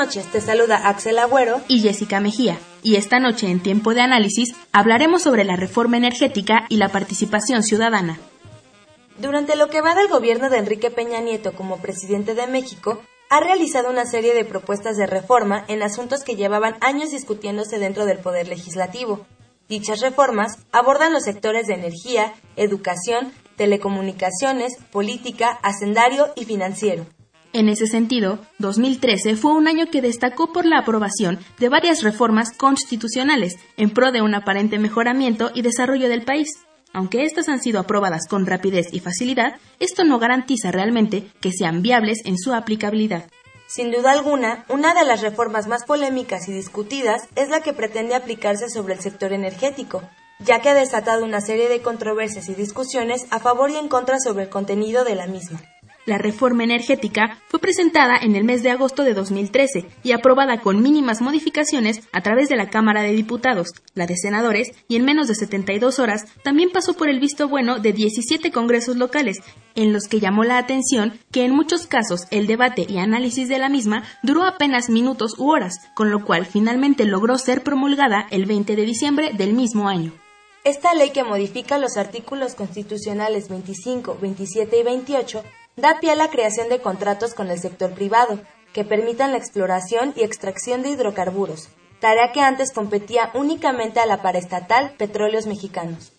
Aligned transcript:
Noches, 0.00 0.32
te 0.32 0.40
saluda 0.40 0.88
Axel 0.88 1.18
Agüero 1.18 1.60
y 1.68 1.80
Jessica 1.80 2.20
Mejía. 2.20 2.58
Y 2.82 2.96
esta 2.96 3.20
noche 3.20 3.50
en 3.50 3.60
Tiempo 3.60 3.92
de 3.92 4.00
Análisis 4.00 4.54
hablaremos 4.72 5.20
sobre 5.20 5.44
la 5.44 5.56
reforma 5.56 5.98
energética 5.98 6.64
y 6.70 6.78
la 6.78 6.88
participación 6.88 7.62
ciudadana. 7.62 8.18
Durante 9.18 9.56
lo 9.56 9.68
que 9.68 9.82
va 9.82 9.94
del 9.94 10.08
gobierno 10.08 10.48
de 10.48 10.56
Enrique 10.56 10.90
Peña 10.90 11.20
Nieto 11.20 11.52
como 11.52 11.82
presidente 11.82 12.34
de 12.34 12.46
México, 12.46 13.02
ha 13.28 13.40
realizado 13.40 13.90
una 13.90 14.06
serie 14.06 14.32
de 14.32 14.46
propuestas 14.46 14.96
de 14.96 15.06
reforma 15.06 15.66
en 15.68 15.82
asuntos 15.82 16.24
que 16.24 16.34
llevaban 16.34 16.78
años 16.80 17.10
discutiéndose 17.10 17.78
dentro 17.78 18.06
del 18.06 18.20
Poder 18.20 18.48
Legislativo. 18.48 19.26
Dichas 19.68 20.00
reformas 20.00 20.56
abordan 20.72 21.12
los 21.12 21.24
sectores 21.24 21.66
de 21.66 21.74
energía, 21.74 22.32
educación, 22.56 23.34
telecomunicaciones, 23.56 24.78
política, 24.90 25.58
hacendario 25.62 26.32
y 26.36 26.46
financiero. 26.46 27.04
En 27.52 27.68
ese 27.68 27.88
sentido, 27.88 28.38
2013 28.58 29.34
fue 29.34 29.52
un 29.52 29.66
año 29.66 29.86
que 29.90 30.00
destacó 30.00 30.52
por 30.52 30.64
la 30.64 30.78
aprobación 30.78 31.40
de 31.58 31.68
varias 31.68 32.04
reformas 32.04 32.52
constitucionales 32.56 33.56
en 33.76 33.90
pro 33.90 34.12
de 34.12 34.22
un 34.22 34.36
aparente 34.36 34.78
mejoramiento 34.78 35.50
y 35.52 35.62
desarrollo 35.62 36.08
del 36.08 36.22
país. 36.22 36.48
Aunque 36.92 37.24
estas 37.24 37.48
han 37.48 37.60
sido 37.60 37.80
aprobadas 37.80 38.28
con 38.28 38.46
rapidez 38.46 38.86
y 38.92 39.00
facilidad, 39.00 39.56
esto 39.80 40.04
no 40.04 40.20
garantiza 40.20 40.70
realmente 40.70 41.28
que 41.40 41.50
sean 41.50 41.82
viables 41.82 42.20
en 42.24 42.38
su 42.38 42.54
aplicabilidad. 42.54 43.28
Sin 43.66 43.90
duda 43.90 44.12
alguna, 44.12 44.64
una 44.68 44.94
de 44.94 45.04
las 45.04 45.20
reformas 45.20 45.66
más 45.66 45.84
polémicas 45.84 46.48
y 46.48 46.52
discutidas 46.52 47.22
es 47.34 47.48
la 47.48 47.62
que 47.62 47.72
pretende 47.72 48.14
aplicarse 48.14 48.68
sobre 48.68 48.94
el 48.94 49.00
sector 49.00 49.32
energético, 49.32 50.02
ya 50.38 50.60
que 50.60 50.68
ha 50.68 50.74
desatado 50.74 51.24
una 51.24 51.40
serie 51.40 51.68
de 51.68 51.82
controversias 51.82 52.48
y 52.48 52.54
discusiones 52.54 53.26
a 53.30 53.40
favor 53.40 53.70
y 53.70 53.76
en 53.76 53.88
contra 53.88 54.18
sobre 54.20 54.44
el 54.44 54.50
contenido 54.50 55.04
de 55.04 55.16
la 55.16 55.26
misma. 55.26 55.60
La 56.10 56.18
reforma 56.18 56.64
energética 56.64 57.38
fue 57.46 57.60
presentada 57.60 58.16
en 58.20 58.34
el 58.34 58.42
mes 58.42 58.64
de 58.64 58.70
agosto 58.72 59.04
de 59.04 59.14
2013 59.14 59.86
y 60.02 60.10
aprobada 60.10 60.60
con 60.60 60.82
mínimas 60.82 61.20
modificaciones 61.20 62.00
a 62.10 62.20
través 62.20 62.48
de 62.48 62.56
la 62.56 62.68
Cámara 62.68 63.02
de 63.02 63.12
Diputados, 63.12 63.68
la 63.94 64.08
de 64.08 64.16
Senadores, 64.16 64.72
y 64.88 64.96
en 64.96 65.04
menos 65.04 65.28
de 65.28 65.36
72 65.36 66.00
horas 66.00 66.24
también 66.42 66.70
pasó 66.72 66.94
por 66.94 67.08
el 67.08 67.20
visto 67.20 67.48
bueno 67.48 67.78
de 67.78 67.92
17 67.92 68.50
congresos 68.50 68.96
locales, 68.96 69.36
en 69.76 69.92
los 69.92 70.08
que 70.08 70.18
llamó 70.18 70.42
la 70.42 70.58
atención 70.58 71.12
que 71.30 71.44
en 71.44 71.54
muchos 71.54 71.86
casos 71.86 72.22
el 72.32 72.48
debate 72.48 72.86
y 72.88 72.98
análisis 72.98 73.48
de 73.48 73.60
la 73.60 73.68
misma 73.68 74.02
duró 74.24 74.42
apenas 74.42 74.90
minutos 74.90 75.38
u 75.38 75.48
horas, 75.48 75.74
con 75.94 76.10
lo 76.10 76.24
cual 76.24 76.44
finalmente 76.44 77.04
logró 77.04 77.38
ser 77.38 77.62
promulgada 77.62 78.26
el 78.32 78.46
20 78.46 78.74
de 78.74 78.82
diciembre 78.84 79.30
del 79.32 79.52
mismo 79.54 79.88
año. 79.88 80.12
Esta 80.64 80.92
ley 80.92 81.10
que 81.10 81.22
modifica 81.22 81.78
los 81.78 81.96
artículos 81.96 82.56
constitucionales 82.56 83.48
25, 83.48 84.18
27 84.20 84.76
y 84.76 84.82
28 84.82 85.44
da 85.76 85.98
pie 86.00 86.12
a 86.12 86.16
la 86.16 86.28
creación 86.28 86.68
de 86.68 86.80
contratos 86.80 87.34
con 87.34 87.50
el 87.50 87.58
sector 87.58 87.92
privado, 87.94 88.40
que 88.72 88.84
permitan 88.84 89.32
la 89.32 89.38
exploración 89.38 90.12
y 90.16 90.22
extracción 90.22 90.82
de 90.82 90.90
hidrocarburos, 90.90 91.68
tarea 92.00 92.32
que 92.32 92.40
antes 92.40 92.72
competía 92.72 93.30
únicamente 93.34 94.00
a 94.00 94.06
la 94.06 94.22
paraestatal 94.22 94.94
Petróleos 94.96 95.46
Mexicanos. 95.46 96.12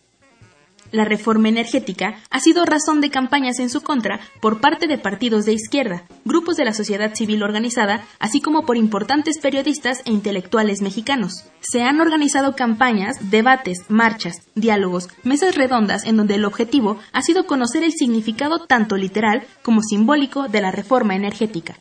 La 0.92 1.06
reforma 1.06 1.48
energética 1.48 2.16
ha 2.30 2.40
sido 2.40 2.66
razón 2.66 3.00
de 3.00 3.10
campañas 3.10 3.60
en 3.60 3.70
su 3.70 3.82
contra 3.82 4.20
por 4.42 4.60
parte 4.60 4.88
de 4.88 4.98
partidos 4.98 5.46
de 5.46 5.54
izquierda, 5.54 6.04
grupos 6.26 6.58
de 6.58 6.66
la 6.66 6.74
sociedad 6.74 7.16
civil 7.16 7.44
organizada, 7.44 8.04
así 8.20 8.42
como 8.42 8.66
por 8.66 8.76
importantes 8.76 9.40
periodistas 9.40 10.02
e 10.06 10.12
intelectuales 10.12 10.82
mexicanos. 10.82 11.46
Se 11.62 11.84
han 11.84 12.02
organizado 12.02 12.56
campañas, 12.56 13.32
debates, 13.32 13.86
marchas, 13.90 14.42
diálogos, 14.56 15.08
mesas 15.24 15.56
redondas 15.56 16.06
en 16.06 16.18
donde 16.18 16.36
el 16.36 16.46
objetivo 16.46 16.98
ha 17.14 17.22
sido 17.22 17.46
conocer 17.46 17.84
el 17.84 17.94
significado 17.94 18.66
tanto 18.66 18.98
literal 18.98 19.44
como 19.64 19.82
simbólico 19.82 20.48
de 20.50 20.62
la 20.62 20.72
reforma 20.72 21.16
energética. 21.16 21.76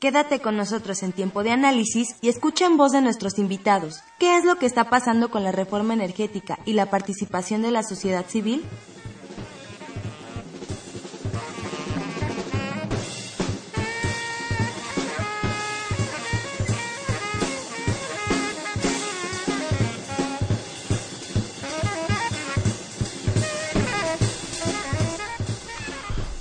Quédate 0.00 0.38
con 0.38 0.56
nosotros 0.56 1.02
en 1.02 1.10
tiempo 1.10 1.42
de 1.42 1.50
análisis 1.50 2.14
y 2.20 2.28
escucha 2.28 2.66
en 2.66 2.76
voz 2.76 2.92
de 2.92 3.00
nuestros 3.00 3.36
invitados. 3.36 4.00
¿Qué 4.20 4.36
es 4.36 4.44
lo 4.44 4.54
que 4.54 4.66
está 4.66 4.84
pasando 4.90 5.28
con 5.28 5.42
la 5.42 5.50
reforma 5.50 5.92
energética 5.92 6.60
y 6.64 6.74
la 6.74 6.86
participación 6.88 7.62
de 7.62 7.72
la 7.72 7.82
sociedad 7.82 8.24
civil? 8.28 8.64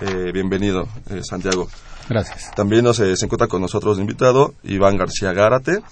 Eh, 0.00 0.30
bienvenido, 0.32 0.86
Santiago. 1.22 1.68
Gracias. 2.08 2.52
También 2.54 2.84
nos, 2.84 2.96
se 2.98 3.12
encuentra 3.20 3.48
con 3.48 3.60
nosotros 3.60 3.98
invitado 3.98 4.54
Iván 4.62 4.96
García 4.96 5.32
Gárate, 5.32 5.82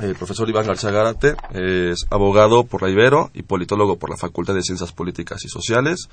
el 0.00 0.14
profesor 0.14 0.48
Iván 0.48 0.66
García 0.66 0.90
Gárate 0.90 1.34
es 1.52 2.06
abogado 2.10 2.64
por 2.64 2.82
la 2.82 2.90
Ibero 2.90 3.30
y 3.34 3.42
politólogo 3.42 3.98
por 3.98 4.10
la 4.10 4.16
Facultad 4.16 4.54
de 4.54 4.62
Ciencias 4.62 4.92
Políticas 4.92 5.44
y 5.44 5.48
Sociales, 5.48 6.08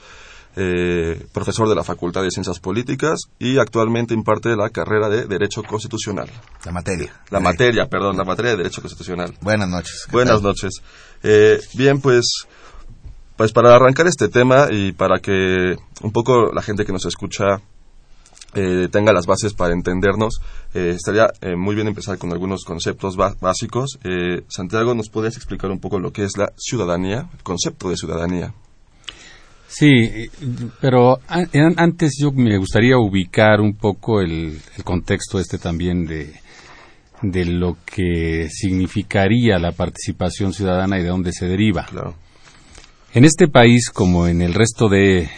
eh, 0.56 1.26
profesor 1.34 1.70
de 1.70 1.76
la 1.76 1.84
Facultad 1.84 2.24
de 2.24 2.32
Ciencias 2.32 2.60
Políticas 2.60 3.22
y 3.40 3.58
actualmente 3.58 4.14
imparte 4.14 4.56
la 4.56 4.70
carrera 4.70 5.10
de 5.10 5.26
Derecho 5.26 5.64
Constitucional. 5.64 6.30
La 6.66 6.72
materia. 6.72 7.14
La 7.30 7.40
materia, 7.40 7.88
perdón, 7.88 8.18
la 8.18 8.26
materia 8.26 8.52
de 8.52 8.58
Derecho 8.58 8.82
Constitucional. 8.82 9.34
Buenas 9.42 9.70
noches. 9.70 10.08
Buenas 10.12 10.42
noches. 10.42 10.82
Eh, 11.24 11.60
bien, 11.74 12.02
pues 12.02 12.48
Pues 13.38 13.52
para 13.52 13.76
arrancar 13.76 14.08
este 14.08 14.30
tema 14.30 14.68
y 14.72 14.94
para 14.94 15.20
que 15.20 15.76
un 16.02 16.12
poco 16.12 16.52
la 16.52 16.64
gente 16.64 16.86
que 16.86 16.92
nos 16.92 17.06
escucha 17.06 17.62
eh, 18.54 18.88
tenga 18.90 19.12
las 19.12 19.26
bases 19.26 19.54
para 19.54 19.74
entendernos, 19.74 20.40
eh, 20.74 20.94
estaría 20.96 21.28
eh, 21.42 21.56
muy 21.56 21.76
bien 21.76 21.88
empezar 21.88 22.18
con 22.18 22.32
algunos 22.32 22.64
conceptos 22.64 23.16
básicos. 23.18 24.00
Santiago, 24.48 24.96
¿nos 24.96 25.10
podrías 25.10 25.36
explicar 25.36 25.70
un 25.70 25.80
poco 25.80 26.00
lo 26.00 26.12
que 26.12 26.24
es 26.24 26.38
la 26.38 26.52
ciudadanía, 26.56 27.30
el 27.34 27.44
concepto 27.44 27.90
de 27.90 27.98
ciudadanía? 27.98 28.54
Sí, 29.68 30.30
pero 30.80 31.20
antes 31.28 32.18
yo 32.20 32.32
me 32.32 32.58
gustaría 32.58 32.98
ubicar 32.98 33.60
un 33.60 33.76
poco 33.76 34.22
el, 34.22 34.60
contexto 34.86 35.40
este 35.40 35.58
también 35.58 36.06
de, 36.06 36.34
de 37.22 37.46
lo 37.46 37.78
que 37.86 38.48
significaría 38.50 39.60
la 39.60 39.74
participación 39.74 40.54
ciudadana 40.54 40.98
y 40.98 41.04
de 41.04 41.10
dónde 41.10 41.34
se 41.34 41.48
deriva. 41.48 41.86
En 43.14 43.26
este 43.26 43.50
país, 43.50 43.90
como 43.90 44.28
en 44.28 44.42
el 44.42 44.54
resto 44.54 44.88
de, 44.88 45.30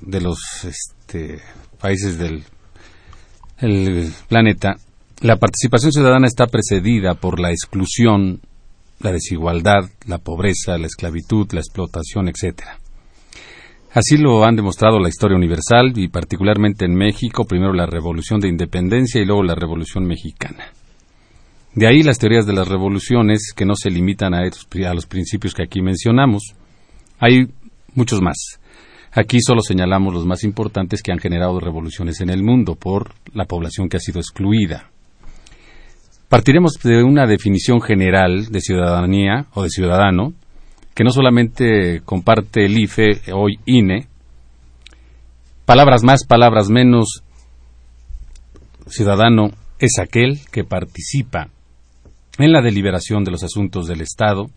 de 0.00 0.20
los 0.20 0.64
este, 0.64 1.40
países 1.86 2.18
del 2.18 2.42
planeta, 4.26 4.74
la 5.20 5.36
participación 5.36 5.92
ciudadana 5.92 6.26
está 6.26 6.48
precedida 6.48 7.14
por 7.14 7.38
la 7.38 7.50
exclusión, 7.50 8.40
la 8.98 9.12
desigualdad, 9.12 9.84
la 10.04 10.18
pobreza, 10.18 10.78
la 10.78 10.88
esclavitud, 10.88 11.46
la 11.52 11.60
explotación, 11.60 12.26
etc. 12.26 12.62
Así 13.92 14.16
lo 14.16 14.44
han 14.44 14.56
demostrado 14.56 14.98
la 14.98 15.08
historia 15.08 15.36
universal 15.36 15.92
y 15.94 16.08
particularmente 16.08 16.86
en 16.86 16.96
México, 16.96 17.44
primero 17.44 17.72
la 17.72 17.86
Revolución 17.86 18.40
de 18.40 18.48
Independencia 18.48 19.22
y 19.22 19.24
luego 19.24 19.44
la 19.44 19.54
Revolución 19.54 20.06
Mexicana. 20.06 20.72
De 21.72 21.86
ahí 21.86 22.02
las 22.02 22.18
teorías 22.18 22.46
de 22.46 22.52
las 22.52 22.66
revoluciones 22.66 23.52
que 23.54 23.64
no 23.64 23.76
se 23.76 23.90
limitan 23.90 24.34
a, 24.34 24.40
a 24.40 24.94
los 24.94 25.06
principios 25.06 25.54
que 25.54 25.62
aquí 25.62 25.82
mencionamos. 25.82 26.56
Hay 27.20 27.46
muchos 27.94 28.20
más. 28.20 28.58
Aquí 29.18 29.38
solo 29.40 29.62
señalamos 29.62 30.12
los 30.12 30.26
más 30.26 30.44
importantes 30.44 31.02
que 31.02 31.10
han 31.10 31.18
generado 31.18 31.58
revoluciones 31.58 32.20
en 32.20 32.28
el 32.28 32.42
mundo 32.42 32.74
por 32.74 33.14
la 33.32 33.46
población 33.46 33.88
que 33.88 33.96
ha 33.96 34.00
sido 34.00 34.20
excluida. 34.20 34.90
Partiremos 36.28 36.74
de 36.84 37.02
una 37.02 37.26
definición 37.26 37.80
general 37.80 38.48
de 38.50 38.60
ciudadanía 38.60 39.46
o 39.54 39.62
de 39.62 39.70
ciudadano, 39.70 40.34
que 40.94 41.02
no 41.02 41.12
solamente 41.12 42.02
comparte 42.04 42.66
el 42.66 42.76
IFE, 42.76 43.32
hoy 43.32 43.58
INE, 43.64 44.06
palabras 45.64 46.04
más, 46.04 46.26
palabras 46.26 46.68
menos, 46.68 47.22
ciudadano 48.86 49.48
es 49.78 49.98
aquel 49.98 50.40
que 50.52 50.64
participa 50.64 51.48
en 52.36 52.52
la 52.52 52.60
deliberación 52.60 53.24
de 53.24 53.30
los 53.30 53.42
asuntos 53.42 53.86
del 53.86 54.02
Estado 54.02 54.50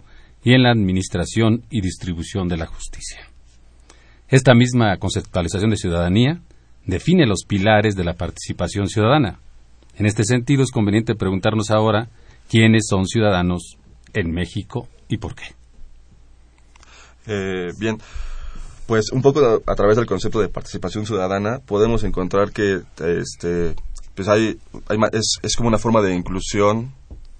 y 0.44 0.54
en 0.54 0.64
la 0.64 0.72
administración 0.72 1.64
y 1.70 1.80
distribución 1.80 2.50
de 2.50 2.58
la 2.58 2.66
justicia. 2.66 3.29
Esta 4.30 4.54
misma 4.54 4.96
conceptualización 4.98 5.72
de 5.72 5.78
ciudadanía 5.78 6.40
define 6.86 7.26
los 7.26 7.46
pilares 7.48 7.96
de 7.96 8.04
la 8.04 8.14
participación 8.14 8.88
ciudadana. 8.88 9.40
En 9.98 10.06
este 10.06 10.24
sentido, 10.24 10.62
es 10.62 10.72
conveniente 10.72 11.16
preguntarnos 11.16 11.72
ahora 11.72 12.10
quiénes 12.48 12.86
son 12.88 13.08
ciudadanos 13.08 13.78
en 14.14 14.32
México 14.32 14.88
y 15.08 15.18
por 15.18 15.34
qué. 15.34 15.46
Eh, 17.26 17.72
bien, 17.80 17.98
pues 18.86 19.12
un 19.12 19.24
poco 19.24 19.62
a, 19.66 19.76
través 19.76 19.98
del 19.98 20.06
concepto 20.06 20.40
de 20.42 20.50
participación 20.50 21.08
ciudadana 21.08 21.60
podemos 21.66 22.04
encontrar 22.04 22.52
que 22.52 22.82
este, 23.00 23.76
pues 24.14 24.28
hay, 24.28 24.60
es, 25.12 25.56
como 25.56 25.70
una 25.70 25.80
forma 25.80 26.02
de 26.02 26.14
inclusión 26.14 26.94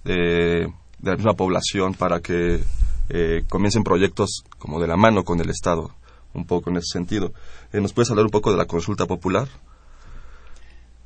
de, 0.04 0.72
la 1.02 1.16
misma 1.16 1.34
población 1.34 1.94
para 1.94 2.20
que 2.20 2.60
eh, 3.08 3.42
comiencen 3.48 3.84
proyectos 3.84 4.42
como 4.58 4.80
de 4.80 4.88
la 4.88 4.96
mano 4.96 5.24
con 5.24 5.40
el 5.40 5.50
Estado 5.50 5.92
un 6.34 6.46
poco 6.46 6.70
en 6.70 6.76
ese 6.76 6.92
sentido. 6.92 7.32
Eh, 7.72 7.80
¿Nos 7.80 7.92
puedes 7.92 8.10
hablar 8.10 8.26
un 8.26 8.30
poco 8.30 8.50
de 8.50 8.58
la 8.58 8.66
consulta 8.66 9.06
popular? 9.06 9.48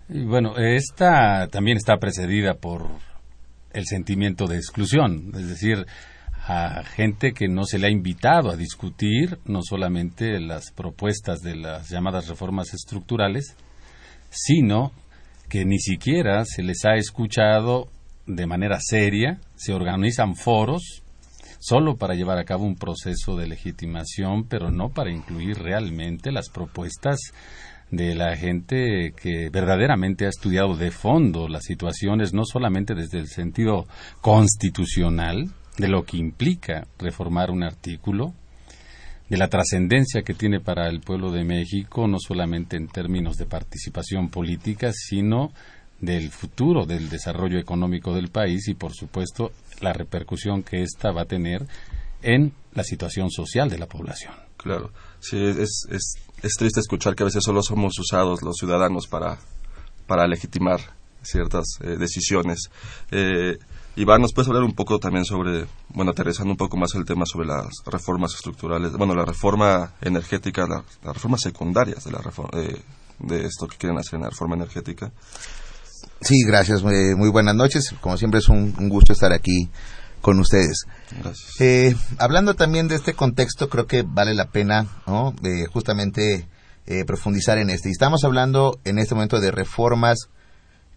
bueno, 0.06 0.58
esta 0.58 1.48
también 1.48 1.78
está 1.78 1.96
precedida 1.96 2.54
por 2.54 2.86
el 3.72 3.86
sentimiento 3.86 4.46
de 4.46 4.56
exclusión, 4.56 5.32
es 5.34 5.48
decir, 5.48 5.86
a 6.46 6.84
gente 6.84 7.32
que 7.32 7.48
no 7.48 7.64
se 7.64 7.78
le 7.78 7.86
ha 7.86 7.90
invitado 7.90 8.50
a 8.50 8.56
discutir 8.56 9.38
no 9.46 9.60
solamente 9.62 10.38
las 10.40 10.72
propuestas 10.72 11.40
de 11.40 11.56
las 11.56 11.88
llamadas 11.88 12.28
reformas 12.28 12.74
estructurales, 12.74 13.56
sino 14.28 14.92
que 15.48 15.64
ni 15.64 15.78
siquiera 15.78 16.44
se 16.44 16.62
les 16.62 16.84
ha 16.84 16.96
escuchado 16.96 17.88
de 18.26 18.46
manera 18.46 18.78
seria, 18.80 19.38
se 19.56 19.72
organizan 19.72 20.34
foros 20.34 21.03
solo 21.64 21.96
para 21.96 22.14
llevar 22.14 22.36
a 22.36 22.44
cabo 22.44 22.64
un 22.64 22.76
proceso 22.76 23.36
de 23.36 23.46
legitimación, 23.46 24.44
pero 24.44 24.70
no 24.70 24.90
para 24.90 25.10
incluir 25.10 25.58
realmente 25.58 26.30
las 26.30 26.50
propuestas 26.50 27.18
de 27.90 28.14
la 28.14 28.36
gente 28.36 29.14
que 29.16 29.48
verdaderamente 29.48 30.26
ha 30.26 30.28
estudiado 30.28 30.76
de 30.76 30.90
fondo 30.90 31.48
las 31.48 31.64
situaciones, 31.64 32.34
no 32.34 32.44
solamente 32.44 32.94
desde 32.94 33.18
el 33.18 33.28
sentido 33.28 33.86
constitucional, 34.20 35.52
de 35.78 35.88
lo 35.88 36.04
que 36.04 36.18
implica 36.18 36.86
reformar 36.98 37.50
un 37.50 37.62
artículo, 37.62 38.34
de 39.30 39.38
la 39.38 39.48
trascendencia 39.48 40.20
que 40.20 40.34
tiene 40.34 40.60
para 40.60 40.90
el 40.90 41.00
pueblo 41.00 41.32
de 41.32 41.44
México, 41.44 42.06
no 42.06 42.18
solamente 42.18 42.76
en 42.76 42.88
términos 42.88 43.38
de 43.38 43.46
participación 43.46 44.28
política, 44.28 44.92
sino 44.92 45.50
del 46.04 46.30
futuro 46.30 46.84
del 46.84 47.08
desarrollo 47.08 47.58
económico 47.58 48.14
del 48.14 48.28
país 48.28 48.68
y, 48.68 48.74
por 48.74 48.92
supuesto, 48.92 49.52
la 49.84 49.92
repercusión 49.92 50.62
que 50.62 50.82
ésta 50.82 51.12
va 51.12 51.22
a 51.22 51.26
tener 51.26 51.66
en 52.22 52.52
la 52.72 52.82
situación 52.82 53.30
social 53.30 53.70
de 53.70 53.78
la 53.78 53.86
población. 53.86 54.34
Claro, 54.56 54.90
sí, 55.20 55.36
es, 55.36 55.86
es, 55.90 56.14
es 56.42 56.52
triste 56.58 56.80
escuchar 56.80 57.14
que 57.14 57.22
a 57.22 57.26
veces 57.26 57.44
solo 57.44 57.62
somos 57.62 57.98
usados 57.98 58.42
los 58.42 58.56
ciudadanos 58.56 59.06
para, 59.06 59.38
para 60.06 60.26
legitimar 60.26 60.80
ciertas 61.22 61.64
eh, 61.80 61.96
decisiones. 61.96 62.70
Eh, 63.10 63.58
Iván, 63.96 64.22
¿nos 64.22 64.32
puedes 64.32 64.48
hablar 64.48 64.64
un 64.64 64.74
poco 64.74 64.98
también 64.98 65.24
sobre, 65.24 65.66
bueno, 65.90 66.10
aterrizando 66.10 66.50
un 66.50 66.56
poco 66.56 66.76
más 66.76 66.94
el 66.94 67.04
tema 67.04 67.24
sobre 67.26 67.46
las 67.46 67.68
reformas 67.86 68.34
estructurales, 68.34 68.92
bueno, 68.92 69.14
la 69.14 69.24
reforma 69.24 69.92
energética, 70.00 70.66
las 70.66 71.14
reformas 71.14 71.42
secundarias 71.42 72.04
de, 72.04 72.10
la 72.10 72.18
reforma, 72.18 72.50
de 73.20 73.46
esto 73.46 73.68
que 73.68 73.76
quieren 73.76 73.98
hacer 73.98 74.16
en 74.16 74.22
la 74.22 74.30
reforma 74.30 74.56
energética? 74.56 75.12
Sí, 76.20 76.36
gracias. 76.46 76.82
muy 76.82 77.28
buenas 77.30 77.54
noches. 77.54 77.94
Como 78.00 78.16
siempre 78.16 78.40
es 78.40 78.48
un, 78.48 78.72
gusto 78.88 79.12
estar 79.12 79.32
aquí 79.32 79.70
con 80.20 80.38
ustedes. 80.40 80.86
Eh, 81.60 81.94
hablando 82.18 82.54
también 82.54 82.88
de 82.88 82.94
este 82.94 83.14
contexto, 83.14 83.68
creo 83.68 83.86
que 83.86 84.02
vale 84.02 84.34
la 84.34 84.48
pena 84.48 84.86
¿no? 85.06 85.34
justamente 85.72 86.48
eh, 86.86 87.04
profundizar 87.04 87.58
en 87.58 87.70
este. 87.70 87.88
Y 87.88 87.92
estamos 87.92 88.24
hablando 88.24 88.78
en 88.84 88.98
este 88.98 89.14
momento 89.14 89.40
de 89.40 89.50
reformas 89.50 90.28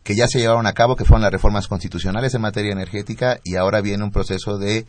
que 0.04 0.16
ya 0.16 0.28
se 0.28 0.40
llevaron 0.40 0.66
a 0.68 0.74
cabo, 0.74 0.96
que 0.96 1.04
fueron 1.04 1.22
las 1.22 1.32
reformas 1.32 1.68
constitucionales 1.68 2.34
en 2.34 2.42
materia 2.42 2.72
energética, 2.72 3.40
y 3.44 3.56
ahora 3.56 3.82
viene 3.82 4.06
un 4.06 4.12
proceso 4.12 4.58
de 4.58 4.86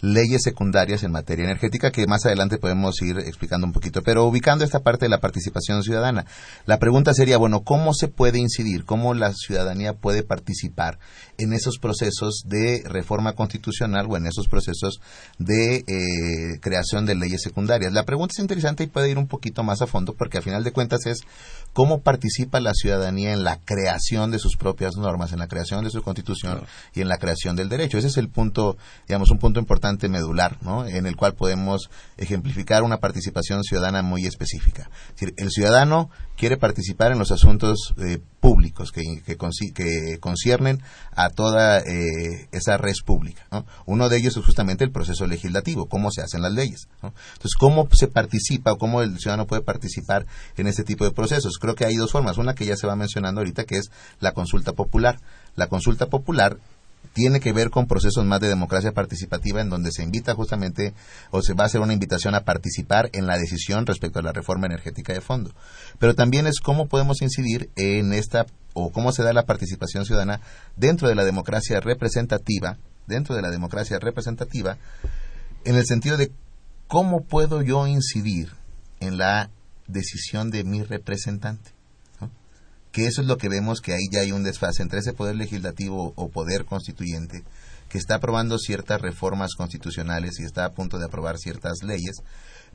leyes 0.00 0.42
secundarias 0.42 1.02
en 1.02 1.12
materia 1.12 1.44
energética 1.44 1.90
que 1.90 2.06
más 2.06 2.24
adelante 2.24 2.58
podemos 2.58 3.00
ir 3.02 3.18
explicando 3.18 3.66
un 3.66 3.72
poquito. 3.72 4.02
Pero 4.02 4.24
ubicando 4.24 4.64
esta 4.64 4.80
parte 4.80 5.06
de 5.06 5.10
la 5.10 5.20
participación 5.20 5.82
ciudadana, 5.82 6.26
la 6.66 6.78
pregunta 6.78 7.14
sería, 7.14 7.36
bueno, 7.36 7.62
¿cómo 7.62 7.92
se 7.92 8.08
puede 8.08 8.38
incidir? 8.38 8.84
¿Cómo 8.84 9.14
la 9.14 9.32
ciudadanía 9.32 9.94
puede 9.94 10.22
participar 10.22 10.98
en 11.38 11.52
esos 11.52 11.78
procesos 11.78 12.44
de 12.46 12.82
reforma 12.84 13.34
constitucional 13.34 14.06
o 14.08 14.16
en 14.16 14.26
esos 14.26 14.48
procesos 14.48 15.00
de 15.38 15.76
eh, 15.76 16.58
creación 16.60 17.06
de 17.06 17.14
leyes 17.14 17.42
secundarias? 17.42 17.92
La 17.92 18.04
pregunta 18.04 18.32
es 18.36 18.40
interesante 18.40 18.84
y 18.84 18.88
puede 18.88 19.10
ir 19.10 19.18
un 19.18 19.28
poquito 19.28 19.62
más 19.62 19.82
a 19.82 19.86
fondo 19.86 20.14
porque 20.14 20.38
a 20.38 20.42
final 20.42 20.64
de 20.64 20.72
cuentas 20.72 21.06
es 21.06 21.20
cómo 21.72 22.00
participa 22.00 22.60
la 22.60 22.74
ciudadanía 22.74 23.32
en 23.32 23.44
la 23.44 23.58
creación 23.58 24.30
de 24.30 24.38
sus 24.38 24.56
propias 24.56 24.96
normas, 24.96 25.32
en 25.32 25.38
la 25.38 25.48
creación 25.48 25.84
de 25.84 25.90
su 25.90 26.02
constitución 26.02 26.62
y 26.94 27.00
en 27.00 27.08
la 27.08 27.18
creación 27.18 27.56
del 27.56 27.68
derecho. 27.68 27.98
Ese 27.98 28.08
es 28.08 28.16
el 28.16 28.28
punto, 28.28 28.76
digamos, 29.06 29.30
un 29.30 29.38
punto 29.38 29.60
importante 29.60 29.89
medular, 30.08 30.58
¿no? 30.62 30.86
En 30.86 31.06
el 31.06 31.16
cual 31.16 31.34
podemos 31.34 31.90
ejemplificar 32.16 32.82
una 32.82 32.98
participación 32.98 33.62
ciudadana 33.62 34.02
muy 34.02 34.26
específica. 34.26 34.90
El 35.18 35.50
ciudadano 35.50 36.10
quiere 36.36 36.56
participar 36.56 37.12
en 37.12 37.18
los 37.18 37.32
asuntos 37.32 37.94
eh, 37.98 38.18
públicos 38.40 38.92
que, 38.92 39.02
que, 39.26 39.36
conciernen 39.36 40.82
a 41.14 41.28
toda 41.28 41.80
eh, 41.80 42.48
esa 42.52 42.78
red 42.78 42.94
pública. 43.04 43.46
Uno 43.84 44.08
de 44.08 44.16
ellos 44.16 44.36
es 44.36 44.44
justamente 44.44 44.82
el 44.84 44.90
proceso 44.90 45.26
legislativo, 45.26 45.86
cómo 45.86 46.10
se 46.10 46.22
hacen 46.22 46.40
las 46.40 46.52
leyes. 46.52 46.88
Entonces, 47.02 47.54
¿cómo 47.58 47.88
se 47.92 48.08
participa 48.08 48.72
o 48.72 48.78
cómo 48.78 49.02
el 49.02 49.18
ciudadano 49.18 49.46
puede 49.46 49.62
participar 49.62 50.26
en 50.56 50.66
este 50.66 50.82
tipo 50.82 51.04
de 51.04 51.10
procesos? 51.10 51.58
Creo 51.58 51.74
que 51.74 51.84
hay 51.84 51.96
dos 51.96 52.12
formas. 52.12 52.38
Una 52.38 52.54
que 52.54 52.64
ya 52.64 52.76
se 52.76 52.86
va 52.86 52.96
mencionando 52.96 53.40
ahorita, 53.42 53.64
que 53.64 53.76
es 53.76 53.90
la 54.20 54.32
consulta 54.32 54.72
popular. 54.72 55.20
La 55.56 55.66
consulta 55.66 56.06
popular 56.06 56.58
tiene 57.12 57.40
que 57.40 57.52
ver 57.52 57.70
con 57.70 57.86
procesos 57.86 58.24
más 58.24 58.40
de 58.40 58.48
democracia 58.48 58.92
participativa 58.92 59.60
en 59.60 59.68
donde 59.68 59.90
se 59.92 60.02
invita 60.02 60.34
justamente 60.34 60.94
o 61.30 61.42
se 61.42 61.54
va 61.54 61.64
a 61.64 61.66
hacer 61.66 61.80
una 61.80 61.92
invitación 61.92 62.34
a 62.34 62.44
participar 62.44 63.10
en 63.12 63.26
la 63.26 63.36
decisión 63.36 63.86
respecto 63.86 64.20
a 64.20 64.22
la 64.22 64.32
reforma 64.32 64.66
energética 64.66 65.12
de 65.12 65.20
fondo. 65.20 65.52
Pero 65.98 66.14
también 66.14 66.46
es 66.46 66.60
cómo 66.60 66.86
podemos 66.86 67.22
incidir 67.22 67.70
en 67.76 68.12
esta 68.12 68.46
o 68.74 68.92
cómo 68.92 69.12
se 69.12 69.22
da 69.22 69.32
la 69.32 69.46
participación 69.46 70.04
ciudadana 70.04 70.40
dentro 70.76 71.08
de 71.08 71.14
la 71.14 71.24
democracia 71.24 71.80
representativa, 71.80 72.78
dentro 73.06 73.34
de 73.34 73.42
la 73.42 73.50
democracia 73.50 73.98
representativa, 73.98 74.78
en 75.64 75.74
el 75.74 75.86
sentido 75.86 76.16
de 76.16 76.30
¿cómo 76.86 77.24
puedo 77.24 77.62
yo 77.62 77.86
incidir 77.86 78.52
en 79.00 79.18
la 79.18 79.50
decisión 79.88 80.50
de 80.50 80.64
mi 80.64 80.82
representante? 80.82 81.72
Que 82.92 83.06
eso 83.06 83.20
es 83.20 83.28
lo 83.28 83.36
que 83.36 83.48
vemos 83.48 83.80
que 83.80 83.92
ahí 83.92 84.08
ya 84.10 84.20
hay 84.20 84.32
un 84.32 84.42
desfase 84.42 84.82
entre 84.82 84.98
ese 84.98 85.12
poder 85.12 85.36
legislativo 85.36 86.12
o 86.16 86.28
poder 86.28 86.64
constituyente 86.64 87.44
que 87.90 87.98
está 87.98 88.16
aprobando 88.16 88.56
ciertas 88.58 89.00
reformas 89.02 89.54
constitucionales 89.56 90.38
y 90.40 90.44
está 90.44 90.64
a 90.64 90.70
punto 90.70 90.98
de 90.98 91.06
aprobar 91.06 91.36
ciertas 91.38 91.82
leyes, 91.82 92.22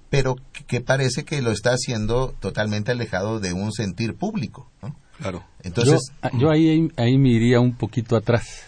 pero 0.10 0.36
que 0.68 0.82
parece 0.82 1.24
que 1.24 1.42
lo 1.42 1.52
está 1.52 1.72
haciendo 1.72 2.36
totalmente 2.40 2.92
alejado 2.92 3.40
de 3.40 3.54
un 3.54 3.72
sentir 3.72 4.16
público. 4.16 4.70
Claro. 5.18 5.44
Entonces, 5.64 6.12
yo, 6.38 6.52
ahí, 6.52 6.90
ahí 6.98 7.18
me 7.18 7.30
iría 7.30 7.62
un 7.62 7.76
poquito 7.76 8.18
atrás. 8.18 8.66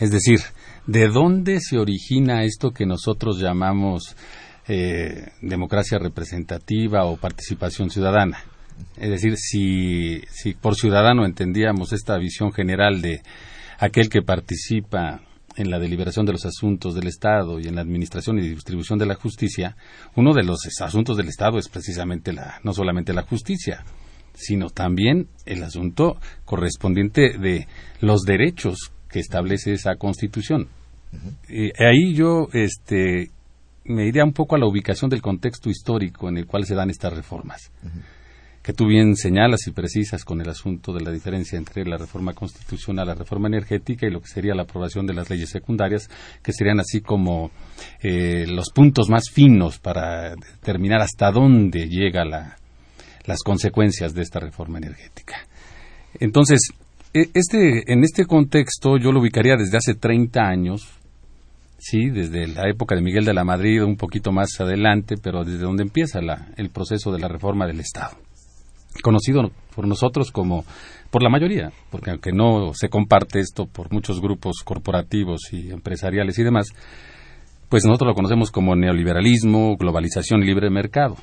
Es 0.00 0.10
decir, 0.10 0.40
¿de 0.86 1.08
dónde 1.08 1.60
se 1.60 1.78
origina 1.78 2.44
esto 2.44 2.70
que 2.70 2.86
nosotros 2.86 3.38
llamamos 3.38 4.16
eh, 4.66 5.32
democracia 5.42 5.98
representativa 5.98 7.04
o 7.04 7.16
participación 7.16 7.90
ciudadana? 7.90 8.42
Es 8.96 9.10
decir, 9.10 9.36
si, 9.36 10.22
si 10.30 10.54
por 10.54 10.74
ciudadano 10.74 11.24
entendíamos 11.24 11.92
esta 11.92 12.18
visión 12.18 12.52
general 12.52 13.00
de 13.00 13.22
aquel 13.78 14.08
que 14.08 14.22
participa 14.22 15.20
en 15.56 15.70
la 15.70 15.78
deliberación 15.78 16.24
de 16.24 16.32
los 16.32 16.46
asuntos 16.46 16.94
del 16.94 17.08
Estado 17.08 17.58
y 17.58 17.66
en 17.66 17.74
la 17.74 17.80
administración 17.80 18.38
y 18.38 18.48
distribución 18.48 18.98
de 18.98 19.06
la 19.06 19.14
justicia, 19.14 19.76
uno 20.14 20.32
de 20.32 20.44
los 20.44 20.60
asuntos 20.80 21.16
del 21.16 21.28
Estado 21.28 21.58
es 21.58 21.68
precisamente 21.68 22.32
la, 22.32 22.60
no 22.62 22.72
solamente 22.72 23.12
la 23.12 23.22
justicia, 23.22 23.84
sino 24.34 24.70
también 24.70 25.28
el 25.46 25.62
asunto 25.64 26.16
correspondiente 26.44 27.38
de 27.38 27.66
los 28.00 28.22
derechos 28.22 28.92
que 29.10 29.18
establece 29.18 29.72
esa 29.72 29.96
Constitución. 29.96 30.68
y 31.48 31.70
ahí 31.82 32.14
yo 32.14 32.48
este, 32.52 33.30
me 33.84 34.06
iría 34.06 34.24
un 34.24 34.32
poco 34.32 34.54
a 34.54 34.58
la 34.58 34.66
ubicación 34.66 35.10
del 35.10 35.22
contexto 35.22 35.70
histórico 35.70 36.28
en 36.28 36.36
el 36.36 36.46
cual 36.46 36.66
se 36.66 36.74
dan 36.74 36.90
estas 36.90 37.14
reformas 37.14 37.72
que 38.62 38.72
tú 38.72 38.86
bien 38.86 39.16
señalas 39.16 39.66
y 39.66 39.70
precisas 39.70 40.24
con 40.24 40.40
el 40.40 40.48
asunto 40.48 40.92
de 40.92 41.00
la 41.00 41.10
diferencia 41.10 41.56
entre 41.56 41.84
la 41.84 41.96
reforma 41.96 42.34
constitucional, 42.34 43.06
la 43.06 43.14
reforma 43.14 43.48
energética 43.48 44.06
y 44.06 44.10
lo 44.10 44.20
que 44.20 44.28
sería 44.28 44.54
la 44.54 44.62
aprobación 44.62 45.06
de 45.06 45.14
las 45.14 45.30
leyes 45.30 45.50
secundarias, 45.50 46.08
que 46.42 46.52
serían 46.52 46.80
así 46.80 47.00
como 47.00 47.50
eh, 48.02 48.46
los 48.46 48.70
puntos 48.70 49.08
más 49.08 49.30
finos 49.32 49.78
para 49.78 50.34
determinar 50.34 51.00
hasta 51.00 51.30
dónde 51.30 51.88
llega 51.88 52.24
las 52.24 53.42
consecuencias 53.44 54.14
de 54.14 54.22
esta 54.22 54.40
reforma 54.40 54.78
energética. 54.78 55.36
Entonces, 56.20 56.60
e, 57.14 57.30
este, 57.34 57.90
en 57.90 58.04
este 58.04 58.26
contexto 58.26 58.98
yo 58.98 59.12
lo 59.12 59.20
ubicaría 59.20 59.56
desde 59.56 59.78
hace 59.78 59.94
30 59.94 60.40
años, 60.40 60.88
sí, 61.78 62.10
desde 62.10 62.46
la 62.48 62.68
época 62.68 62.94
de 62.94 63.02
Miguel 63.02 63.24
de 63.24 63.34
la 63.34 63.44
Madrid, 63.44 63.82
un 63.82 63.96
poquito 63.96 64.32
más 64.32 64.60
adelante, 64.60 65.14
pero 65.22 65.44
desde 65.44 65.64
donde 65.64 65.84
empieza 65.84 66.18
el 66.56 66.70
proceso 66.70 67.12
de 67.12 67.20
la 67.20 67.28
reforma 67.28 67.66
del 67.66 67.80
Estado 67.80 68.27
conocido 69.02 69.50
por 69.74 69.86
nosotros 69.86 70.30
como 70.30 70.64
por 71.10 71.22
la 71.22 71.30
mayoría, 71.30 71.72
porque 71.90 72.10
aunque 72.10 72.32
no 72.32 72.72
se 72.74 72.88
comparte 72.88 73.40
esto 73.40 73.66
por 73.66 73.92
muchos 73.92 74.20
grupos 74.20 74.62
corporativos 74.64 75.52
y 75.52 75.70
empresariales 75.70 76.38
y 76.38 76.42
demás, 76.42 76.68
pues 77.68 77.84
nosotros 77.84 78.08
lo 78.08 78.14
conocemos 78.14 78.50
como 78.50 78.76
neoliberalismo, 78.76 79.76
globalización 79.76 80.42
y 80.42 80.46
libre 80.46 80.70
mercado. 80.70 81.16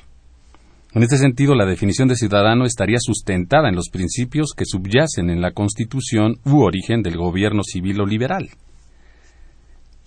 En 0.92 1.02
este 1.02 1.18
sentido, 1.18 1.54
la 1.54 1.66
definición 1.66 2.08
de 2.08 2.16
ciudadano 2.16 2.64
estaría 2.64 2.98
sustentada 2.98 3.68
en 3.68 3.76
los 3.76 3.90
principios 3.90 4.52
que 4.56 4.64
subyacen 4.64 5.28
en 5.28 5.42
la 5.42 5.52
Constitución 5.52 6.38
u 6.44 6.62
origen 6.62 7.02
del 7.02 7.16
gobierno 7.16 7.62
civil 7.62 8.00
o 8.00 8.06
liberal, 8.06 8.48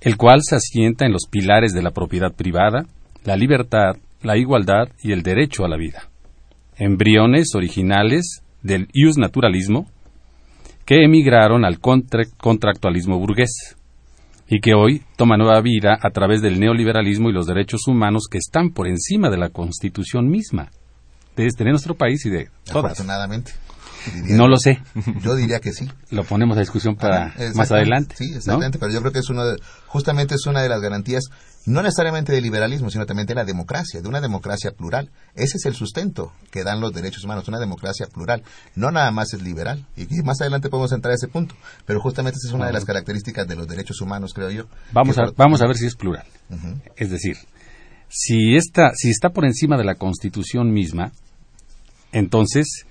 el 0.01 0.17
cual 0.17 0.41
se 0.41 0.55
asienta 0.55 1.05
en 1.05 1.11
los 1.11 1.27
pilares 1.29 1.73
de 1.73 1.83
la 1.83 1.91
propiedad 1.91 2.33
privada, 2.33 2.85
la 3.23 3.35
libertad, 3.35 3.97
la 4.23 4.37
igualdad 4.37 4.89
y 5.03 5.11
el 5.11 5.21
derecho 5.21 5.63
a 5.63 5.69
la 5.69 5.77
vida 5.77 6.09
embriones 6.79 7.53
originales 7.53 8.41
del 8.63 8.87
naturalismo 9.17 9.87
que 10.85 11.03
emigraron 11.03 11.65
al 11.65 11.79
contractualismo 11.79 13.19
burgués 13.19 13.75
y 14.47 14.59
que 14.59 14.73
hoy 14.73 15.03
toma 15.15 15.37
nueva 15.37 15.61
vida 15.61 15.99
a 16.01 16.09
través 16.09 16.41
del 16.41 16.59
neoliberalismo 16.59 17.29
y 17.29 17.33
los 17.33 17.45
derechos 17.45 17.81
humanos 17.87 18.23
que 18.29 18.39
están 18.39 18.71
por 18.71 18.87
encima 18.87 19.29
de 19.29 19.37
la 19.37 19.49
Constitución 19.49 20.27
misma 20.27 20.71
de, 21.35 21.45
este, 21.45 21.63
nuestro 21.65 21.93
país 21.93 22.25
y 22.25 22.29
de 22.29 22.49
todas. 22.65 22.93
Afortunadamente. 22.93 23.51
No 24.25 24.47
lo 24.47 24.57
sé. 24.57 24.81
Yo 25.21 25.35
diría 25.35 25.59
que 25.59 25.73
sí. 25.73 25.89
Lo 26.09 26.23
ponemos 26.23 26.57
a 26.57 26.61
discusión 26.61 26.95
para 26.95 27.33
más 27.55 27.71
adelante. 27.71 28.15
Sí, 28.17 28.33
exactamente, 28.35 28.79
pero 28.79 28.91
yo 28.91 28.99
creo 29.01 29.11
que 29.11 29.19
es 29.19 29.29
uno 29.29 29.45
de, 29.45 29.57
justamente 29.87 30.35
es 30.35 30.45
una 30.45 30.61
de 30.61 30.69
las 30.69 30.81
garantías 30.81 31.29
no 31.65 31.83
necesariamente 31.83 32.31
del 32.31 32.43
liberalismo, 32.43 32.89
sino 32.89 33.05
también 33.05 33.27
de 33.27 33.35
la 33.35 33.45
democracia, 33.45 34.01
de 34.01 34.07
una 34.07 34.21
democracia 34.21 34.71
plural. 34.71 35.11
Ese 35.35 35.57
es 35.57 35.65
el 35.65 35.75
sustento 35.75 36.31
que 36.51 36.63
dan 36.63 36.79
los 36.79 36.93
derechos 36.93 37.23
humanos, 37.23 37.47
una 37.47 37.59
democracia 37.59 38.07
plural. 38.07 38.43
No 38.75 38.91
nada 38.91 39.11
más 39.11 39.33
es 39.33 39.41
liberal, 39.41 39.85
y 39.95 40.07
más 40.23 40.41
adelante 40.41 40.69
podemos 40.69 40.91
entrar 40.93 41.11
a 41.11 41.15
ese 41.15 41.27
punto, 41.27 41.55
pero 41.85 41.99
justamente 41.99 42.37
esa 42.37 42.47
es 42.47 42.53
una 42.53 42.67
de 42.67 42.73
las 42.73 42.85
características 42.85 43.47
de 43.47 43.55
los 43.55 43.67
derechos 43.67 44.01
humanos, 44.01 44.33
creo 44.33 44.49
yo. 44.49 44.65
Vamos, 44.93 45.17
a, 45.17 45.31
vamos 45.35 45.61
a 45.61 45.67
ver 45.67 45.77
si 45.77 45.85
es 45.85 45.95
plural. 45.95 46.25
Es 46.95 47.11
decir, 47.11 47.37
si 48.07 48.55
está, 48.55 48.91
si 48.95 49.09
está 49.09 49.29
por 49.29 49.45
encima 49.45 49.77
de 49.77 49.83
la 49.83 49.95
Constitución 49.95 50.71
misma, 50.71 51.11
entonces 52.11 52.85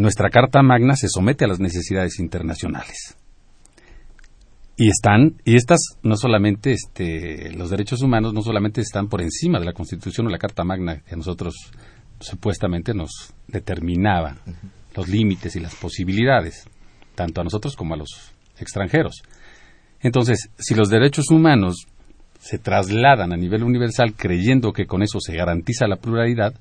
nuestra 0.00 0.30
Carta 0.30 0.62
Magna 0.62 0.96
se 0.96 1.08
somete 1.08 1.44
a 1.44 1.48
las 1.48 1.60
necesidades 1.60 2.18
internacionales 2.18 3.16
y 4.76 4.88
están 4.88 5.36
y 5.44 5.56
estas 5.56 5.78
no 6.02 6.16
solamente 6.16 6.72
este 6.72 7.52
los 7.52 7.68
derechos 7.68 8.00
humanos 8.00 8.32
no 8.32 8.40
solamente 8.40 8.80
están 8.80 9.08
por 9.08 9.20
encima 9.20 9.58
de 9.58 9.66
la 9.66 9.74
Constitución 9.74 10.26
o 10.26 10.30
la 10.30 10.38
Carta 10.38 10.64
Magna 10.64 11.00
que 11.00 11.16
nosotros 11.16 11.54
supuestamente 12.18 12.94
nos 12.94 13.34
determinaba 13.46 14.38
los 14.96 15.06
límites 15.08 15.54
y 15.56 15.60
las 15.60 15.74
posibilidades 15.74 16.64
tanto 17.14 17.42
a 17.42 17.44
nosotros 17.44 17.76
como 17.76 17.94
a 17.94 17.98
los 17.98 18.32
extranjeros. 18.58 19.22
Entonces, 20.00 20.50
si 20.58 20.74
los 20.74 20.88
derechos 20.88 21.30
humanos 21.30 21.86
se 22.38 22.58
trasladan 22.58 23.34
a 23.34 23.36
nivel 23.36 23.62
universal 23.64 24.14
creyendo 24.14 24.72
que 24.72 24.86
con 24.86 25.02
eso 25.02 25.20
se 25.20 25.36
garantiza 25.36 25.86
la 25.86 25.96
pluralidad, 25.96 26.54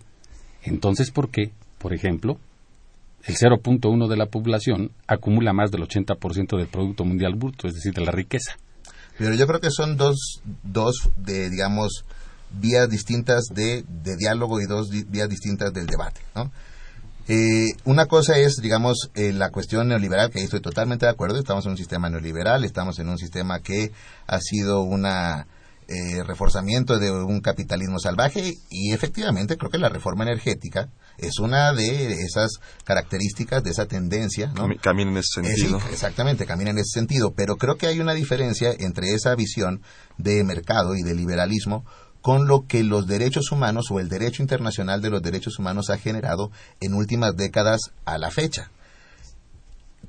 entonces 0.63 1.12
¿por 1.12 1.29
qué, 1.29 1.51
por 1.77 1.93
ejemplo, 1.93 2.38
el 3.25 3.35
0.1 3.35 4.07
de 4.07 4.17
la 4.17 4.27
población 4.27 4.91
acumula 5.07 5.53
más 5.53 5.71
del 5.71 5.81
80% 5.81 6.57
del 6.57 6.67
Producto 6.67 7.05
Mundial 7.05 7.35
Bruto, 7.35 7.67
es 7.67 7.73
decir, 7.73 7.93
de 7.93 8.05
la 8.05 8.11
riqueza. 8.11 8.57
Pero 9.17 9.35
yo 9.35 9.45
creo 9.47 9.59
que 9.59 9.71
son 9.71 9.97
dos, 9.97 10.41
dos 10.63 11.09
de, 11.17 11.49
digamos, 11.49 12.05
vías 12.51 12.89
distintas 12.89 13.45
de, 13.53 13.83
diálogo 14.17 14.61
y 14.61 14.65
dos 14.65 14.89
vías 14.89 15.29
distintas 15.29 15.73
del 15.73 15.85
debate. 15.88 16.21
Eh, 17.27 17.67
una 17.83 18.07
cosa 18.07 18.38
es, 18.38 18.55
digamos, 18.55 19.11
eh, 19.13 19.33
la 19.33 19.51
cuestión 19.51 19.88
neoliberal, 19.89 20.31
que 20.31 20.39
ahí 20.39 20.45
estoy 20.45 20.61
totalmente 20.61 21.05
de 21.05 21.11
acuerdo, 21.11 21.38
estamos 21.38 21.65
en 21.65 21.71
un 21.71 21.77
sistema 21.77 22.09
neoliberal, 22.09 22.63
estamos 22.63 22.97
en 22.97 23.09
un 23.09 23.17
sistema 23.17 23.59
que 23.59 23.91
ha 24.25 24.39
sido 24.39 24.81
una 24.81 25.45
eh, 25.88 26.23
reforzamiento 26.23 26.99
de 26.99 27.11
un 27.11 27.41
capitalismo 27.41 27.99
salvaje 27.99 28.57
y 28.69 28.93
efectivamente 28.93 29.57
creo 29.57 29.71
que 29.71 29.79
la 29.79 29.89
reforma 29.89 30.23
energética 30.23 30.89
es 31.21 31.39
una 31.39 31.73
de 31.73 32.13
esas 32.13 32.59
características 32.83 33.63
de 33.63 33.71
esa 33.71 33.85
tendencia. 33.85 34.51
¿no? 34.55 34.67
Camina 34.81 35.11
en 35.11 35.17
ese 35.17 35.41
sentido. 35.41 35.79
exactamente, 35.91 36.45
camina 36.45 36.71
en 36.71 36.77
ese 36.77 36.99
sentido, 36.99 37.33
pero 37.35 37.55
creo 37.55 37.77
que 37.77 37.88
hay 37.88 37.99
una 37.99 38.13
diferencia 38.13 38.73
entre 38.77 39.13
esa 39.13 39.35
visión 39.35 39.81
de 40.17 40.43
mercado 40.43 40.95
y 40.95 41.03
de 41.03 41.15
liberalismo 41.15 41.85
con 42.21 42.47
lo 42.47 42.65
que 42.67 42.83
los 42.83 43.07
derechos 43.07 43.51
humanos 43.51 43.91
o 43.91 43.99
el 43.99 44.09
derecho 44.09 44.41
internacional 44.41 45.01
de 45.01 45.09
los 45.09 45.21
derechos 45.21 45.57
humanos 45.57 45.89
ha 45.89 45.97
generado 45.97 46.51
en 46.81 46.93
últimas 46.93 47.35
décadas 47.35 47.91
a 48.05 48.17
la 48.17 48.29
fecha 48.29 48.71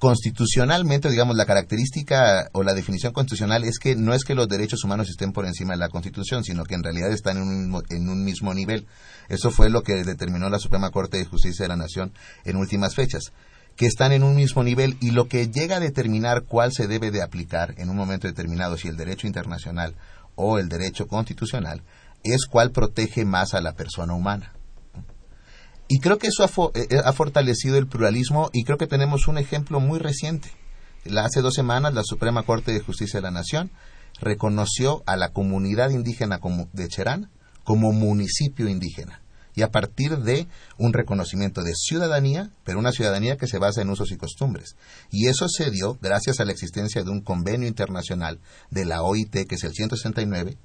constitucionalmente, 0.00 1.10
digamos, 1.10 1.36
la 1.36 1.44
característica 1.44 2.48
o 2.52 2.64
la 2.64 2.74
definición 2.74 3.12
constitucional 3.12 3.62
es 3.64 3.78
que 3.78 3.94
no 3.94 4.14
es 4.14 4.24
que 4.24 4.34
los 4.34 4.48
derechos 4.48 4.82
humanos 4.82 5.08
estén 5.08 5.32
por 5.32 5.46
encima 5.46 5.74
de 5.74 5.78
la 5.78 5.90
Constitución, 5.90 6.42
sino 6.42 6.64
que 6.64 6.74
en 6.74 6.82
realidad 6.82 7.12
están 7.12 7.36
en 7.36 7.42
un, 7.44 7.82
en 7.90 8.08
un 8.08 8.24
mismo 8.24 8.52
nivel. 8.54 8.86
Eso 9.28 9.50
fue 9.50 9.70
lo 9.70 9.82
que 9.82 10.02
determinó 10.02 10.48
la 10.48 10.58
Suprema 10.58 10.90
Corte 10.90 11.18
de 11.18 11.26
Justicia 11.26 11.64
de 11.64 11.68
la 11.68 11.76
Nación 11.76 12.12
en 12.44 12.56
últimas 12.56 12.96
fechas 12.96 13.32
que 13.76 13.86
están 13.86 14.12
en 14.12 14.24
un 14.24 14.34
mismo 14.34 14.64
nivel 14.64 14.96
y 15.00 15.12
lo 15.12 15.28
que 15.28 15.48
llega 15.48 15.76
a 15.76 15.80
determinar 15.80 16.42
cuál 16.42 16.72
se 16.72 16.88
debe 16.88 17.10
de 17.10 17.22
aplicar 17.22 17.74
en 17.78 17.88
un 17.88 17.96
momento 17.96 18.26
determinado, 18.26 18.76
si 18.76 18.88
el 18.88 18.96
derecho 18.96 19.26
internacional 19.26 19.94
o 20.34 20.58
el 20.58 20.68
derecho 20.68 21.06
constitucional, 21.06 21.82
es 22.24 22.46
cuál 22.46 22.72
protege 22.72 23.24
más 23.24 23.54
a 23.54 23.60
la 23.60 23.72
persona 23.72 24.14
humana. 24.14 24.52
Y 25.92 25.98
creo 25.98 26.18
que 26.18 26.28
eso 26.28 26.44
eh, 26.76 26.86
eh, 26.88 27.00
ha, 27.04 27.12
fortalecido 27.12 27.76
el 27.76 27.88
pluralismo 27.88 28.48
y 28.52 28.62
creo 28.62 28.78
que 28.78 28.86
tenemos 28.86 29.26
un 29.26 29.38
ejemplo 29.38 29.80
muy 29.80 29.98
reciente. 29.98 30.48
hace 31.18 31.42
dos 31.42 31.54
semanas 31.54 31.92
la 31.92 32.04
Suprema 32.04 32.44
Corte 32.44 32.70
de 32.70 32.78
Justicia 32.78 33.18
de 33.18 33.24
la 33.24 33.32
Nación 33.32 33.72
reconoció 34.20 35.02
a 35.06 35.16
la 35.16 35.30
comunidad 35.30 35.90
indígena 35.90 36.38
de 36.72 36.88
Cherán 36.88 37.28
como 37.64 37.90
municipio 37.90 38.68
indígena. 38.68 39.19
Y 39.54 39.62
a 39.62 39.70
partir 39.70 40.18
de 40.18 40.46
un 40.78 40.92
reconocimiento 40.92 41.62
de 41.62 41.74
ciudadanía, 41.74 42.50
pero 42.64 42.78
una 42.78 42.92
ciudadanía 42.92 43.36
que 43.36 43.46
se 43.46 43.58
basa 43.58 43.82
en 43.82 43.90
usos 43.90 44.12
y 44.12 44.16
costumbres. 44.16 44.76
Y 45.10 45.28
eso 45.28 45.48
se 45.48 45.70
dio 45.70 45.98
gracias 46.00 46.40
a 46.40 46.44
la 46.44 46.52
existencia 46.52 47.02
de 47.02 47.10
un 47.10 47.20
convenio 47.20 47.68
internacional 47.68 48.38
de 48.70 48.84
la 48.84 49.02
OIT, 49.02 49.46
que 49.48 49.54
es 49.54 49.64
el 49.64 49.72
169, 49.72 50.56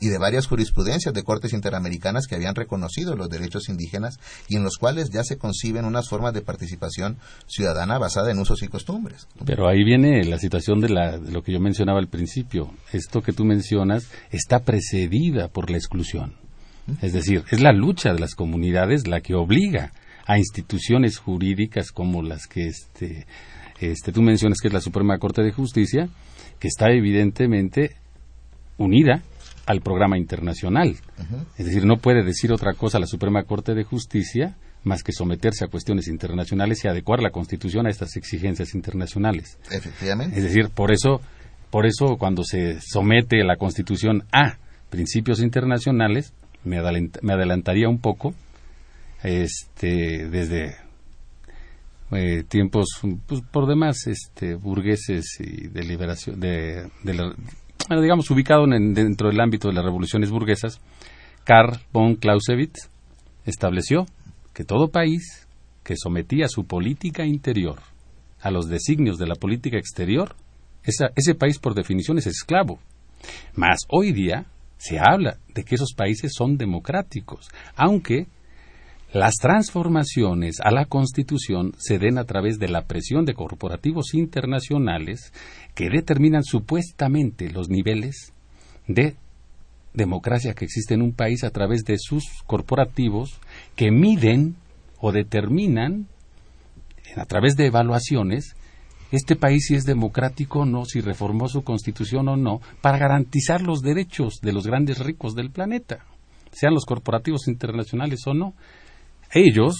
y 0.00 0.08
de 0.08 0.18
varias 0.18 0.46
jurisprudencias 0.46 1.14
de 1.14 1.22
cortes 1.22 1.52
interamericanas 1.52 2.26
que 2.26 2.34
habían 2.34 2.54
reconocido 2.54 3.16
los 3.16 3.28
derechos 3.28 3.68
indígenas 3.68 4.18
y 4.48 4.56
en 4.56 4.64
los 4.64 4.76
cuales 4.76 5.10
ya 5.10 5.24
se 5.24 5.38
conciben 5.38 5.84
unas 5.84 6.08
formas 6.08 6.34
de 6.34 6.42
participación 6.42 7.18
ciudadana 7.46 7.98
basada 7.98 8.30
en 8.30 8.38
usos 8.38 8.62
y 8.62 8.68
costumbres. 8.68 9.28
Pero 9.44 9.68
ahí 9.68 9.84
viene 9.84 10.24
la 10.24 10.38
situación 10.38 10.80
de, 10.80 10.88
de 10.88 11.32
lo 11.32 11.42
que 11.42 11.52
yo 11.52 11.60
mencionaba 11.60 11.98
al 11.98 12.08
principio. 12.08 12.74
Esto 12.92 13.22
que 13.22 13.32
tú 13.32 13.44
mencionas 13.44 14.08
está 14.30 14.60
precedida 14.60 15.48
por 15.48 15.70
la 15.70 15.76
exclusión. 15.76 16.34
Es 17.00 17.12
decir, 17.12 17.44
es 17.50 17.60
la 17.60 17.72
lucha 17.72 18.12
de 18.12 18.20
las 18.20 18.34
comunidades 18.34 19.06
la 19.06 19.20
que 19.20 19.34
obliga 19.34 19.92
a 20.26 20.38
instituciones 20.38 21.18
jurídicas 21.18 21.92
como 21.92 22.22
las 22.22 22.46
que 22.46 22.66
este, 22.66 23.26
este, 23.80 24.12
tú 24.12 24.22
mencionas 24.22 24.58
que 24.60 24.68
es 24.68 24.74
la 24.74 24.80
Suprema 24.80 25.18
Corte 25.18 25.42
de 25.42 25.52
Justicia, 25.52 26.08
que 26.58 26.68
está 26.68 26.90
evidentemente 26.90 27.96
unida 28.78 29.22
al 29.66 29.80
programa 29.80 30.18
internacional. 30.18 30.96
Es 31.56 31.66
decir, 31.66 31.84
no 31.84 31.96
puede 31.98 32.24
decir 32.24 32.52
otra 32.52 32.74
cosa 32.74 32.98
la 32.98 33.06
Suprema 33.06 33.44
Corte 33.44 33.74
de 33.74 33.84
Justicia 33.84 34.56
más 34.84 35.02
que 35.04 35.12
someterse 35.12 35.64
a 35.64 35.68
cuestiones 35.68 36.08
internacionales 36.08 36.84
y 36.84 36.88
adecuar 36.88 37.22
la 37.22 37.30
Constitución 37.30 37.86
a 37.86 37.90
estas 37.90 38.16
exigencias 38.16 38.74
internacionales. 38.74 39.58
Efectivamente. 39.70 40.36
Es 40.36 40.42
decir, 40.42 40.70
por 40.70 40.90
eso, 40.90 41.20
por 41.70 41.86
eso 41.86 42.16
cuando 42.18 42.42
se 42.42 42.80
somete 42.80 43.44
la 43.44 43.56
Constitución 43.56 44.24
a 44.32 44.58
principios 44.90 45.40
internacionales, 45.40 46.32
me, 46.64 46.78
adelantaría 46.78 47.88
un 47.88 47.98
poco, 47.98 48.34
este, 49.22 50.28
desde 50.28 50.76
eh, 52.12 52.44
tiempos 52.48 52.86
pues, 53.26 53.40
por 53.50 53.66
demás 53.66 54.06
este, 54.06 54.54
burgueses 54.54 55.38
y 55.40 55.68
de 55.68 55.82
liberación, 55.82 56.40
de, 56.40 56.88
digamos, 57.88 58.30
ubicado 58.30 58.66
dentro 58.66 59.28
del 59.28 59.40
ámbito 59.40 59.68
de 59.68 59.74
las 59.74 59.84
revoluciones 59.84 60.30
burguesas, 60.30 60.80
Karl 61.44 61.78
von 61.92 62.16
Clausewitz 62.16 62.88
estableció 63.44 64.06
que 64.52 64.64
todo 64.64 64.88
país 64.88 65.46
que 65.82 65.96
sometía 65.96 66.46
su 66.48 66.64
política 66.64 67.24
interior 67.24 67.80
a 68.40 68.50
los 68.50 68.68
designios 68.68 69.18
de 69.18 69.26
la 69.26 69.34
política 69.34 69.78
exterior, 69.78 70.36
ese 70.84 71.34
país 71.34 71.58
por 71.58 71.74
definición 71.74 72.18
es 72.18 72.26
esclavo. 72.26 72.80
Mas 73.54 73.78
hoy 73.88 74.12
día 74.12 74.46
se 74.82 74.98
habla 74.98 75.38
de 75.54 75.62
que 75.62 75.76
esos 75.76 75.94
países 75.94 76.32
son 76.36 76.56
democráticos, 76.56 77.48
aunque 77.76 78.26
las 79.12 79.34
transformaciones 79.34 80.56
a 80.60 80.72
la 80.72 80.86
Constitución 80.86 81.72
se 81.78 82.00
den 82.00 82.18
a 82.18 82.24
través 82.24 82.58
de 82.58 82.66
la 82.66 82.86
presión 82.86 83.24
de 83.24 83.34
corporativos 83.34 84.12
internacionales 84.12 85.32
que 85.76 85.88
determinan 85.88 86.42
supuestamente 86.42 87.48
los 87.50 87.68
niveles 87.68 88.32
de 88.88 89.14
democracia 89.94 90.54
que 90.54 90.64
existe 90.64 90.94
en 90.94 91.02
un 91.02 91.12
país 91.12 91.44
a 91.44 91.50
través 91.50 91.84
de 91.84 91.98
sus 91.98 92.24
corporativos 92.48 93.38
que 93.76 93.92
miden 93.92 94.56
o 94.98 95.12
determinan 95.12 96.08
a 97.14 97.26
través 97.26 97.54
de 97.54 97.66
evaluaciones 97.66 98.56
este 99.12 99.36
país 99.36 99.66
si 99.66 99.74
es 99.74 99.84
democrático 99.84 100.60
o 100.60 100.64
no, 100.64 100.86
si 100.86 101.00
reformó 101.00 101.46
su 101.48 101.62
constitución 101.62 102.28
o 102.28 102.36
no, 102.36 102.60
para 102.80 102.98
garantizar 102.98 103.62
los 103.62 103.82
derechos 103.82 104.40
de 104.42 104.52
los 104.52 104.66
grandes 104.66 104.98
ricos 104.98 105.34
del 105.34 105.50
planeta, 105.50 106.06
sean 106.50 106.74
los 106.74 106.86
corporativos 106.86 107.46
internacionales 107.46 108.20
o 108.26 108.34
no. 108.34 108.54
Ellos, 109.32 109.74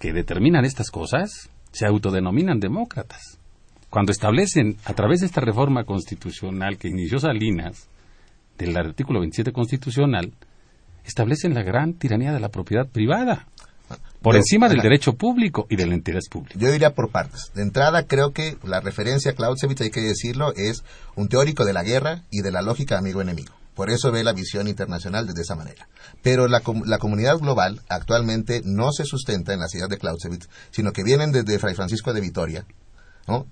que 0.00 0.12
determinan 0.12 0.64
estas 0.64 0.90
cosas, 0.90 1.48
se 1.70 1.86
autodenominan 1.86 2.58
demócratas. 2.58 3.38
Cuando 3.88 4.10
establecen, 4.12 4.76
a 4.84 4.94
través 4.94 5.20
de 5.20 5.26
esta 5.26 5.40
reforma 5.40 5.84
constitucional 5.84 6.76
que 6.76 6.88
inició 6.88 7.20
Salinas, 7.20 7.88
del 8.58 8.76
artículo 8.76 9.20
27 9.20 9.52
constitucional, 9.52 10.32
establecen 11.04 11.54
la 11.54 11.62
gran 11.62 11.94
tiranía 11.94 12.32
de 12.32 12.40
la 12.40 12.48
propiedad 12.48 12.88
privada 12.88 13.46
por 14.26 14.34
encima 14.34 14.68
del 14.68 14.80
derecho 14.80 15.12
público 15.12 15.68
y 15.70 15.76
del 15.76 15.92
interés 15.92 16.28
público. 16.28 16.58
Yo 16.58 16.74
iría 16.74 16.96
por 16.96 17.10
partes. 17.10 17.52
De 17.54 17.62
entrada, 17.62 18.08
creo 18.08 18.32
que 18.32 18.58
la 18.64 18.80
referencia 18.80 19.30
a 19.30 19.34
Clausewitz, 19.34 19.82
hay 19.82 19.90
que 19.90 20.00
decirlo, 20.00 20.52
es 20.56 20.82
un 21.14 21.28
teórico 21.28 21.64
de 21.64 21.72
la 21.72 21.84
guerra 21.84 22.24
y 22.28 22.40
de 22.40 22.50
la 22.50 22.60
lógica 22.60 22.98
amigo-enemigo. 22.98 23.54
Por 23.76 23.88
eso 23.88 24.10
ve 24.10 24.24
la 24.24 24.32
visión 24.32 24.66
internacional 24.66 25.28
de 25.28 25.40
esa 25.40 25.54
manera. 25.54 25.86
Pero 26.22 26.48
la, 26.48 26.60
la, 26.86 26.98
comunidad 26.98 27.38
global 27.38 27.82
actualmente 27.88 28.62
no 28.64 28.90
se 28.90 29.04
sustenta 29.04 29.54
en 29.54 29.60
la 29.60 29.68
ciudad 29.68 29.88
de 29.88 29.98
Clausewitz, 29.98 30.48
sino 30.72 30.92
que 30.92 31.04
vienen 31.04 31.30
desde 31.30 31.60
Fray 31.60 31.76
Francisco 31.76 32.12
de 32.12 32.20
Vitoria, 32.20 32.66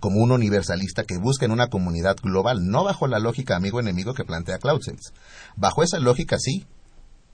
como 0.01 0.21
un 0.21 0.33
universalista 0.33 1.05
que 1.05 1.19
busca 1.19 1.45
en 1.45 1.53
una 1.53 1.69
comunidad 1.69 2.17
global, 2.21 2.67
no 2.67 2.83
bajo 2.83 3.07
la 3.07 3.21
lógica 3.21 3.55
amigo-enemigo 3.55 4.13
que 4.15 4.25
plantea 4.25 4.59
Clausewitz. 4.59 5.13
Bajo 5.55 5.85
esa 5.85 6.01
lógica 6.01 6.37
sí, 6.41 6.67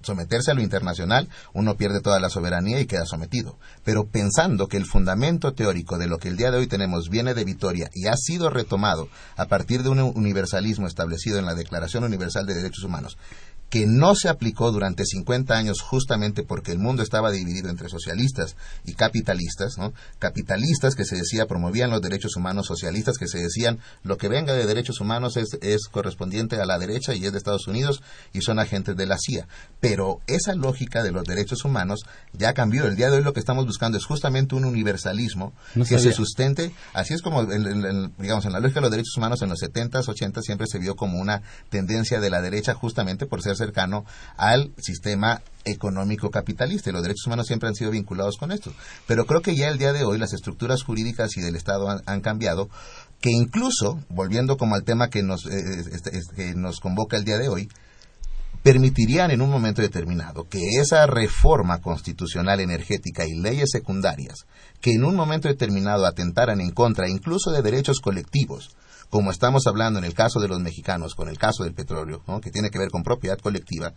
someterse 0.03 0.51
a 0.51 0.55
lo 0.55 0.63
internacional, 0.63 1.29
uno 1.53 1.77
pierde 1.77 2.01
toda 2.01 2.21
la 2.21 2.31
soberanía 2.31 2.81
y 2.81 2.87
queda 2.87 3.07
sometido. 3.07 3.59
Pero 3.85 4.07
pensando 4.07 4.69
que 4.69 4.77
el 4.77 4.87
fundamento 4.87 5.53
teórico 5.53 5.99
de 5.99 6.07
lo 6.07 6.19
que 6.19 6.29
el 6.29 6.37
día 6.37 6.51
de 6.51 6.59
hoy 6.59 6.67
tenemos 6.67 7.09
viene 7.09 7.35
de 7.35 7.45
Vitoria 7.45 7.91
y 7.95 8.07
ha 8.07 8.17
sido 8.17 8.51
retomado 8.51 9.09
a 9.37 9.47
partir 9.47 9.83
de 9.83 9.91
un 9.91 10.01
universalismo 10.01 10.87
establecido 10.87 11.39
en 11.39 11.47
la 11.47 11.55
Declaración 11.55 12.05
Universal 12.05 12.47
de 12.47 12.55
Derechos 12.55 12.85
Humanos, 12.85 13.19
que 13.71 13.87
no 13.87 14.17
se 14.17 14.29
aplicó 14.29 14.73
durante 14.73 15.07
50 15.07 15.57
años 15.57 15.81
justamente 15.81 16.43
porque 16.43 16.73
el 16.73 16.81
mundo 16.81 17.03
estaba 17.03 17.31
dividido 17.31 17.71
entre 17.71 17.89
socialistas 17.89 18.57
y 18.85 18.95
capitalistas, 18.95 19.79
¿no? 19.79 19.93
Capitalistas 20.19 20.97
que 20.97 21.05
se 21.05 21.17
decía 21.17 21.47
promovían 21.47 21.91
los 21.91 22.03
derechos 22.03 22.37
humanos, 22.37 22.67
socialistas 22.67 23.17
que 23.17 23.29
se 23.29 23.39
decían 23.39 23.79
lo 24.03 24.19
que 24.19 24.29
venga 24.29 24.55
de 24.55 24.67
derechos 24.67 25.01
humanos 25.01 25.37
es, 25.37 25.57
es 25.63 25.87
correspondiente 25.87 26.61
a 26.61 26.67
la 26.67 26.81
derecha 26.81 27.15
y 27.15 27.25
es 27.25 27.33
de 27.33 27.39
Estados 27.39 27.69
Unidos 27.69 28.03
y 28.33 28.41
son 28.43 28.59
agentes 28.59 28.97
de 28.97 29.07
la 29.07 29.17
CIA. 29.19 29.47
Pero 29.79 30.21
esa 30.27 30.55
lógica 30.57 31.05
de 31.05 31.13
los 31.13 31.25
derechos 31.25 31.65
humanos 31.65 32.01
ya 32.33 32.55
cambió. 32.55 32.87
El 32.87 32.97
día 32.97 33.09
de 33.09 33.19
hoy 33.19 33.23
lo 33.23 33.33
que 33.33 33.41
estamos 33.41 33.67
buscando 33.67 33.99
es 33.99 34.05
justamente 34.05 34.57
un 34.57 34.65
universalismo 34.65 35.53
que 35.75 35.99
se 36.01 36.13
sustente. 36.13 36.73
Así 36.93 37.15
es 37.15 37.23
como, 37.23 37.45
digamos, 37.45 38.45
en 38.45 38.53
la 38.53 38.59
lógica 38.59 38.81
de 38.81 38.83
los 38.83 38.91
derechos 38.91 39.17
humanos 39.17 39.43
en 39.43 39.49
los 39.49 39.61
70s, 39.61 40.09
80 40.09 40.43
siempre 40.43 40.67
se 40.67 40.79
vio 40.81 40.97
como 40.97 41.21
una 41.21 41.43
tendencia 41.69 42.19
de 42.19 42.31
la 42.31 42.43
derecha 42.43 42.75
justamente 42.75 43.27
por 43.27 43.43
ser 43.43 43.60
cercano 43.61 44.05
al 44.37 44.73
sistema 44.79 45.41
económico 45.65 46.31
capitalista 46.31 46.91
y 46.91 46.93
los 46.93 47.03
derechos 47.03 47.27
humanos 47.27 47.47
siempre 47.47 47.69
han 47.69 47.75
sido 47.75 47.91
vinculados 47.91 48.37
con 48.37 48.51
esto. 48.51 48.73
Pero 49.07 49.27
creo 49.27 49.43
que 49.43 49.55
ya 49.55 49.69
el 49.69 49.79
día 49.79 49.93
de 49.93 50.05
hoy 50.05 50.19
las 50.19 50.33
estructuras 50.33 50.83
jurídicas 50.83 51.37
y 51.37 51.41
del 51.41 51.57
Estado 51.57 51.89
han, 52.05 52.21
cambiado, 52.21 52.69
que 53.21 53.31
incluso, 53.31 54.01
volviendo 54.09 54.57
como 54.57 54.75
al 54.75 54.85
tema 54.85 55.09
que 55.09 55.23
nos, 55.23 55.47
eh, 55.47 55.85
que 56.35 56.55
nos 56.55 56.81
convoca 56.81 57.17
el 57.17 57.25
día 57.25 57.39
de 57.39 57.49
hoy, 57.49 57.69
permitirían 58.63 59.31
en 59.31 59.41
un 59.41 59.51
momento 59.51 59.81
determinado 59.81 60.47
que 60.49 60.61
esa 60.81 61.07
reforma 61.07 61.81
constitucional 61.81 62.61
energética 62.61 63.25
y 63.27 63.41
leyes 63.41 63.71
secundarias 63.73 64.47
que 64.83 64.93
en 64.93 65.05
un 65.05 65.17
momento 65.17 65.49
determinado 65.49 66.05
atentaran 66.05 66.61
en 66.61 66.71
contra 66.71 67.09
incluso 67.09 67.53
de 67.53 67.63
derechos 67.63 68.01
colectivos 68.01 68.77
como 69.11 69.33
estamos 69.33 69.67
hablando 69.67 69.99
en 69.99 70.05
el 70.05 70.15
caso 70.15 70.41
de 70.41 70.49
los 70.49 70.61
mexicanos, 70.61 71.15
con 71.15 71.29
el 71.29 71.37
caso 71.37 71.65
del 71.65 71.75
petróleo, 71.75 72.23
que 72.41 72.51
tiene 72.51 72.71
que 72.71 72.79
ver 72.79 72.91
con 72.91 73.03
propiedad 73.03 73.39
colectiva, 73.39 73.93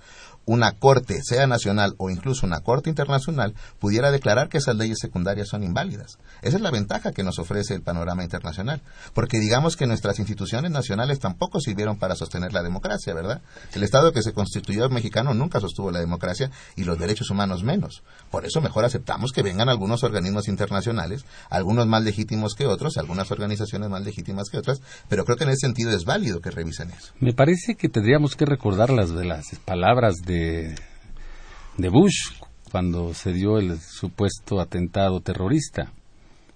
una 0.46 0.74
corte, 0.74 1.22
sea 1.24 1.48
nacional 1.48 1.96
o 1.98 2.10
incluso 2.10 2.46
una 2.46 2.62
corte 2.62 2.90
internacional, 2.90 3.54
pudiera 3.80 4.12
declarar 4.12 4.50
que 4.50 4.58
esas 4.58 4.76
leyes 4.76 4.98
secundarias 5.00 5.48
son 5.48 5.64
inválidas. 5.64 6.18
Esa 6.42 6.58
es 6.58 6.62
la 6.62 6.72
ventaja 6.72 7.12
que 7.12 7.24
nos 7.24 7.40
ofrece 7.40 7.74
el 7.74 7.82
panorama 7.82 8.24
internacional, 8.24 8.82
porque 9.14 9.40
digamos 9.40 9.78
que 9.78 9.88
nuestras 9.88 10.20
instituciones 10.20 10.72
nacionales 10.72 11.20
tampoco 11.20 11.60
sirvieron 11.60 11.98
para 11.98 12.16
sostener 12.16 12.54
la 12.54 12.64
democracia, 12.64 13.14
¿verdad? 13.14 13.42
El 13.74 13.84
Estado 13.84 14.12
que 14.12 14.22
se 14.22 14.34
constituyó 14.34 14.90
mexicano 14.90 15.34
nunca 15.34 15.60
sostuvo 15.60 15.92
la 15.92 16.00
democracia 16.00 16.52
y 16.76 16.84
los 16.84 17.00
derechos 17.00 17.30
humanos 17.30 17.64
menos. 17.64 18.04
Por 18.30 18.46
eso 18.46 18.62
mejor 18.62 18.86
aceptamos 18.86 19.32
que 19.32 19.44
vengan 19.44 19.70
algunos 19.70 20.04
organismos 20.04 20.48
internacionales, 20.48 21.26
algunos 21.50 21.88
más 21.88 22.04
legítimos 22.04 22.56
que 22.56 22.66
otros, 22.66 22.98
algunas 22.98 23.32
organizaciones 23.32 23.90
más 23.90 24.04
legítimas 24.04 24.50
que 24.50 24.58
otras, 24.58 24.82
pero 25.08 25.24
creo 25.26 25.38
que 25.38 25.46
en 25.46 25.52
ese 25.52 25.68
sentido 25.68 25.92
es 25.92 26.06
válido 26.06 26.42
que 26.42 26.52
revisen 26.52 26.92
eso. 26.92 27.14
Me 27.20 27.34
parece 27.34 27.76
que 27.76 27.90
tendríamos 27.90 28.36
que 28.36 28.46
recordar 28.46 28.90
las 28.90 29.14
las 29.24 29.46
palabras 29.66 30.16
de, 30.26 30.33
de 31.78 31.90
Bush 31.90 32.32
cuando 32.72 33.14
se 33.14 33.34
dio 33.34 33.60
el 33.60 33.80
supuesto 33.80 34.60
atentado 34.60 35.22
terrorista, 35.22 35.92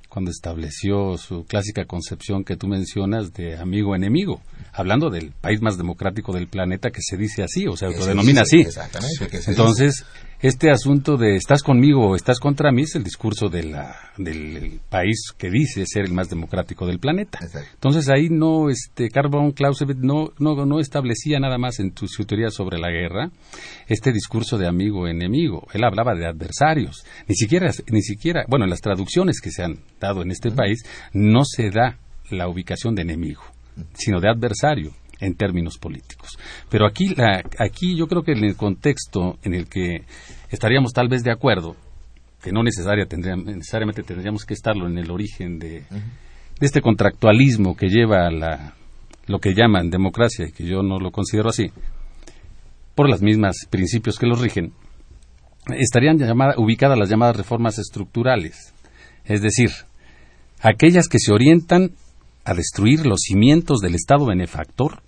cuando 0.09 0.31
estableció 0.31 1.15
su 1.17 1.45
clásica 1.45 1.85
concepción 1.85 2.43
que 2.43 2.55
tú 2.55 2.67
mencionas 2.67 3.33
de 3.33 3.55
amigo-enemigo, 3.55 4.41
hablando 4.73 5.11
del 5.11 5.31
país 5.31 5.61
más 5.61 5.77
democrático 5.77 6.33
del 6.33 6.47
planeta 6.47 6.89
que 6.89 7.01
se 7.01 7.17
dice 7.17 7.43
así, 7.43 7.67
o 7.67 7.77
sea, 7.77 7.89
se 7.89 7.95
autodenomina 7.95 8.41
así. 8.41 8.61
Exactamente. 8.61 9.29
Entonces, 9.45 10.05
este 10.39 10.69
asunto 10.69 11.17
de 11.17 11.35
estás 11.35 11.63
conmigo 11.63 12.09
o 12.09 12.15
estás 12.15 12.39
contra 12.39 12.71
mí 12.71 12.83
es 12.83 12.95
el 12.95 13.03
discurso 13.03 13.49
de 13.49 13.63
la, 13.63 13.95
del 14.17 14.79
país 14.87 15.31
que 15.35 15.49
dice 15.49 15.83
ser 15.87 16.05
el 16.05 16.13
más 16.13 16.29
democrático 16.29 16.85
del 16.85 16.99
planeta. 16.99 17.39
Entonces 17.73 18.07
ahí 18.09 18.29
no, 18.29 18.69
este, 18.69 19.09
Karl 19.09 19.29
von 19.29 19.51
Clausewitz 19.51 19.97
no, 19.99 20.33
no, 20.37 20.65
no 20.65 20.79
establecía 20.79 21.39
nada 21.39 21.57
más 21.57 21.79
en 21.79 21.91
su, 21.95 22.25
teoría 22.25 22.51
sobre 22.51 22.77
la 22.77 22.91
guerra 22.91 23.31
este 23.87 24.11
discurso 24.11 24.59
de 24.59 24.67
amigo-enemigo. 24.67 25.67
Él 25.73 25.83
hablaba 25.83 26.13
de 26.13 26.27
adversarios. 26.27 27.03
Ni 27.27 27.35
siquiera, 27.35 27.71
ni 27.89 28.01
siquiera, 28.03 28.45
bueno, 28.47 28.65
en 28.65 28.69
las 28.69 28.81
traducciones 28.81 29.41
que 29.41 29.49
se 29.49 29.63
han 29.63 29.79
dado 29.99 30.21
en 30.21 30.29
este 30.29 30.51
país 30.51 30.83
no 31.13 31.45
se 31.45 31.71
da 31.71 31.97
la 32.29 32.47
ubicación 32.47 32.93
de 32.93 33.01
enemigo, 33.01 33.41
sino 33.93 34.19
de 34.19 34.29
adversario 34.29 34.93
en 35.19 35.35
términos 35.35 35.77
políticos. 35.77 36.37
Pero 36.69 36.85
aquí, 36.85 37.15
aquí 37.59 37.95
yo 37.95 38.07
creo 38.07 38.23
que 38.23 38.33
en 38.33 38.43
el 38.43 38.55
contexto 38.55 39.37
en 39.43 39.53
el 39.53 39.67
que 39.67 40.03
estaríamos 40.49 40.93
tal 40.93 41.07
vez 41.07 41.23
de 41.23 41.31
acuerdo, 41.31 41.75
que 42.41 42.51
no 42.51 42.63
necesariamente 42.63 44.03
tendríamos 44.03 44.45
que 44.45 44.53
estarlo 44.53 44.87
en 44.87 44.97
el 44.97 45.11
origen 45.11 45.59
de, 45.59 45.83
este 46.59 46.81
contractualismo 46.81 47.75
que 47.75 47.87
lleva 47.87 48.27
a 48.27 48.31
la, 48.31 48.73
lo 49.27 49.39
que 49.39 49.53
llaman 49.53 49.89
democracia, 49.89 50.47
y 50.47 50.51
que 50.51 50.65
yo 50.65 50.81
no 50.83 50.99
lo 50.99 51.11
considero 51.11 51.49
así, 51.49 51.71
por 52.95 53.09
los 53.09 53.21
mismos 53.21 53.55
principios 53.69 54.17
que 54.17 54.27
los 54.27 54.39
rigen, 54.39 54.73
estarían 55.77 56.17
ubicadas 56.57 56.97
las 56.97 57.09
llamadas 57.09 57.37
reformas 57.37 57.77
estructurales, 57.77 58.73
es 59.25 59.41
decir, 59.41 59.69
aquellas 60.61 61.07
que 61.07 61.19
se 61.19 61.31
orientan 61.31 61.91
a 62.45 62.53
destruir 62.53 63.05
los 63.05 63.19
cimientos 63.21 63.79
del 63.79 63.95
Estado 63.95 64.25
benefactor, 64.25 65.01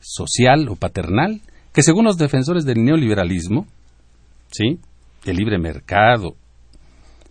social 0.00 0.68
o 0.68 0.76
paternal, 0.76 1.40
que 1.72 1.82
según 1.82 2.04
los 2.04 2.16
defensores 2.16 2.64
del 2.64 2.84
neoliberalismo, 2.84 3.66
¿sí? 4.50 4.80
el 5.24 5.36
libre 5.36 5.58
mercado, 5.58 6.36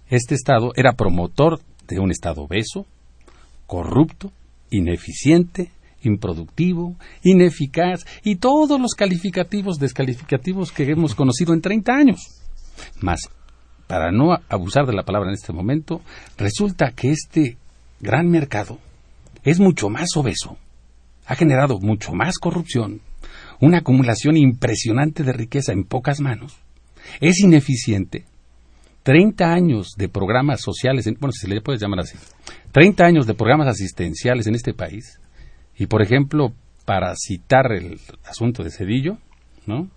este 0.09 0.35
Estado 0.35 0.71
era 0.75 0.93
promotor 0.93 1.59
de 1.87 1.99
un 1.99 2.11
Estado 2.11 2.43
obeso, 2.43 2.85
corrupto, 3.67 4.31
ineficiente, 4.69 5.71
improductivo, 6.03 6.95
ineficaz 7.23 8.05
y 8.23 8.37
todos 8.37 8.79
los 8.79 8.93
calificativos 8.93 9.77
descalificativos 9.77 10.71
que 10.71 10.83
hemos 10.83 11.15
conocido 11.15 11.53
en 11.53 11.61
30 11.61 11.93
años. 11.93 12.19
Mas, 13.01 13.29
para 13.87 14.11
no 14.11 14.37
abusar 14.49 14.85
de 14.85 14.93
la 14.93 15.03
palabra 15.03 15.29
en 15.29 15.35
este 15.35 15.51
momento, 15.51 16.01
resulta 16.37 16.91
que 16.91 17.09
este 17.09 17.57
gran 17.99 18.29
mercado 18.29 18.79
es 19.43 19.59
mucho 19.59 19.89
más 19.89 20.09
obeso, 20.15 20.57
ha 21.29 21.35
generado 21.35 21.79
mucho 21.79 22.11
más 22.13 22.39
corrupción, 22.39 23.01
una 23.61 23.77
acumulación 23.77 24.35
impresionante 24.35 25.23
de 25.23 25.31
riqueza 25.31 25.71
en 25.71 25.83
pocas 25.83 26.19
manos, 26.19 26.57
es 27.21 27.39
ineficiente. 27.39 28.25
30 29.03 29.45
años 29.45 29.91
de 29.95 30.09
programas 30.09 30.59
sociales, 30.59 31.05
bueno, 31.19 31.31
si 31.31 31.41
se 31.41 31.47
le 31.47 31.61
puede 31.61 31.77
llamar 31.77 31.99
así, 31.99 32.17
30 32.71 33.05
años 33.05 33.27
de 33.27 33.35
programas 33.35 33.67
asistenciales 33.67 34.47
en 34.47 34.55
este 34.55 34.73
país, 34.73 35.19
y 35.77 35.85
por 35.85 36.01
ejemplo, 36.01 36.51
para 36.83 37.13
citar 37.15 37.73
el 37.73 37.99
asunto 38.25 38.63
de 38.63 38.71
Cedillo, 38.71 39.19
¿no? 39.67 39.87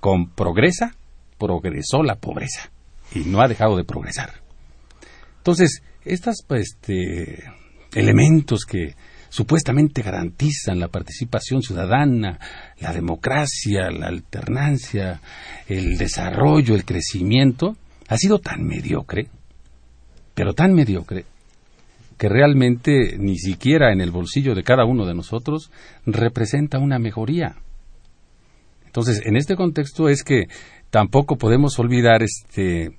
Con 0.00 0.30
progresa, 0.30 0.96
progresó 1.38 2.02
la 2.02 2.16
pobreza, 2.16 2.72
y 3.14 3.20
no 3.20 3.40
ha 3.40 3.46
dejado 3.46 3.76
de 3.76 3.84
progresar. 3.84 4.42
Entonces, 5.38 5.82
estos 6.04 6.44
pues, 6.48 6.74
este, 6.74 7.44
elementos 7.94 8.64
que 8.64 8.96
supuestamente 9.30 10.02
garantizan 10.02 10.78
la 10.78 10.88
participación 10.88 11.62
ciudadana, 11.62 12.38
la 12.80 12.92
democracia, 12.92 13.90
la 13.90 14.08
alternancia, 14.08 15.20
el 15.66 15.96
desarrollo, 15.96 16.74
el 16.74 16.84
crecimiento, 16.84 17.76
ha 18.08 18.16
sido 18.18 18.40
tan 18.40 18.64
mediocre, 18.64 19.28
pero 20.34 20.52
tan 20.52 20.74
mediocre, 20.74 21.24
que 22.18 22.28
realmente 22.28 23.16
ni 23.18 23.38
siquiera 23.38 23.92
en 23.92 24.00
el 24.00 24.10
bolsillo 24.10 24.54
de 24.54 24.64
cada 24.64 24.84
uno 24.84 25.06
de 25.06 25.14
nosotros 25.14 25.70
representa 26.04 26.78
una 26.78 26.98
mejoría. 26.98 27.56
Entonces, 28.84 29.22
en 29.24 29.36
este 29.36 29.56
contexto 29.56 30.08
es 30.08 30.24
que 30.24 30.48
tampoco 30.90 31.36
podemos 31.36 31.78
olvidar 31.78 32.22
este 32.22 32.98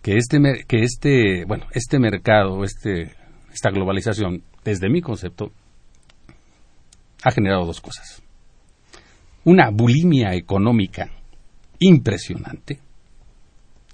que 0.00 0.16
este 0.16 0.64
que 0.66 0.84
este, 0.84 1.44
bueno, 1.44 1.66
este 1.72 1.98
mercado, 1.98 2.64
este 2.64 3.10
esta 3.52 3.70
globalización 3.70 4.42
desde 4.64 4.88
mi 4.88 5.02
concepto, 5.02 5.52
ha 7.22 7.30
generado 7.30 7.66
dos 7.66 7.80
cosas. 7.80 8.22
Una 9.44 9.70
bulimia 9.70 10.34
económica 10.34 11.10
impresionante 11.78 12.78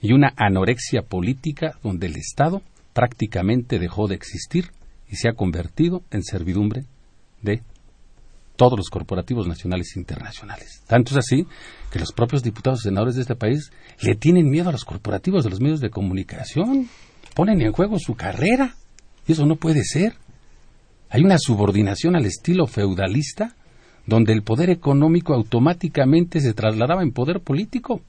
y 0.01 0.13
una 0.13 0.33
anorexia 0.37 1.03
política 1.03 1.79
donde 1.83 2.07
el 2.07 2.17
Estado 2.17 2.63
prácticamente 2.93 3.79
dejó 3.79 4.09
de 4.09 4.15
existir 4.15 4.71
y 5.11 5.17
se 5.17 5.29
ha 5.29 5.33
convertido 5.33 6.03
en 6.11 6.23
servidumbre 6.23 6.85
de 7.43 7.63
todos 8.57 8.77
los 8.77 8.91
corporativos 8.91 9.47
nacionales 9.47 9.93
e 9.95 10.01
internacionales. 10.01 10.83
Tanto 10.87 11.13
es 11.13 11.19
así 11.19 11.47
que 11.93 12.01
los 12.01 12.13
propios 12.13 12.43
diputados 12.43 12.81
y 12.81 12.89
senadores 12.89 13.15
de 13.15 13.23
este 13.23 13.37
país 13.37 13.71
le 14.03 14.17
tienen 14.17 14.51
miedo 14.51 14.69
a 14.69 14.73
los 14.73 14.85
corporativos 14.85 15.45
de 15.45 15.51
los 15.51 15.61
medios 15.61 15.81
de 15.81 15.91
comunicación, 15.91 16.89
ponen 17.35 17.63
en 17.63 17.73
juego 17.73 17.99
su 17.99 18.15
carrera 18.15 18.75
y 19.27 19.33
eso 19.33 19.47
no 19.47 19.57
puede 19.57 19.85
ser. 19.85 20.15
Hay 21.11 21.23
una 21.23 21.39
subordinación 21.39 22.17
al 22.17 22.27
estilo 22.27 22.67
feudalista 22.67 23.55
donde 24.07 24.33
el 24.33 24.43
poder 24.43 24.71
económico 24.71 25.35
automáticamente 25.35 26.41
se 26.41 26.55
trasladaba 26.55 27.03
en 27.03 27.13
poder 27.13 27.41
político. 27.41 28.01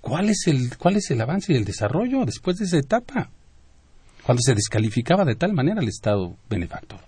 ¿Cuál 0.00 0.30
es 0.30 0.46
el, 0.46 0.76
cuál 0.78 0.96
es 0.96 1.10
el 1.10 1.20
avance 1.20 1.52
y 1.52 1.56
el 1.56 1.64
desarrollo 1.64 2.24
después 2.24 2.58
de 2.58 2.64
esa 2.64 2.78
etapa? 2.78 3.30
Cuando 4.24 4.40
se 4.42 4.54
descalificaba 4.54 5.24
de 5.24 5.34
tal 5.34 5.52
manera 5.52 5.80
el 5.80 5.88
Estado 5.88 6.36
benefactor. 6.48 7.00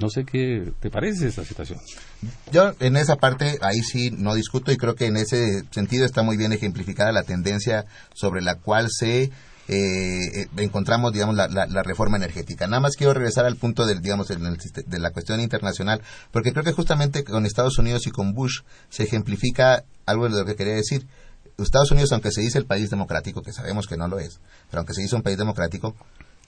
No 0.00 0.08
sé 0.08 0.24
qué 0.24 0.72
te 0.80 0.90
parece 0.90 1.28
esa 1.28 1.44
situación. 1.44 1.78
Yo 2.50 2.72
en 2.80 2.96
esa 2.96 3.16
parte 3.16 3.58
ahí 3.60 3.80
sí 3.80 4.10
no 4.10 4.34
discuto 4.34 4.72
y 4.72 4.76
creo 4.76 4.94
que 4.94 5.06
en 5.06 5.16
ese 5.16 5.62
sentido 5.70 6.06
está 6.06 6.22
muy 6.22 6.36
bien 6.36 6.52
ejemplificada 6.52 7.12
la 7.12 7.22
tendencia 7.22 7.84
sobre 8.14 8.40
la 8.40 8.56
cual 8.56 8.88
se 8.90 9.30
eh, 9.72 10.48
encontramos, 10.56 11.12
digamos, 11.12 11.36
la, 11.36 11.46
la, 11.46 11.82
reforma 11.84 12.16
energética. 12.16 12.66
Nada 12.66 12.80
más 12.80 12.96
quiero 12.96 13.14
regresar 13.14 13.46
al 13.46 13.54
punto 13.54 13.86
del, 13.86 14.02
digamos, 14.02 14.26
de 14.26 14.98
la 14.98 15.10
cuestión 15.12 15.40
internacional, 15.40 16.02
porque 16.32 16.52
creo 16.52 16.64
que 16.64 16.72
justamente 16.72 17.22
con 17.22 17.46
Estados 17.46 17.78
Unidos 17.78 18.04
y 18.08 18.10
con 18.10 18.34
Bush 18.34 18.62
se 18.88 19.04
ejemplifica 19.04 19.84
algo 20.06 20.28
de 20.28 20.40
lo 20.40 20.44
que 20.44 20.56
quería 20.56 20.74
decir. 20.74 21.06
Estados 21.56 21.92
Unidos, 21.92 22.10
aunque 22.10 22.32
se 22.32 22.40
dice 22.40 22.58
el 22.58 22.66
país 22.66 22.90
democrático, 22.90 23.42
que 23.42 23.52
sabemos 23.52 23.86
que 23.86 23.96
no 23.96 24.08
lo 24.08 24.18
es, 24.18 24.40
pero 24.70 24.80
aunque 24.80 24.94
se 24.94 25.02
dice 25.02 25.14
un 25.14 25.22
país 25.22 25.38
democrático, 25.38 25.94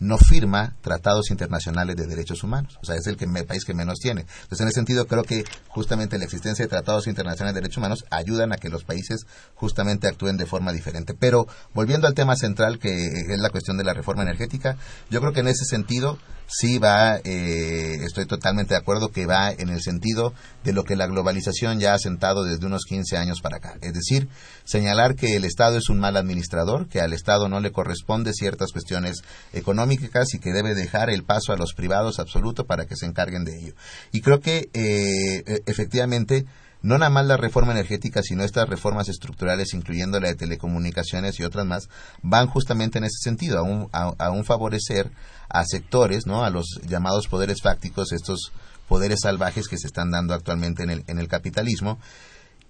no 0.03 0.19
firma 0.19 0.75
tratados 0.81 1.31
internacionales 1.31 1.95
de 1.97 2.07
derechos 2.07 2.43
humanos. 2.43 2.77
O 2.83 2.85
sea, 2.85 2.97
es 2.97 3.07
el 3.07 3.17
país 3.47 3.65
que 3.65 3.73
menos 3.73 4.01
tiene. 4.01 4.23
Entonces, 4.23 4.61
en 4.61 4.67
ese 4.67 4.75
sentido, 4.75 5.07
creo 5.07 5.23
que 5.23 5.45
justamente 5.69 6.19
la 6.19 6.25
existencia 6.25 6.65
de 6.65 6.69
tratados 6.69 7.07
internacionales 7.07 7.55
de 7.55 7.61
derechos 7.61 7.79
humanos 7.79 8.05
ayudan 8.11 8.53
a 8.53 8.57
que 8.57 8.69
los 8.69 8.85
países 8.85 9.27
justamente 9.55 10.09
actúen 10.09 10.37
de 10.37 10.47
forma 10.47 10.73
diferente. 10.73 11.15
Pero, 11.15 11.47
volviendo 11.73 12.09
al 12.09 12.15
tema 12.15 12.35
central, 12.35 12.81
que 12.81 12.91
es 12.91 13.39
la 13.39 13.51
cuestión 13.51 13.79
de 13.79 13.85
la 13.85 13.95
reforma 13.95 14.23
energética, 14.23 14.77
yo 15.09 15.21
creo 15.21 15.33
que 15.33 15.41
en 15.41 15.49
ese 15.49 15.65
sentido 15.65 16.19
sí 16.49 16.79
va, 16.79 17.19
eh, 17.19 17.97
estoy 18.05 18.27
totalmente 18.27 18.75
de 18.75 18.81
acuerdo 18.81 19.11
que 19.11 19.25
va 19.25 19.53
en 19.53 19.69
el 19.69 19.81
sentido 19.81 20.35
de 20.65 20.73
lo 20.73 20.85
que 20.85 20.97
la 20.97 21.07
globalización 21.07 21.79
ya 21.79 21.95
ha 21.95 21.99
sentado 21.99 22.45
desde 22.45 22.67
unos 22.67 22.85
15 22.85 23.17
años 23.17 23.41
para 23.41 23.59
acá. 23.59 23.79
Es 23.81 23.95
decir, 23.95 24.29
señalar 24.65 25.15
que 25.15 25.37
el 25.37 25.45
Estado 25.45 25.79
es 25.79 25.89
un 25.89 26.01
mal 26.01 26.17
administrador, 26.17 26.89
que 26.89 27.01
al 27.01 27.13
Estado 27.13 27.49
no 27.49 27.61
le 27.61 27.73
corresponde 27.73 28.33
ciertas 28.35 28.73
cuestiones 28.73 29.23
económicas 29.53 29.92
y 29.93 30.39
que 30.39 30.53
debe 30.53 30.75
dejar 30.75 31.11
el 31.11 31.25
paso 31.25 31.53
a 31.53 31.57
los 31.57 31.75
privados 31.75 32.19
absoluto 32.19 32.67
para 32.67 32.87
que 32.87 32.97
se 32.97 33.07
encarguen 33.07 33.45
de 33.45 33.59
ello. 33.59 33.75
Y 34.13 34.21
creo 34.21 34.41
que 34.41 34.71
eh, 34.73 35.43
e, 35.47 35.63
efectivamente 35.67 36.47
no 36.83 36.99
nada 36.99 37.11
más 37.11 37.27
la 37.27 37.37
reforma 37.37 37.73
energética, 37.73 38.23
sino 38.23 38.43
estas 38.43 38.69
reformas 38.69 39.09
estructurales, 39.09 39.73
incluyendo 39.73 40.19
la 40.19 40.29
de 40.29 40.35
telecomunicaciones 40.35 41.39
y 41.39 41.45
otras 41.45 41.65
más, 41.65 41.89
van 42.23 42.49
justamente 42.49 42.99
en 42.99 43.05
ese 43.05 43.19
sentido, 43.23 43.65
a 43.93 44.15
a 44.19 44.31
un 44.31 44.45
favorecer 44.45 45.11
a 45.49 45.65
sectores, 45.65 46.27
¿no? 46.27 46.45
A 46.45 46.51
los 46.51 46.81
llamados 46.89 47.29
poderes 47.29 47.63
fácticos, 47.63 48.13
estos 48.13 48.53
poderes 48.89 49.21
salvajes 49.23 49.69
que 49.69 49.79
se 49.79 49.87
están 49.87 50.11
dando 50.11 50.35
actualmente 50.35 50.83
en 50.83 50.91
el, 50.91 51.05
en 51.07 51.19
el 51.19 51.29
capitalismo. 51.29 51.99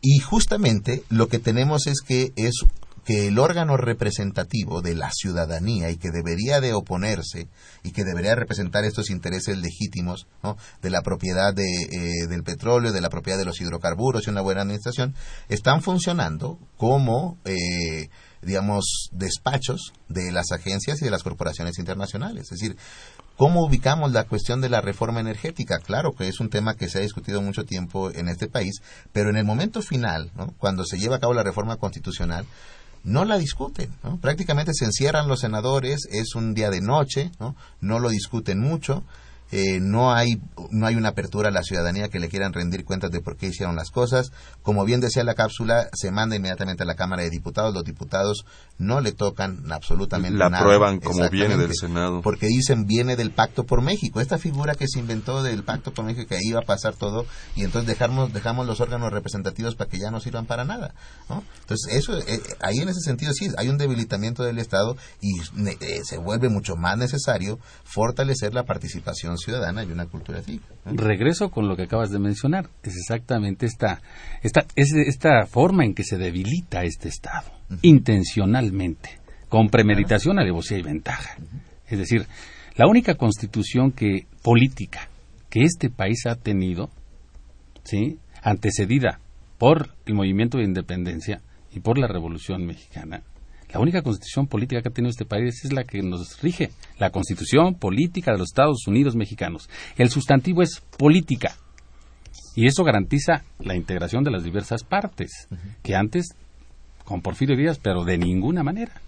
Y 0.01 0.19
justamente 0.19 1.05
lo 1.09 1.29
que 1.29 1.39
tenemos 1.39 1.87
es 1.87 2.01
que 2.01 2.33
es 2.37 2.65
que 3.05 3.27
el 3.27 3.39
órgano 3.39 3.77
representativo 3.77 4.81
de 4.81 4.95
la 4.95 5.11
ciudadanía 5.11 5.91
y 5.91 5.97
que 5.97 6.11
debería 6.11 6.61
de 6.61 6.73
oponerse 6.73 7.49
y 7.83 7.93
que 7.93 8.05
debería 8.05 8.35
representar 8.35 8.85
estos 8.85 9.11
intereses 9.11 9.59
legítimos 9.59 10.27
¿no? 10.43 10.57
de 10.83 10.91
la 10.91 11.03
propiedad 11.03 11.53
de, 11.53 11.65
eh, 11.65 12.27
del 12.29 12.45
petróleo, 12.45 12.93
de 12.93 13.01
la 13.01 13.11
propiedad 13.11 13.39
de 13.39 13.45
los 13.45 13.61
hidrocarburos 13.61 14.27
y 14.27 14.31
una 14.31 14.41
buena 14.41 14.63
administración, 14.63 15.15
están 15.49 15.83
funcionando 15.83 16.59
como, 16.77 17.39
eh, 17.45 18.09
digamos, 18.41 19.09
despachos 19.13 19.93
de 20.09 20.31
las 20.31 20.53
agencias 20.53 21.03
y 21.03 21.05
de 21.05 21.11
las 21.11 21.23
corporaciones 21.25 21.79
internacionales. 21.79 22.45
Es 22.53 22.61
decir, 22.61 22.77
¿Cómo 23.37 23.65
ubicamos 23.65 24.13
la 24.13 24.25
cuestión 24.25 24.61
de 24.61 24.69
la 24.69 24.83
reforma 24.83 25.19
energética? 25.19 25.79
Claro 25.79 26.13
que 26.13 26.29
es 26.29 26.39
un 26.39 26.51
tema 26.51 26.77
que 26.77 26.89
se 26.89 26.99
ha 26.99 27.01
discutido 27.01 27.41
mucho 27.41 27.65
tiempo 27.65 28.11
en 28.11 28.29
este 28.29 28.47
país, 28.47 28.83
pero 29.13 29.31
en 29.31 29.37
el 29.37 29.45
momento 29.45 29.81
final, 29.81 30.31
cuando 30.59 30.85
se 30.85 30.99
lleva 30.99 31.17
a 31.17 31.19
cabo 31.19 31.33
la 31.33 31.43
reforma 31.43 31.77
constitucional, 31.77 32.47
no 33.05 33.25
la 33.25 33.39
discuten. 33.39 33.91
Prácticamente 34.21 34.73
se 34.75 34.85
encierran 34.85 35.29
los 35.29 35.41
senadores, 35.41 36.07
es 36.11 36.35
un 36.35 36.55
día 36.55 36.71
de 36.71 36.81
noche, 36.81 37.31
no, 37.41 37.57
no 37.81 37.99
lo 37.99 38.11
discuten 38.11 38.61
mucho 38.61 39.05
eh, 39.53 39.81
no 39.81 40.13
hay 40.13 40.41
no 40.71 40.87
hay 40.87 40.97
una 40.97 41.11
apertura 41.11 41.51
a 41.51 41.53
la 41.53 41.63
ciudadanía 41.63 42.09
que 42.09 42.19
le 42.19 42.29
quieran 42.29 42.55
rendir 42.55 42.87
cuentas 42.87 43.11
de 43.11 43.21
por 43.21 43.37
qué 43.37 43.49
hicieron 43.49 43.77
las 43.77 43.91
cosas. 43.91 44.33
Como 44.63 44.85
bien 44.85 45.01
decía 45.01 45.25
la 45.25 45.35
cápsula, 45.35 45.89
se 45.93 46.11
manda 46.11 46.37
inmediatamente 46.37 46.85
a 46.85 46.87
la 46.87 46.95
Cámara 46.95 47.23
de 47.23 47.31
Diputados. 47.31 47.75
Los 47.75 47.85
diputados 47.85 48.47
no 48.79 49.01
le 49.01 49.13
tocan 49.13 49.71
absolutamente 49.71 50.39
la 50.39 50.49
nada. 50.49 50.65
La 50.65 50.71
aprueban 50.73 51.01
como 51.01 51.29
viene 51.29 51.59
del 51.59 51.75
Senado. 51.75 52.23
Porque 52.23 52.47
dicen 52.47 52.87
viene 52.87 53.15
del 53.15 53.31
Pacto 53.31 53.65
por 53.65 53.83
México. 53.83 54.21
Esta 54.21 54.39
figura 54.39 54.75
que 54.75 54.89
se 54.89 54.99
inventó 54.99 55.43
del 55.43 55.65
Pacto 55.65 55.93
por 55.93 56.07
México 56.07 56.27
que 56.27 56.37
ahí 56.37 56.49
iba 56.49 56.61
a 56.61 56.65
pasar 56.65 56.95
todo 56.95 57.27
y 57.55 57.65
entonces 57.65 57.87
dejamos 57.87 58.33
dejamos 58.33 58.67
los 58.67 58.81
órganos 58.81 59.13
representativos 59.13 59.75
para 59.75 59.91
que 59.91 59.99
ya 59.99 60.11
no 60.11 60.21
sirvan 60.21 60.47
para 60.47 60.65
nada. 60.65 60.95
Entonces 61.61 61.95
eso 61.95 62.17
eh, 62.19 62.41
ahí 62.61 62.79
en 62.79 62.89
ese 62.89 63.01
sentido 63.01 63.35
sí 63.35 63.49
hay 63.59 63.69
un 63.69 63.77
debilitamiento 63.77 64.43
del 64.45 64.59
Estado 64.59 64.97
y 65.21 65.41
eh, 65.69 66.01
se 66.05 66.17
vuelve 66.17 66.49
mucho 66.49 66.75
más 66.77 66.97
necesario 66.97 67.59
fortalecer 67.85 68.55
la 68.55 68.65
participación 68.65 69.37
ciudadana 69.43 69.85
y 69.85 69.93
una 69.93 70.07
cultura 70.07 70.39
así. 70.39 70.61
Regreso 70.85 71.51
con 71.51 71.69
lo 71.69 71.77
que 71.77 71.83
acabas 71.83 72.11
de 72.11 72.19
mencionar. 72.19 72.69
Es 72.83 72.97
exactamente 72.97 73.67
esta, 73.67 74.01
esta, 74.43 74.65
es 74.75 74.93
esta 74.93 75.47
forma 75.47 75.85
en 75.85 75.95
que 75.95 76.05
se 76.05 76.17
debilita 76.17 76.85
este 76.85 77.09
Estado, 77.09 77.51
intencionalmente, 77.83 79.21
con 79.49 79.69
premeditación, 79.69 80.39
alevosía 80.39 80.79
y 80.79 80.83
ventaja. 80.83 81.37
Es 81.89 81.99
decir, 81.99 82.27
la 82.77 82.87
única 82.87 83.15
constitución 83.15 83.93
que, 83.93 84.27
política 84.43 85.09
que 85.51 85.65
este 85.65 85.91
país 85.91 86.25
ha 86.27 86.37
tenido, 86.37 86.89
¿sí? 87.85 88.19
antecedida 88.43 89.21
por 89.59 89.91
el 90.07 90.15
movimiento 90.15 90.57
de 90.57 90.65
independencia 90.65 91.43
y 91.71 91.81
por 91.81 91.99
la 91.99 92.07
Revolución 92.07 92.65
Mexicana, 92.65 93.23
la 93.73 93.81
única 93.81 94.03
constitución 94.03 94.47
política 94.47 94.83
que 94.83 94.89
ha 94.89 94.93
tenido 94.93 95.11
este 95.11 95.25
país 95.25 95.65
es 95.65 95.73
la 95.73 95.85
que 95.85 96.03
nos 96.03 96.41
rige, 96.43 96.71
la 96.99 97.11
constitución 97.11 97.75
política 97.75 98.33
de 98.33 98.39
los 98.39 98.51
Estados 98.51 98.87
Unidos 98.87 99.17
mexicanos. 99.17 99.69
El 99.97 100.11
sustantivo 100.11 100.63
es 100.63 100.83
política. 100.99 101.57
Y 102.55 102.67
eso 102.67 102.85
garantiza 102.85 103.45
la 103.59 103.75
integración 103.75 104.25
de 104.25 104.31
las 104.31 104.45
diversas 104.45 104.85
partes, 104.85 105.49
que 105.83 105.95
antes, 105.95 106.35
con 107.05 107.23
Porfirio 107.23 107.57
Díaz, 107.57 107.79
pero 107.83 108.05
de 108.05 108.19
ninguna 108.19 108.63
manera. 108.63 109.01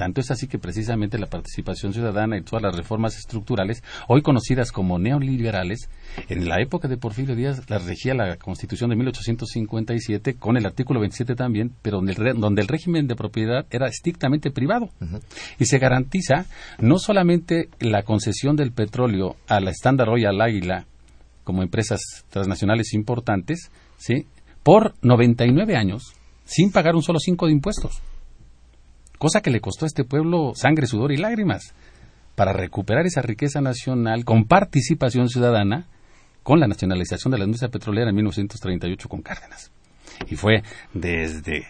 Tanto 0.00 0.22
es 0.22 0.30
así 0.30 0.46
que 0.46 0.58
precisamente 0.58 1.18
la 1.18 1.26
participación 1.26 1.92
ciudadana 1.92 2.38
y 2.38 2.40
todas 2.40 2.62
las 2.62 2.74
reformas 2.74 3.18
estructurales, 3.18 3.84
hoy 4.08 4.22
conocidas 4.22 4.72
como 4.72 4.98
neoliberales, 4.98 5.90
en 6.30 6.48
la 6.48 6.58
época 6.62 6.88
de 6.88 6.96
Porfirio 6.96 7.36
Díaz 7.36 7.68
las 7.68 7.84
regía 7.84 8.14
la 8.14 8.38
Constitución 8.38 8.88
de 8.88 8.96
1857 8.96 10.36
con 10.36 10.56
el 10.56 10.64
artículo 10.64 11.00
27 11.00 11.34
también, 11.34 11.74
pero 11.82 12.00
donde 12.00 12.62
el, 12.62 12.68
régimen 12.68 13.08
de 13.08 13.14
propiedad 13.14 13.66
era 13.70 13.88
estrictamente 13.88 14.50
privado. 14.50 14.88
Y 15.58 15.66
se 15.66 15.78
garantiza 15.78 16.46
no 16.78 16.98
solamente 16.98 17.68
la 17.78 18.02
concesión 18.02 18.56
del 18.56 18.72
petróleo 18.72 19.36
a 19.48 19.60
la 19.60 19.70
Standard 19.70 20.08
Royal 20.08 20.40
Águila 20.40 20.86
como 21.44 21.62
empresas 21.62 22.24
transnacionales 22.30 22.94
importantes, 22.94 23.70
¿sí? 23.98 24.24
por 24.62 24.94
99 25.02 25.76
años 25.76 26.14
sin 26.46 26.72
pagar 26.72 26.94
un 26.94 27.02
solo 27.02 27.18
cinco 27.18 27.44
de 27.44 27.52
impuestos 27.52 28.00
cosa 29.20 29.42
que 29.42 29.50
le 29.50 29.60
costó 29.60 29.84
a 29.84 29.88
este 29.88 30.02
pueblo 30.02 30.52
sangre, 30.54 30.86
sudor 30.86 31.12
y 31.12 31.18
lágrimas, 31.18 31.74
para 32.36 32.54
recuperar 32.54 33.04
esa 33.04 33.20
riqueza 33.20 33.60
nacional 33.60 34.24
con 34.24 34.46
participación 34.46 35.28
ciudadana 35.28 35.88
con 36.42 36.58
la 36.58 36.66
nacionalización 36.66 37.30
de 37.30 37.36
la 37.36 37.44
industria 37.44 37.70
petrolera 37.70 38.08
en 38.08 38.16
1938 38.16 39.08
con 39.10 39.20
Cárdenas. 39.20 39.70
Y 40.30 40.36
fue 40.36 40.62
desde 40.94 41.66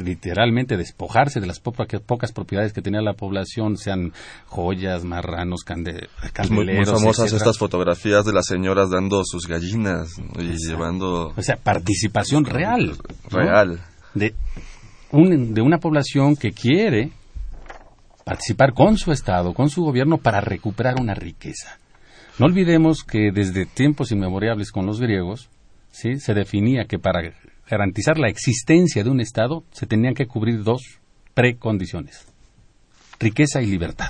literalmente 0.00 0.76
despojarse 0.76 1.40
de 1.40 1.48
las 1.48 1.58
pocas 1.58 2.30
propiedades 2.32 2.72
que 2.72 2.82
tenía 2.82 3.00
la 3.00 3.14
población, 3.14 3.76
sean 3.76 4.12
joyas, 4.46 5.04
marranos, 5.04 5.64
cande 5.64 6.08
candeleros. 6.32 6.88
Muy, 6.88 6.98
famosas 7.00 7.32
estas 7.32 7.58
fotografías 7.58 8.24
de 8.24 8.32
las 8.32 8.46
señoras 8.46 8.90
dando 8.90 9.22
sus 9.24 9.48
gallinas 9.48 10.20
y 10.38 10.52
llevando... 10.68 11.32
O 11.36 11.42
sea, 11.42 11.56
participación 11.56 12.44
real. 12.44 12.96
Real. 13.28 13.80
De 14.14 14.34
de 15.14 15.62
una 15.62 15.78
población 15.78 16.34
que 16.34 16.50
quiere 16.50 17.12
participar 18.24 18.74
con 18.74 18.96
su 18.98 19.12
Estado, 19.12 19.54
con 19.54 19.70
su 19.70 19.84
gobierno, 19.84 20.18
para 20.18 20.40
recuperar 20.40 21.00
una 21.00 21.14
riqueza. 21.14 21.78
No 22.40 22.46
olvidemos 22.46 23.04
que 23.04 23.30
desde 23.32 23.64
tiempos 23.64 24.10
inmemorables 24.10 24.72
con 24.72 24.86
los 24.86 25.00
griegos, 25.00 25.50
¿sí? 25.92 26.18
se 26.18 26.34
definía 26.34 26.86
que 26.86 26.98
para 26.98 27.32
garantizar 27.70 28.18
la 28.18 28.28
existencia 28.28 29.04
de 29.04 29.10
un 29.10 29.20
Estado 29.20 29.62
se 29.70 29.86
tenían 29.86 30.14
que 30.14 30.26
cubrir 30.26 30.64
dos 30.64 30.98
precondiciones, 31.32 32.26
riqueza 33.20 33.62
y 33.62 33.66
libertad. 33.66 34.08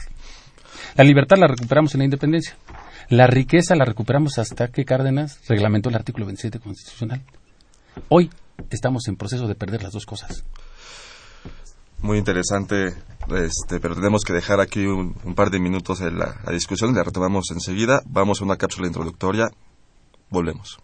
La 0.96 1.04
libertad 1.04 1.36
la 1.36 1.48
recuperamos 1.48 1.94
en 1.94 1.98
la 1.98 2.04
independencia. 2.04 2.56
La 3.10 3.26
riqueza 3.26 3.76
la 3.76 3.84
recuperamos 3.84 4.38
hasta 4.38 4.68
que 4.68 4.86
Cárdenas 4.86 5.38
reglamentó 5.48 5.90
el 5.90 5.96
artículo 5.96 6.24
27 6.24 6.60
constitucional. 6.60 7.20
Hoy 8.08 8.30
estamos 8.70 9.06
en 9.08 9.16
proceso 9.16 9.46
de 9.46 9.54
perder 9.54 9.82
las 9.82 9.92
dos 9.92 10.06
cosas 10.06 10.44
muy 12.04 12.18
interesante, 12.18 12.94
este, 13.30 13.80
pero 13.80 13.94
tenemos 13.94 14.24
que 14.24 14.34
dejar 14.34 14.60
aquí 14.60 14.86
un, 14.86 15.14
par 15.34 15.50
de 15.50 15.58
minutos 15.58 16.02
en 16.02 16.18
la, 16.18 16.36
la 16.44 16.52
discusión 16.52 16.90
y 16.90 16.94
la 16.94 17.02
retomamos 17.02 17.50
enseguida. 17.50 18.02
Vamos 18.04 18.40
a 18.40 18.44
una 18.44 18.56
cápsula 18.56 18.86
introductoria. 18.86 19.48
Volvemos. 20.28 20.78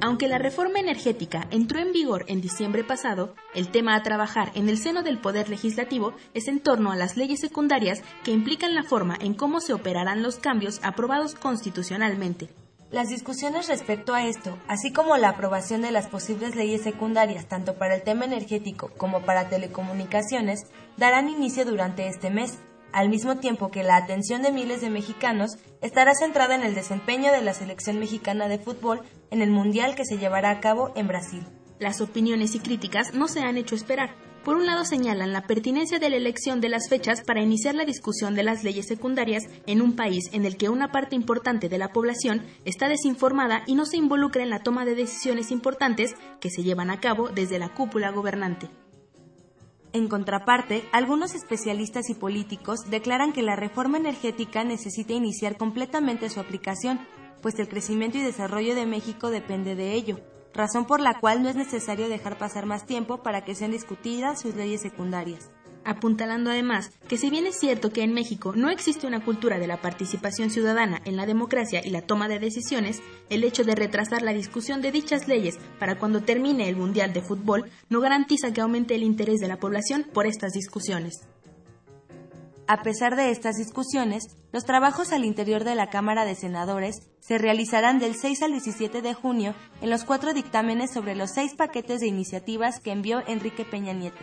Aunque 0.00 0.28
la 0.28 0.38
reforma 0.38 0.80
energética 0.80 1.46
entró 1.50 1.78
en 1.80 1.92
vigor 1.92 2.24
en 2.28 2.40
diciembre 2.40 2.84
pasado, 2.84 3.34
el 3.54 3.70
tema 3.70 3.94
a 3.94 4.02
trabajar 4.02 4.52
en 4.54 4.68
el 4.68 4.76
seno 4.76 5.02
del 5.02 5.18
Poder 5.18 5.48
Legislativo 5.48 6.12
es 6.34 6.48
en 6.48 6.60
torno 6.60 6.92
a 6.92 6.96
las 6.96 7.16
leyes 7.16 7.40
secundarias 7.40 8.02
que 8.24 8.30
implican 8.30 8.74
la 8.74 8.82
forma 8.82 9.16
en 9.20 9.32
cómo 9.32 9.60
se 9.60 9.72
operarán 9.72 10.22
los 10.22 10.36
cambios 10.36 10.80
aprobados 10.82 11.34
constitucionalmente, 11.34 12.48
las 12.90 13.08
discusiones 13.08 13.68
respecto 13.68 14.14
a 14.14 14.26
esto, 14.26 14.58
así 14.66 14.92
como 14.92 15.16
la 15.18 15.30
aprobación 15.30 15.82
de 15.82 15.90
las 15.90 16.08
posibles 16.08 16.56
leyes 16.56 16.82
secundarias 16.82 17.46
tanto 17.46 17.74
para 17.74 17.94
el 17.94 18.02
tema 18.02 18.24
energético 18.24 18.90
como 18.96 19.20
para 19.20 19.50
telecomunicaciones, 19.50 20.60
darán 20.96 21.28
inicio 21.28 21.66
durante 21.66 22.08
este 22.08 22.30
mes, 22.30 22.58
al 22.92 23.10
mismo 23.10 23.36
tiempo 23.36 23.70
que 23.70 23.82
la 23.82 23.96
atención 23.96 24.42
de 24.42 24.52
miles 24.52 24.80
de 24.80 24.88
mexicanos 24.88 25.58
estará 25.82 26.14
centrada 26.14 26.54
en 26.54 26.62
el 26.62 26.74
desempeño 26.74 27.30
de 27.30 27.42
la 27.42 27.52
selección 27.52 27.98
mexicana 27.98 28.48
de 28.48 28.58
fútbol 28.58 29.02
en 29.30 29.42
el 29.42 29.50
Mundial 29.50 29.94
que 29.94 30.06
se 30.06 30.16
llevará 30.16 30.50
a 30.50 30.60
cabo 30.60 30.92
en 30.96 31.08
Brasil. 31.08 31.46
Las 31.78 32.00
opiniones 32.00 32.54
y 32.54 32.60
críticas 32.60 33.12
no 33.12 33.28
se 33.28 33.40
han 33.40 33.58
hecho 33.58 33.74
esperar. 33.74 34.14
Por 34.48 34.56
un 34.56 34.64
lado 34.64 34.86
señalan 34.86 35.34
la 35.34 35.42
pertinencia 35.42 35.98
de 35.98 36.08
la 36.08 36.16
elección 36.16 36.62
de 36.62 36.70
las 36.70 36.88
fechas 36.88 37.20
para 37.20 37.42
iniciar 37.42 37.74
la 37.74 37.84
discusión 37.84 38.34
de 38.34 38.42
las 38.42 38.64
leyes 38.64 38.86
secundarias 38.86 39.42
en 39.66 39.82
un 39.82 39.94
país 39.94 40.24
en 40.32 40.46
el 40.46 40.56
que 40.56 40.70
una 40.70 40.90
parte 40.90 41.14
importante 41.14 41.68
de 41.68 41.76
la 41.76 41.92
población 41.92 42.46
está 42.64 42.88
desinformada 42.88 43.62
y 43.66 43.74
no 43.74 43.84
se 43.84 43.98
involucra 43.98 44.42
en 44.42 44.48
la 44.48 44.62
toma 44.62 44.86
de 44.86 44.94
decisiones 44.94 45.50
importantes 45.50 46.14
que 46.40 46.48
se 46.48 46.62
llevan 46.62 46.88
a 46.88 46.98
cabo 46.98 47.28
desde 47.28 47.58
la 47.58 47.74
cúpula 47.74 48.10
gobernante. 48.10 48.70
En 49.92 50.08
contraparte, 50.08 50.82
algunos 50.92 51.34
especialistas 51.34 52.08
y 52.08 52.14
políticos 52.14 52.88
declaran 52.88 53.34
que 53.34 53.42
la 53.42 53.54
reforma 53.54 53.98
energética 53.98 54.64
necesita 54.64 55.12
iniciar 55.12 55.58
completamente 55.58 56.30
su 56.30 56.40
aplicación, 56.40 57.00
pues 57.42 57.58
el 57.58 57.68
crecimiento 57.68 58.16
y 58.16 58.22
desarrollo 58.22 58.74
de 58.74 58.86
México 58.86 59.28
depende 59.28 59.74
de 59.74 59.92
ello, 59.92 60.20
razón 60.54 60.86
por 60.86 61.00
la 61.00 61.20
cual 61.20 61.42
no 61.42 61.48
es 61.48 61.56
necesario 61.56 62.08
dejar 62.08 62.38
pasar 62.38 62.66
más 62.66 62.86
tiempo 62.86 63.22
para 63.22 63.44
que 63.44 63.54
sean 63.54 63.70
discutidas 63.70 64.40
sus 64.40 64.54
leyes 64.54 64.80
secundarias. 64.80 65.50
Apuntalando 65.84 66.50
además 66.50 66.90
que 67.08 67.16
si 67.16 67.30
bien 67.30 67.46
es 67.46 67.58
cierto 67.58 67.90
que 67.90 68.02
en 68.02 68.12
México 68.12 68.52
no 68.54 68.68
existe 68.68 69.06
una 69.06 69.24
cultura 69.24 69.58
de 69.58 69.66
la 69.66 69.80
participación 69.80 70.50
ciudadana 70.50 71.00
en 71.06 71.16
la 71.16 71.24
democracia 71.24 71.80
y 71.82 71.90
la 71.90 72.02
toma 72.02 72.28
de 72.28 72.38
decisiones, 72.38 73.00
el 73.30 73.42
hecho 73.42 73.64
de 73.64 73.74
retrasar 73.74 74.22
la 74.22 74.34
discusión 74.34 74.82
de 74.82 74.92
dichas 74.92 75.28
leyes 75.28 75.58
para 75.78 75.98
cuando 75.98 76.20
termine 76.20 76.68
el 76.68 76.76
Mundial 76.76 77.12
de 77.12 77.22
Fútbol 77.22 77.70
no 77.88 78.00
garantiza 78.00 78.52
que 78.52 78.60
aumente 78.60 78.96
el 78.96 79.02
interés 79.02 79.40
de 79.40 79.48
la 79.48 79.58
población 79.58 80.04
por 80.12 80.26
estas 80.26 80.52
discusiones. 80.52 81.26
A 82.70 82.82
pesar 82.82 83.16
de 83.16 83.30
estas 83.30 83.56
discusiones, 83.56 84.24
los 84.52 84.66
trabajos 84.66 85.12
al 85.12 85.24
interior 85.24 85.64
de 85.64 85.74
la 85.74 85.88
Cámara 85.88 86.26
de 86.26 86.34
Senadores 86.34 87.00
se 87.18 87.38
realizarán 87.38 87.98
del 87.98 88.14
6 88.14 88.42
al 88.42 88.52
17 88.52 89.00
de 89.00 89.14
junio 89.14 89.54
en 89.80 89.88
los 89.88 90.04
cuatro 90.04 90.34
dictámenes 90.34 90.92
sobre 90.92 91.16
los 91.16 91.30
seis 91.30 91.54
paquetes 91.54 92.00
de 92.00 92.08
iniciativas 92.08 92.78
que 92.80 92.92
envió 92.92 93.22
Enrique 93.26 93.64
Peña 93.64 93.94
Nieto. 93.94 94.18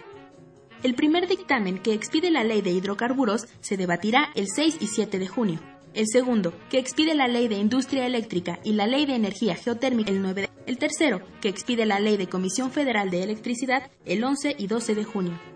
El 0.84 0.94
primer 0.94 1.28
dictamen 1.28 1.80
que 1.80 1.94
expide 1.94 2.30
la 2.30 2.44
ley 2.44 2.62
de 2.62 2.70
hidrocarburos 2.70 3.48
se 3.62 3.78
debatirá 3.78 4.30
el 4.36 4.46
6 4.48 4.78
y 4.80 4.88
7 4.90 5.18
de 5.18 5.28
junio. 5.28 5.60
El 5.96 6.06
segundo, 6.06 6.54
que 6.70 6.78
expide 6.78 7.16
la 7.16 7.28
Ley 7.28 7.48
de 7.48 7.56
Industria 7.56 8.06
Eléctrica 8.06 8.60
y 8.64 8.74
la 8.74 8.86
Ley 8.86 9.08
de 9.08 9.16
Energía 9.16 9.56
Geotérmica 9.56 10.12
el 10.12 10.22
9 10.22 10.42
de... 10.42 10.50
El 10.68 10.78
tercero, 10.78 11.22
que 11.42 11.50
expide 11.50 11.88
la 11.88 12.00
Ley 12.00 12.18
de 12.18 12.28
Comisión 12.28 12.70
Federal 12.70 13.10
de 13.10 13.24
Electricidad 13.24 13.90
el 14.06 14.24
11 14.24 14.56
y 14.60 14.68
12 14.68 14.94
de 14.94 15.04
junio. 15.04 15.55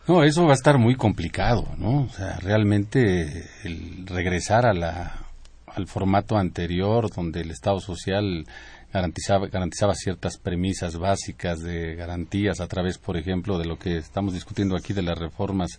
No, 0.07 0.23
eso 0.23 0.43
va 0.45 0.51
a 0.51 0.55
estar 0.55 0.77
muy 0.77 0.95
complicado, 0.95 1.67
¿no? 1.77 2.03
O 2.03 2.09
sea, 2.09 2.37
realmente 2.39 3.49
el 3.63 4.05
regresar 4.05 4.65
a 4.65 4.73
la, 4.73 5.24
al 5.75 5.87
formato 5.87 6.37
anterior 6.37 7.09
donde 7.13 7.41
el 7.41 7.51
Estado 7.51 7.79
social 7.79 8.45
garantizaba, 8.93 9.47
garantizaba 9.47 9.93
ciertas 9.93 10.37
premisas 10.37 10.97
básicas 10.97 11.61
de 11.61 11.95
garantías 11.95 12.61
a 12.61 12.67
través, 12.67 12.97
por 12.97 13.17
ejemplo, 13.17 13.57
de 13.57 13.65
lo 13.65 13.77
que 13.77 13.97
estamos 13.97 14.33
discutiendo 14.33 14.77
aquí 14.77 14.93
de 14.93 15.01
las 15.01 15.17
reformas 15.17 15.77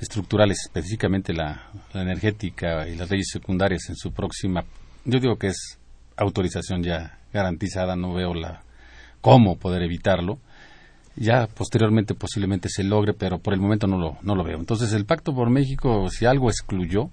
estructurales, 0.00 0.60
específicamente 0.64 1.32
la, 1.32 1.70
energética 1.94 2.88
y 2.88 2.96
las 2.96 3.10
leyes 3.10 3.28
secundarias 3.32 3.88
en 3.88 3.96
su 3.96 4.12
próxima, 4.12 4.64
yo 5.04 5.18
digo 5.18 5.36
que 5.36 5.48
es 5.48 5.78
autorización 6.16 6.82
ya 6.82 7.18
garantizada, 7.32 7.96
no 7.96 8.14
veo 8.14 8.34
la 8.34 8.62
cómo 9.20 9.56
poder 9.56 9.82
evitarlo. 9.82 10.38
Ya 11.16 11.46
posteriormente 11.46 12.14
posiblemente 12.14 12.68
se 12.68 12.82
logre, 12.82 13.14
pero 13.14 13.38
por 13.38 13.54
el 13.54 13.60
momento 13.60 13.86
no 13.86 13.98
lo, 13.98 14.18
no 14.22 14.34
lo 14.34 14.42
veo. 14.42 14.58
Entonces 14.58 14.92
el 14.92 15.06
Pacto 15.06 15.34
por 15.34 15.48
México, 15.48 16.08
si 16.10 16.26
algo 16.26 16.50
excluyó, 16.50 17.10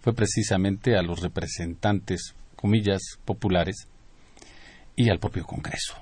fue 0.00 0.14
precisamente 0.14 0.96
a 0.96 1.02
los 1.02 1.20
representantes, 1.20 2.34
comillas, 2.56 3.02
populares 3.24 3.86
y 4.96 5.10
al 5.10 5.18
propio 5.18 5.44
Congreso. 5.44 5.94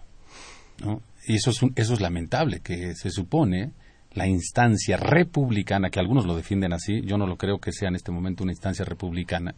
¿no? 0.84 1.02
Y 1.26 1.36
eso 1.36 1.50
es, 1.50 1.60
eso 1.76 1.94
es 1.94 2.00
lamentable, 2.00 2.60
que 2.60 2.94
se 2.94 3.10
supone 3.10 3.72
la 4.12 4.26
instancia 4.26 4.96
republicana, 4.96 5.90
que 5.90 6.00
algunos 6.00 6.26
lo 6.26 6.34
defienden 6.34 6.72
así, 6.72 7.02
yo 7.02 7.18
no 7.18 7.26
lo 7.26 7.36
creo 7.36 7.58
que 7.58 7.72
sea 7.72 7.88
en 7.88 7.96
este 7.96 8.10
momento 8.10 8.42
una 8.42 8.52
instancia 8.52 8.84
republicana, 8.84 9.54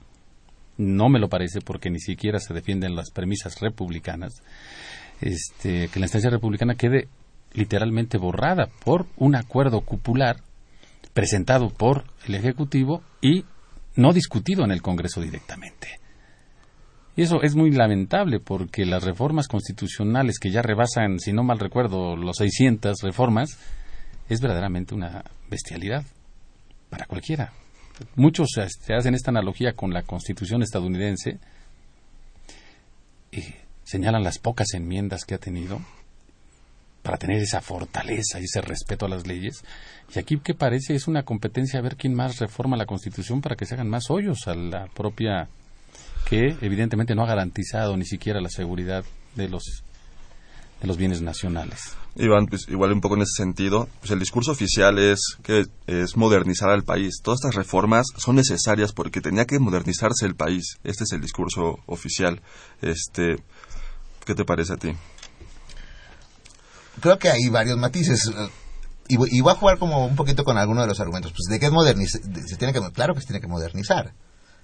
no 0.76 1.08
me 1.08 1.18
lo 1.18 1.28
parece 1.28 1.60
porque 1.60 1.90
ni 1.90 2.00
siquiera 2.00 2.38
se 2.40 2.54
defienden 2.54 2.94
las 2.94 3.10
premisas 3.10 3.60
republicanas, 3.60 4.42
este, 5.20 5.88
que 5.88 6.00
la 6.00 6.06
instancia 6.06 6.30
republicana 6.30 6.74
quede 6.74 7.08
literalmente 7.52 8.18
borrada 8.18 8.68
por 8.84 9.06
un 9.16 9.36
acuerdo 9.36 9.82
cupular 9.82 10.38
presentado 11.12 11.70
por 11.70 12.04
el 12.26 12.34
Ejecutivo 12.34 13.02
y 13.20 13.44
no 13.96 14.12
discutido 14.12 14.64
en 14.64 14.70
el 14.70 14.82
Congreso 14.82 15.20
directamente. 15.20 16.00
Y 17.16 17.22
eso 17.22 17.42
es 17.42 17.54
muy 17.54 17.70
lamentable 17.70 18.40
porque 18.40 18.86
las 18.86 19.02
reformas 19.02 19.48
constitucionales 19.48 20.38
que 20.38 20.50
ya 20.50 20.62
rebasan, 20.62 21.18
si 21.18 21.32
no 21.32 21.42
mal 21.42 21.58
recuerdo, 21.58 22.16
los 22.16 22.36
600 22.36 23.02
reformas, 23.02 23.58
es 24.28 24.40
verdaderamente 24.40 24.94
una 24.94 25.24
bestialidad 25.48 26.04
para 26.88 27.06
cualquiera. 27.06 27.52
Muchos 28.14 28.48
se 28.54 28.94
hacen 28.94 29.14
esta 29.14 29.30
analogía 29.30 29.74
con 29.74 29.92
la 29.92 30.02
constitución 30.02 30.62
estadounidense 30.62 31.38
y 33.32 33.42
señalan 33.84 34.22
las 34.22 34.38
pocas 34.38 34.68
enmiendas 34.74 35.24
que 35.24 35.34
ha 35.34 35.38
tenido 35.38 35.80
para 37.02 37.16
tener 37.16 37.38
esa 37.38 37.60
fortaleza 37.60 38.40
y 38.40 38.44
ese 38.44 38.60
respeto 38.60 39.06
a 39.06 39.08
las 39.08 39.26
leyes. 39.26 39.62
Y 40.14 40.18
aquí 40.18 40.38
que 40.38 40.54
parece 40.54 40.94
es 40.94 41.08
una 41.08 41.22
competencia 41.22 41.78
a 41.78 41.82
ver 41.82 41.96
quién 41.96 42.14
más 42.14 42.38
reforma 42.38 42.76
la 42.76 42.86
Constitución 42.86 43.40
para 43.40 43.56
que 43.56 43.66
se 43.66 43.74
hagan 43.74 43.88
más 43.88 44.10
hoyos 44.10 44.46
a 44.48 44.54
la 44.54 44.86
propia 44.86 45.48
que 46.26 46.56
evidentemente 46.60 47.14
no 47.14 47.22
ha 47.22 47.28
garantizado 47.28 47.96
ni 47.96 48.04
siquiera 48.04 48.40
la 48.40 48.50
seguridad 48.50 49.04
de 49.34 49.48
los 49.48 49.82
de 50.80 50.86
los 50.86 50.96
bienes 50.96 51.20
nacionales. 51.20 51.94
Iván, 52.16 52.46
pues, 52.46 52.66
igual 52.68 52.92
un 52.92 53.00
poco 53.00 53.14
en 53.14 53.22
ese 53.22 53.42
sentido, 53.42 53.88
pues 54.00 54.10
el 54.10 54.18
discurso 54.18 54.52
oficial 54.52 54.98
es 54.98 55.36
que 55.42 55.66
es 55.86 56.16
modernizar 56.16 56.70
al 56.70 56.84
país. 56.84 57.20
Todas 57.22 57.40
estas 57.40 57.54
reformas 57.54 58.06
son 58.16 58.36
necesarias 58.36 58.92
porque 58.92 59.20
tenía 59.20 59.44
que 59.44 59.58
modernizarse 59.58 60.26
el 60.26 60.34
país. 60.34 60.78
Este 60.82 61.04
es 61.04 61.12
el 61.12 61.20
discurso 61.20 61.80
oficial. 61.86 62.40
Este, 62.80 63.36
¿qué 64.24 64.34
te 64.34 64.44
parece 64.44 64.72
a 64.72 64.76
ti? 64.76 64.92
Creo 67.00 67.18
que 67.18 67.30
hay 67.30 67.48
varios 67.48 67.78
matices. 67.78 68.30
Y, 69.08 69.16
voy 69.16 69.52
a 69.52 69.56
jugar 69.56 69.78
como 69.78 70.06
un 70.06 70.14
poquito 70.14 70.44
con 70.44 70.56
alguno 70.56 70.82
de 70.82 70.86
los 70.86 71.00
argumentos. 71.00 71.32
Pues 71.32 71.46
de 71.50 71.58
qué 71.58 71.70
modernizar, 71.70 72.20
se 72.46 72.56
tiene 72.56 72.72
que, 72.72 72.80
claro 72.92 73.14
que 73.14 73.20
se 73.20 73.26
tiene 73.26 73.40
que 73.40 73.48
modernizar. 73.48 74.12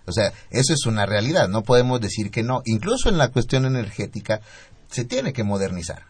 O 0.06 0.12
sea, 0.12 0.32
eso 0.50 0.72
es 0.72 0.86
una 0.86 1.04
realidad, 1.04 1.48
no 1.48 1.62
podemos 1.62 2.00
decir 2.00 2.30
que 2.30 2.44
no. 2.44 2.62
Incluso 2.64 3.08
en 3.08 3.18
la 3.18 3.28
cuestión 3.28 3.66
energética 3.66 4.40
se 4.88 5.04
tiene 5.04 5.32
que 5.32 5.42
modernizar. 5.42 6.04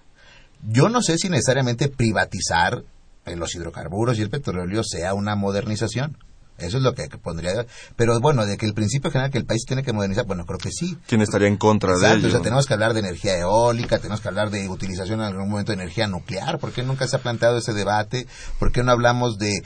Yo 0.62 0.88
no 0.88 1.00
sé 1.00 1.16
si 1.16 1.28
necesariamente 1.28 1.88
privatizar 1.88 2.84
los 3.24 3.54
hidrocarburos 3.54 4.18
y 4.18 4.22
el 4.22 4.30
petróleo 4.30 4.82
sea 4.84 5.14
una 5.14 5.34
modernización. 5.34 6.18
Eso 6.58 6.78
es 6.78 6.82
lo 6.82 6.94
que, 6.94 7.08
pondría. 7.08 7.66
Pero 7.96 8.18
bueno, 8.20 8.46
de 8.46 8.56
que 8.56 8.66
el 8.66 8.72
principio 8.72 9.10
general 9.10 9.30
que 9.30 9.38
el 9.38 9.44
país 9.44 9.64
tiene 9.66 9.82
que 9.82 9.92
modernizar, 9.92 10.26
bueno, 10.26 10.46
creo 10.46 10.58
que 10.58 10.70
sí. 10.70 10.96
¿Quién 11.06 11.20
estaría 11.20 11.48
en 11.48 11.56
contra 11.56 11.92
de 11.98 12.14
ello? 12.14 12.28
O 12.28 12.30
sea, 12.30 12.40
tenemos 12.40 12.66
que 12.66 12.74
hablar 12.74 12.94
de 12.94 13.00
energía 13.00 13.38
eólica, 13.38 13.98
tenemos 13.98 14.20
que 14.20 14.28
hablar 14.28 14.50
de 14.50 14.68
utilización 14.68 15.20
en 15.20 15.26
algún 15.26 15.50
momento 15.50 15.72
de 15.72 15.82
energía 15.82 16.06
nuclear. 16.06 16.58
¿Por 16.58 16.72
qué 16.72 16.82
nunca 16.82 17.06
se 17.06 17.16
ha 17.16 17.18
planteado 17.20 17.58
ese 17.58 17.74
debate? 17.74 18.26
¿Por 18.58 18.72
qué 18.72 18.82
no 18.82 18.92
hablamos 18.92 19.38
de. 19.38 19.62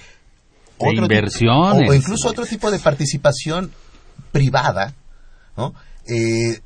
de 0.80 0.92
inversiones. 0.94 1.88
o, 1.88 1.94
incluso 1.94 2.28
otro 2.28 2.44
tipo 2.44 2.70
de 2.70 2.78
participación 2.80 3.70
privada, 4.32 4.94
¿no? 5.56 5.74
Eh, 6.06 6.60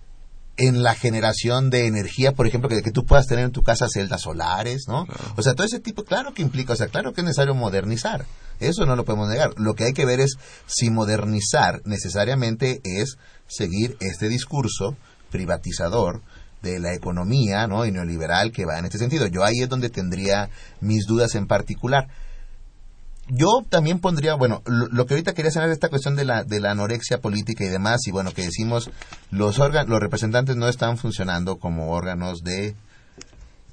en 0.56 0.82
la 0.82 0.94
generación 0.94 1.70
de 1.70 1.86
energía, 1.86 2.32
por 2.32 2.46
ejemplo, 2.46 2.68
que, 2.68 2.82
que 2.82 2.92
tú 2.92 3.04
puedas 3.04 3.26
tener 3.26 3.44
en 3.44 3.50
tu 3.50 3.62
casa 3.62 3.88
celdas 3.88 4.22
solares, 4.22 4.86
¿no? 4.86 5.06
O 5.36 5.42
sea, 5.42 5.54
todo 5.54 5.66
ese 5.66 5.80
tipo, 5.80 6.04
claro 6.04 6.32
que 6.32 6.42
implica, 6.42 6.74
o 6.74 6.76
sea, 6.76 6.86
claro 6.88 7.12
que 7.12 7.22
es 7.22 7.24
necesario 7.24 7.54
modernizar. 7.54 8.24
Eso 8.60 8.86
no 8.86 8.94
lo 8.94 9.04
podemos 9.04 9.28
negar. 9.28 9.50
Lo 9.56 9.74
que 9.74 9.84
hay 9.84 9.92
que 9.92 10.06
ver 10.06 10.20
es 10.20 10.36
si 10.66 10.90
modernizar 10.90 11.82
necesariamente 11.84 12.80
es 12.84 13.18
seguir 13.48 13.96
este 14.00 14.28
discurso 14.28 14.96
privatizador 15.30 16.22
de 16.62 16.78
la 16.78 16.94
economía, 16.94 17.66
¿no? 17.66 17.84
Y 17.84 17.92
neoliberal 17.92 18.52
que 18.52 18.64
va 18.64 18.78
en 18.78 18.86
este 18.86 18.98
sentido. 18.98 19.26
Yo 19.26 19.44
ahí 19.44 19.60
es 19.60 19.68
donde 19.68 19.90
tendría 19.90 20.50
mis 20.80 21.06
dudas 21.06 21.34
en 21.34 21.46
particular 21.46 22.08
yo 23.28 23.64
también 23.68 24.00
pondría, 24.00 24.34
bueno, 24.34 24.62
lo, 24.66 25.06
que 25.06 25.14
ahorita 25.14 25.32
quería 25.32 25.48
hacer 25.48 25.64
es 25.64 25.72
esta 25.72 25.88
cuestión 25.88 26.16
de 26.16 26.24
la, 26.24 26.44
de 26.44 26.60
la 26.60 26.72
anorexia 26.72 27.20
política 27.20 27.64
y 27.64 27.68
demás, 27.68 28.06
y 28.06 28.10
bueno, 28.10 28.32
que 28.32 28.42
decimos, 28.42 28.90
los, 29.30 29.58
los 29.58 30.00
representantes 30.00 30.56
no 30.56 30.68
están 30.68 30.98
funcionando 30.98 31.56
como 31.56 31.92
órganos 31.92 32.42
de... 32.42 32.74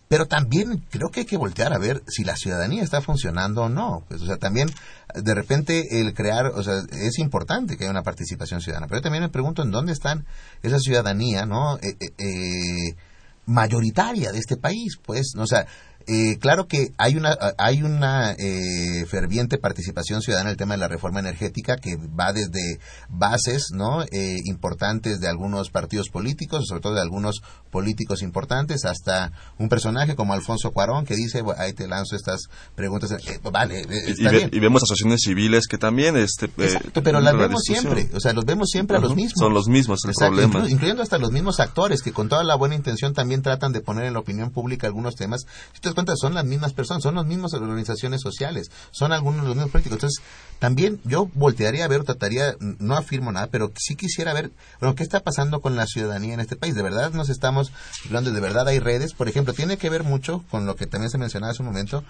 Pero 0.08 0.26
también 0.26 0.84
creo 0.90 1.10
que 1.10 1.22
hay 1.22 1.26
que 1.26 1.38
voltear 1.38 1.72
a 1.74 1.78
ver 1.78 2.04
si 2.06 2.26
la 2.26 2.36
ciudadanía 2.36 2.84
está 2.84 3.00
funcionando 3.00 3.64
o 3.64 3.70
no. 3.70 4.04
Pues, 4.10 4.22
o 4.22 4.26
sea, 4.26 4.36
también 4.36 4.70
de 5.16 5.34
repente 5.34 6.02
el 6.02 6.14
crear, 6.14 6.48
o 6.48 6.62
sea, 6.64 6.82
es 6.92 7.18
importante 7.18 7.78
que 7.78 7.86
haya 7.86 7.92
una 7.92 8.04
participación 8.04 8.60
ciudadana, 8.60 8.88
pero 8.88 9.00
yo 9.00 9.04
también 9.04 9.24
me 9.24 9.30
pregunto 9.30 9.64
en 9.64 9.72
dónde 9.72 9.94
están 9.94 10.26
esa 10.64 10.80
ciudadanía, 10.80 11.46
¿no? 11.46 11.78
Eh, 11.78 11.96
eh, 12.02 12.12
eh 12.18 12.96
mayoritaria 13.46 14.32
de 14.32 14.40
este 14.40 14.58
país, 14.58 14.98
pues, 15.04 15.34
¿no? 15.36 15.44
o 15.44 15.48
sea, 15.48 15.66
eh, 16.08 16.38
claro 16.40 16.68
que 16.68 16.92
hay 16.98 17.16
una, 17.16 17.38
hay 17.58 17.84
una 17.84 18.34
eh, 18.34 19.06
ferviente 19.08 19.58
participación 19.58 20.22
ciudadana 20.22 20.50
en 20.50 20.54
el 20.54 20.58
tema 20.58 20.74
de 20.74 20.80
la 20.80 20.88
reforma 20.88 21.20
energética 21.20 21.78
que 21.78 21.98
va 21.98 22.34
desde 22.34 22.80
bases 23.10 23.70
no 23.74 24.04
eh, 24.04 24.38
importantes 24.46 25.20
de 25.20 25.28
algunos 25.28 25.70
partidos 25.70 26.10
políticos, 26.10 26.66
sobre 26.68 26.82
todo 26.82 26.96
de 26.96 27.02
algunos 27.02 27.42
políticos 27.72 28.22
importantes, 28.22 28.86
hasta 28.86 29.32
un 29.58 29.70
personaje 29.70 30.16
como 30.16 30.34
Alfonso 30.34 30.72
Cuarón 30.72 31.06
que 31.06 31.16
dice, 31.16 31.44
ahí 31.58 31.74
te 31.74 31.88
lanzo 31.88 32.16
estas 32.16 32.50
preguntas. 32.76 33.12
vale, 33.52 33.82
está 33.82 34.30
y, 34.30 34.36
bien. 34.36 34.50
y, 34.52 34.60
vemos 34.60 34.84
asociaciones 34.84 35.22
civiles 35.24 35.68
que 35.68 35.78
también... 35.78 36.18
Este, 36.18 36.46
Exacto, 36.58 37.02
pero 37.04 37.20
las 37.22 37.36
vemos 37.36 37.62
siempre, 37.64 38.10
o 38.14 38.20
sea, 38.20 38.34
los 38.34 38.46
vemos 38.46 38.70
siempre 38.70 38.98
a 38.98 39.00
los 39.00 39.16
mismos. 39.16 39.40
Son 39.40 39.54
los 39.54 39.68
mismos 39.68 40.02
el 40.06 40.14
problema. 40.14 40.70
Incluyendo 40.70 41.04
hasta 41.04 41.18
los 41.18 41.32
mismos 41.32 41.60
actores 41.60 42.02
que 42.02 42.12
con 42.12 42.30
toda 42.30 42.44
la 42.44 42.56
buena 42.56 42.76
intención 42.76 43.14
también 43.14 43.42
tratan 43.42 43.72
de 43.72 43.82
poner 43.82 44.06
en 44.06 44.14
la 44.14 44.20
opinión 44.20 44.52
pública 44.52 44.88
algunos 44.88 45.16
temas. 45.16 45.46
Cuenta, 45.94 46.16
son 46.16 46.34
las 46.34 46.46
mismas 46.46 46.74
personas, 46.74 47.04
son 47.04 47.16
las 47.16 47.26
mismas 47.26 47.54
organizaciones 47.54 48.22
sociales, 48.22 48.72
son 48.92 49.12
algunos 49.12 49.42
de 49.42 49.48
los 49.48 49.56
mismos 49.56 49.72
políticos. 49.72 49.98
Entonces, 49.98 50.24
también 50.60 51.00
yo 51.04 51.30
voltearía 51.34 51.86
a 51.86 51.88
ver, 51.88 52.04
trataría, 52.04 52.56
no 52.60 52.96
afirmo 52.96 53.32
nada, 53.32 53.48
pero 53.48 53.72
sí 53.78 53.96
quisiera 53.96 54.34
ver, 54.34 54.52
bueno, 54.80 54.96
¿qué 54.96 55.04
está 55.04 55.22
pasando 55.22 55.62
con 55.62 55.76
la 55.76 55.86
ciudadanía 55.86 56.34
en 56.34 56.40
este 56.40 56.56
país? 56.56 56.76
¿De 56.76 56.84
verdad 56.84 57.12
nos 57.14 57.30
estamos 57.30 57.72
hablando, 58.06 58.32
de 58.32 58.40
verdad 58.40 58.68
hay 58.68 58.80
redes? 58.80 59.14
Por 59.14 59.28
ejemplo, 59.28 59.54
tiene 59.54 59.78
que 59.78 59.90
ver 59.90 60.04
mucho 60.04 60.44
con 60.50 60.66
lo 60.66 60.76
que 60.76 60.88
también 60.88 61.10
se 61.10 61.18
mencionaba 61.18 61.52
hace 61.52 61.62
un 61.62 61.70
momento, 61.70 62.04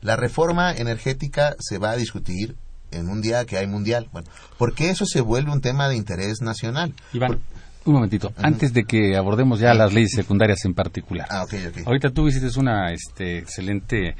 la 0.00 0.16
reforma 0.16 0.72
energética 0.72 1.56
se 1.60 1.78
va 1.78 1.90
a 1.90 1.96
discutir 1.96 2.56
en 2.90 3.08
un 3.08 3.22
día 3.22 3.44
que 3.44 3.58
hay 3.58 3.66
mundial. 3.66 4.08
Bueno, 4.12 4.28
¿por 4.58 4.74
qué 4.74 4.90
eso 4.90 5.06
se 5.06 5.20
vuelve 5.20 5.50
un 5.50 5.60
tema 5.60 5.88
de 5.88 5.96
interés 5.96 6.40
nacional? 6.42 6.94
Iván, 7.12 7.40
un 7.84 7.94
momentito, 7.94 8.32
antes 8.36 8.72
de 8.72 8.84
que 8.84 9.16
abordemos 9.16 9.58
ya 9.58 9.74
las 9.74 9.92
leyes 9.92 10.12
secundarias 10.14 10.64
en 10.64 10.74
particular. 10.74 11.26
Ah, 11.30 11.42
okay, 11.42 11.66
okay. 11.66 11.82
Ahorita 11.84 12.10
tú 12.10 12.28
hiciste 12.28 12.58
una 12.58 12.92
este, 12.92 13.38
excelente 13.38 14.14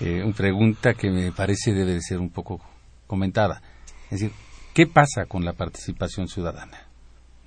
eh, 0.00 0.32
pregunta 0.36 0.94
que 0.94 1.10
me 1.10 1.30
parece 1.32 1.72
debe 1.72 1.94
de 1.94 2.00
ser 2.00 2.18
un 2.18 2.30
poco 2.30 2.60
comentada. 3.06 3.62
Es 4.10 4.20
decir, 4.20 4.32
¿qué 4.72 4.86
pasa 4.86 5.26
con 5.26 5.44
la 5.44 5.52
participación 5.52 6.28
ciudadana? 6.28 6.86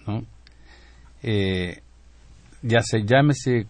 ¿No? 0.06 0.24
Eh, 1.24 1.82
ya 2.62 2.82
se 2.82 3.04
llámese 3.04 3.68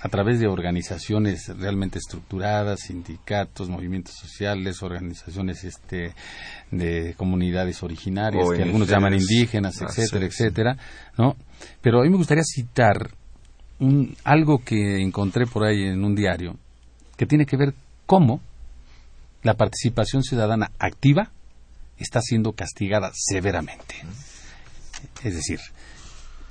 a 0.00 0.08
través 0.08 0.38
de 0.40 0.46
organizaciones 0.46 1.48
realmente 1.56 1.98
estructuradas, 1.98 2.80
sindicatos, 2.80 3.68
movimientos 3.68 4.14
sociales, 4.14 4.82
organizaciones 4.82 5.64
este, 5.64 6.14
de 6.70 7.14
comunidades 7.16 7.82
originarias, 7.82 8.46
que 8.54 8.62
algunos 8.62 8.88
llaman 8.88 9.14
indígenas, 9.14 9.80
ah, 9.80 9.86
etcétera, 9.88 10.26
etcétera, 10.26 10.76
¿no? 11.16 11.36
Pero 11.80 12.00
a 12.00 12.04
mí 12.04 12.10
me 12.10 12.18
gustaría 12.18 12.44
citar 12.44 13.10
un, 13.78 14.14
algo 14.24 14.58
que 14.58 15.00
encontré 15.00 15.46
por 15.46 15.64
ahí 15.64 15.84
en 15.84 16.04
un 16.04 16.14
diario, 16.14 16.56
que 17.16 17.26
tiene 17.26 17.46
que 17.46 17.56
ver 17.56 17.72
cómo 18.04 18.40
la 19.42 19.54
participación 19.54 20.22
ciudadana 20.22 20.72
activa 20.78 21.30
está 21.98 22.20
siendo 22.20 22.52
castigada 22.52 23.10
severamente. 23.14 23.94
Es 25.24 25.34
decir, 25.34 25.58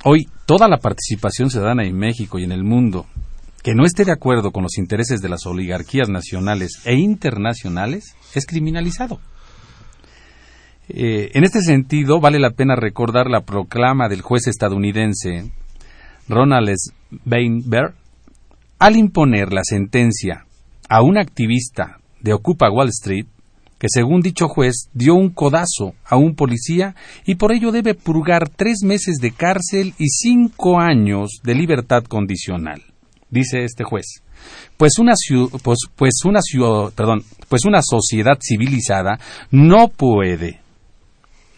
hoy 0.04 0.28
toda 0.46 0.68
la 0.68 0.78
participación 0.78 1.52
ciudadana 1.52 1.84
en 1.84 1.96
México 1.96 2.40
y 2.40 2.44
en 2.44 2.52
el 2.52 2.64
mundo 2.64 3.06
que 3.66 3.74
no 3.74 3.84
esté 3.84 4.06
de 4.06 4.12
acuerdo 4.12 4.52
con 4.52 4.62
los 4.62 4.78
intereses 4.78 5.24
de 5.24 5.30
las 5.30 5.48
oligarquías 5.48 6.08
nacionales 6.08 6.84
e 6.86 6.94
internacionales 6.94 8.16
es 8.36 8.46
criminalizado. 8.46 9.20
Eh, 10.88 11.32
en 11.34 11.44
este 11.44 11.62
sentido, 11.62 12.20
vale 12.20 12.38
la 12.38 12.52
pena 12.52 12.76
recordar 12.76 13.28
la 13.28 13.42
proclama 13.42 14.08
del 14.08 14.22
juez 14.22 14.46
estadounidense 14.46 15.52
Ronald 16.30 16.70
S. 16.70 16.92
Weinberg 17.26 17.96
al 18.78 18.98
imponer 18.98 19.52
la 19.52 19.64
sentencia 19.64 20.46
a 20.88 21.02
un 21.02 21.18
activista 21.18 21.98
de 22.22 22.34
Ocupa 22.34 22.70
Wall 22.70 22.90
Street 22.90 23.26
que 23.80 23.88
según 23.90 24.22
dicho 24.22 24.48
juez 24.48 24.90
dio 24.94 25.16
un 25.16 25.32
codazo 25.32 25.96
a 26.06 26.18
un 26.18 26.36
policía 26.36 26.94
y 27.26 27.34
por 27.34 27.52
ello 27.52 27.72
debe 27.72 27.96
purgar 27.96 28.48
tres 28.48 28.84
meses 28.84 29.16
de 29.16 29.32
cárcel 29.32 29.96
y 29.98 30.10
cinco 30.10 30.80
años 30.80 31.40
de 31.44 31.56
libertad 31.56 32.04
condicional 32.04 32.84
dice 33.30 33.64
este 33.64 33.84
juez. 33.84 34.06
Pues 34.78 35.00
una, 35.00 35.14
pues, 35.64 35.80
pues 35.96 36.14
una, 36.26 36.40
perdón, 36.96 37.24
pues 37.50 37.66
una 37.66 37.82
sociedad 37.82 38.38
civilizada 38.42 39.20
no 39.52 39.88
puede, 39.88 40.60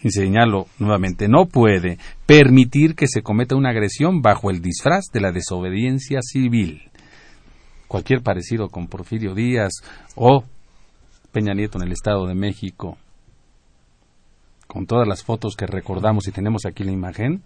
y 0.04 0.12
señalo 0.12 0.68
nuevamente, 0.80 1.28
no 1.28 1.46
puede 1.46 1.98
permitir 2.26 2.96
que 2.96 3.08
se 3.08 3.22
cometa 3.22 3.56
una 3.56 3.70
agresión 3.70 4.22
bajo 4.22 4.52
el 4.52 4.62
disfraz 4.62 5.06
de 5.12 5.22
la 5.22 5.32
desobediencia 5.32 6.20
civil. 6.22 6.84
Cualquier 7.88 8.22
parecido 8.22 8.70
con 8.70 8.88
Porfirio 8.88 9.34
Díaz 9.34 9.82
o 10.16 10.44
Peña 11.32 11.54
Nieto 11.54 11.78
en 11.78 11.88
el 11.88 11.94
Estado 11.94 12.28
de 12.28 12.36
México, 12.36 12.98
con 14.68 14.86
todas 14.86 15.08
las 15.08 15.24
fotos 15.24 15.56
que 15.56 15.66
recordamos 15.66 16.28
y 16.28 16.32
tenemos 16.32 16.66
aquí 16.66 16.84
la 16.84 16.92
imagen, 16.92 17.42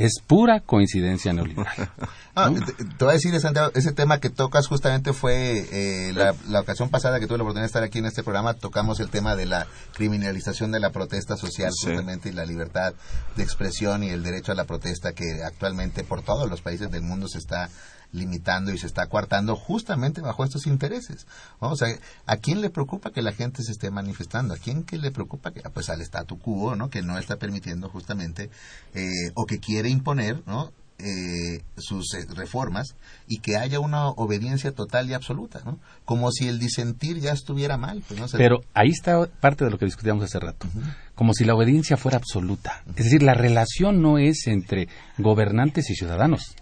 es 0.00 0.20
pura 0.26 0.60
coincidencia 0.60 1.32
neoliberal. 1.32 1.90
Ah, 2.36 2.48
te, 2.48 3.04
voy 3.04 3.10
a 3.10 3.14
decir, 3.14 3.38
Santiago, 3.40 3.72
ese 3.74 3.92
tema 3.92 4.20
que 4.20 4.30
tocas 4.30 4.68
justamente 4.68 5.12
fue 5.12 5.66
eh, 5.72 6.12
la, 6.14 6.60
ocasión 6.60 6.88
pasada 6.88 7.18
que 7.18 7.26
tuve 7.26 7.38
la 7.38 7.42
oportunidad 7.42 7.64
de 7.64 7.66
estar 7.66 7.82
aquí 7.82 7.98
en 7.98 8.06
este 8.06 8.22
programa, 8.22 8.54
tocamos 8.54 9.00
el 9.00 9.10
tema 9.10 9.34
de 9.34 9.46
la 9.46 9.66
criminalización 9.94 10.70
de 10.70 10.78
la 10.78 10.90
protesta 10.90 11.36
social 11.36 11.72
justamente 11.72 12.28
y 12.28 12.32
la 12.32 12.46
libertad 12.46 12.94
de 13.36 13.42
expresión 13.42 14.04
y 14.04 14.10
el 14.10 14.22
derecho 14.22 14.52
a 14.52 14.54
la 14.54 14.64
protesta 14.64 15.12
que 15.12 15.42
actualmente 15.44 16.04
por 16.04 16.22
todos 16.22 16.48
los 16.48 16.62
países 16.62 16.90
del 16.90 17.02
mundo 17.02 17.26
se 17.28 17.38
está 17.38 17.68
limitando 18.12 18.72
y 18.72 18.78
se 18.78 18.86
está 18.86 19.06
coartando 19.06 19.56
justamente 19.56 20.20
bajo 20.20 20.44
estos 20.44 20.66
intereses. 20.66 21.26
Vamos 21.60 21.82
a 21.82 21.86
¿a 22.26 22.36
quién 22.36 22.60
le 22.60 22.70
preocupa 22.70 23.10
que 23.10 23.22
la 23.22 23.32
gente 23.32 23.62
se 23.62 23.72
esté 23.72 23.90
manifestando? 23.90 24.54
¿A 24.54 24.58
quién 24.58 24.84
que 24.84 24.98
le 24.98 25.10
preocupa 25.10 25.52
que, 25.52 25.62
pues 25.70 25.88
al 25.90 26.00
statu 26.02 26.38
quo, 26.38 26.76
¿no? 26.76 26.90
Que 26.90 27.02
no 27.02 27.18
está 27.18 27.36
permitiendo 27.36 27.88
justamente, 27.88 28.50
eh, 28.94 29.30
o 29.34 29.46
que 29.46 29.58
quiere 29.58 29.88
imponer, 29.90 30.42
¿no? 30.46 30.72
Eh, 31.02 31.62
sus 31.78 32.12
eh, 32.12 32.26
reformas 32.34 32.94
y 33.26 33.38
que 33.38 33.56
haya 33.56 33.80
una 33.80 34.08
obediencia 34.08 34.72
total 34.72 35.08
y 35.08 35.14
absoluta, 35.14 35.62
¿no? 35.64 35.78
Como 36.04 36.30
si 36.30 36.46
el 36.46 36.58
disentir 36.58 37.20
ya 37.20 37.32
estuviera 37.32 37.78
mal. 37.78 38.02
Pues, 38.06 38.20
¿no? 38.20 38.26
Pero 38.32 38.60
ahí 38.74 38.90
está 38.90 39.26
parte 39.40 39.64
de 39.64 39.70
lo 39.70 39.78
que 39.78 39.86
discutíamos 39.86 40.24
hace 40.24 40.38
rato. 40.38 40.66
Como 41.14 41.32
si 41.32 41.44
la 41.44 41.54
obediencia 41.54 41.96
fuera 41.96 42.18
absoluta. 42.18 42.82
Es 42.96 43.04
decir, 43.04 43.22
la 43.22 43.32
relación 43.32 44.02
no 44.02 44.18
es 44.18 44.46
entre 44.46 44.88
gobernantes 45.16 45.88
y 45.88 45.94
ciudadanos 45.94 46.54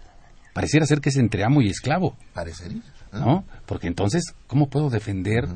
pareciera 0.59 0.85
ser 0.85 0.99
que 0.99 1.07
es 1.07 1.15
entre 1.15 1.45
amo 1.45 1.61
y 1.61 1.69
esclavo. 1.69 2.17
Parecería. 2.33 2.81
¿No? 3.13 3.45
Porque 3.65 3.87
entonces, 3.87 4.35
¿cómo 4.45 4.67
puedo 4.67 4.89
defender 4.89 5.47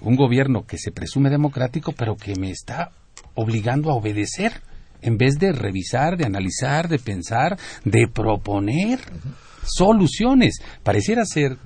un 0.00 0.16
gobierno 0.16 0.64
que 0.64 0.78
se 0.78 0.92
presume 0.92 1.28
democrático, 1.28 1.92
pero 1.92 2.16
que 2.16 2.36
me 2.36 2.50
está 2.50 2.90
obligando 3.34 3.90
a 3.90 3.94
obedecer? 3.96 4.62
En 5.02 5.18
vez 5.18 5.38
de 5.38 5.52
revisar, 5.52 6.16
de 6.16 6.24
analizar, 6.24 6.88
de 6.88 6.98
pensar, 6.98 7.58
de 7.84 8.08
proponer 8.08 9.00
soluciones. 9.62 10.60
Pareciera 10.82 11.26
ser, 11.26 11.58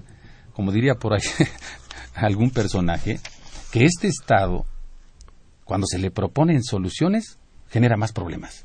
como 0.52 0.72
diría 0.72 0.96
por 0.96 1.12
ahí 1.12 1.22
algún 2.16 2.50
personaje, 2.50 3.20
que 3.70 3.84
este 3.84 4.08
Estado, 4.08 4.66
cuando 5.64 5.86
se 5.86 6.00
le 6.00 6.10
proponen 6.10 6.64
soluciones, 6.64 7.38
genera 7.68 7.96
más 7.96 8.10
problemas. 8.10 8.64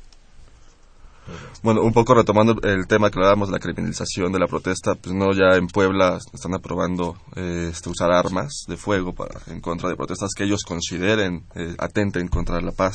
Bueno, 1.62 1.82
un 1.82 1.92
poco 1.92 2.14
retomando 2.14 2.56
el 2.62 2.86
tema 2.86 3.10
que 3.10 3.18
hablábamos 3.18 3.48
de 3.48 3.54
la 3.54 3.58
criminalización 3.58 4.32
de 4.32 4.38
la 4.38 4.46
protesta, 4.46 4.94
pues 4.94 5.14
no, 5.14 5.32
ya 5.32 5.56
en 5.56 5.66
Puebla 5.66 6.18
están 6.32 6.54
aprobando 6.54 7.16
eh, 7.34 7.70
este, 7.72 7.90
usar 7.90 8.10
armas 8.12 8.64
de 8.68 8.76
fuego 8.76 9.14
para 9.14 9.40
en 9.48 9.60
contra 9.60 9.88
de 9.88 9.96
protestas 9.96 10.30
que 10.36 10.44
ellos 10.44 10.62
consideren 10.64 11.44
eh, 11.54 11.74
atenten 11.78 12.28
contra 12.28 12.60
la 12.60 12.72
paz. 12.72 12.94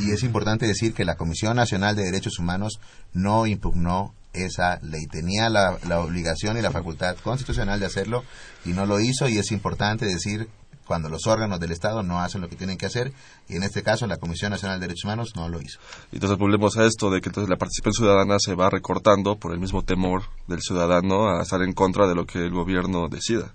Y 0.00 0.10
es 0.10 0.22
importante 0.22 0.66
decir 0.66 0.94
que 0.94 1.04
la 1.04 1.16
Comisión 1.16 1.56
Nacional 1.56 1.94
de 1.94 2.04
Derechos 2.04 2.38
Humanos 2.38 2.80
no 3.12 3.46
impugnó 3.46 4.14
esa 4.32 4.78
ley. 4.82 5.06
Tenía 5.06 5.48
la, 5.48 5.78
la 5.88 6.00
obligación 6.00 6.58
y 6.58 6.62
la 6.62 6.70
facultad 6.70 7.16
constitucional 7.22 7.80
de 7.80 7.86
hacerlo 7.86 8.24
y 8.64 8.70
no 8.70 8.86
lo 8.86 9.00
hizo 9.00 9.28
y 9.28 9.38
es 9.38 9.52
importante 9.52 10.06
decir 10.06 10.48
cuando 10.86 11.08
los 11.08 11.26
órganos 11.26 11.60
del 11.60 11.72
Estado 11.72 12.02
no 12.02 12.20
hacen 12.20 12.40
lo 12.40 12.48
que 12.48 12.56
tienen 12.56 12.78
que 12.78 12.86
hacer 12.86 13.12
y 13.48 13.56
en 13.56 13.62
este 13.62 13.82
caso 13.82 14.06
la 14.06 14.16
Comisión 14.16 14.50
Nacional 14.50 14.80
de 14.80 14.86
Derechos 14.86 15.04
Humanos 15.04 15.32
no 15.34 15.48
lo 15.48 15.60
hizo. 15.60 15.78
Entonces 16.12 16.38
volvemos 16.38 16.76
a 16.76 16.84
esto 16.84 17.10
de 17.10 17.20
que 17.20 17.28
entonces 17.28 17.50
la 17.50 17.56
participación 17.56 18.06
ciudadana 18.06 18.36
se 18.38 18.54
va 18.54 18.70
recortando 18.70 19.36
por 19.36 19.52
el 19.52 19.58
mismo 19.58 19.82
temor 19.82 20.22
del 20.46 20.60
ciudadano 20.60 21.28
a 21.28 21.42
estar 21.42 21.62
en 21.62 21.72
contra 21.72 22.06
de 22.06 22.14
lo 22.14 22.26
que 22.26 22.38
el 22.38 22.52
gobierno 22.52 23.08
decida 23.08 23.52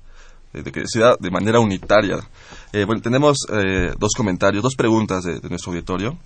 eh, 0.54 0.64
de 0.64 0.72
que 0.72 0.82
decida 0.82 1.16
de 1.20 1.32
manera 1.32 1.60
unitaria. 1.60 2.20
Eh, 2.74 2.84
bueno, 2.86 3.02
tenemos 3.02 3.38
eh, 3.52 3.94
dos 3.98 4.12
comentarios, 4.16 4.64
dos 4.64 4.76
preguntas 4.76 5.24
de, 5.24 5.40
nuestro 5.50 5.72
auditorio. 5.72 6.18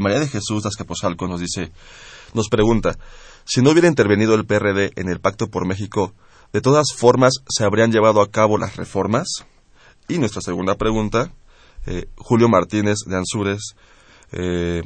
María 0.00 0.20
de 0.20 0.28
Jesús 0.28 0.64
Azcapotzalco 0.64 1.26
nos 1.26 1.40
dice, 1.40 1.72
nos 2.34 2.48
pregunta, 2.48 2.96
si 3.44 3.62
no 3.62 3.70
hubiera 3.70 3.88
intervenido 3.88 4.36
el 4.36 4.46
PRD 4.46 4.92
en 4.94 5.08
el 5.08 5.18
Pacto 5.18 5.48
por 5.48 5.66
México, 5.66 6.14
¿de 6.52 6.60
todas 6.60 6.92
formas 6.96 7.32
se 7.48 7.64
habrían 7.64 7.90
llevado 7.90 8.22
a 8.22 8.30
cabo 8.30 8.58
las 8.58 8.76
reformas? 8.76 9.44
Y 10.12 10.18
nuestra 10.18 10.42
segunda 10.42 10.74
pregunta, 10.74 11.32
eh, 11.86 12.06
Julio 12.16 12.48
Martínez 12.50 12.98
de 13.06 13.16
Ansures 13.16 13.74
eh, 14.32 14.82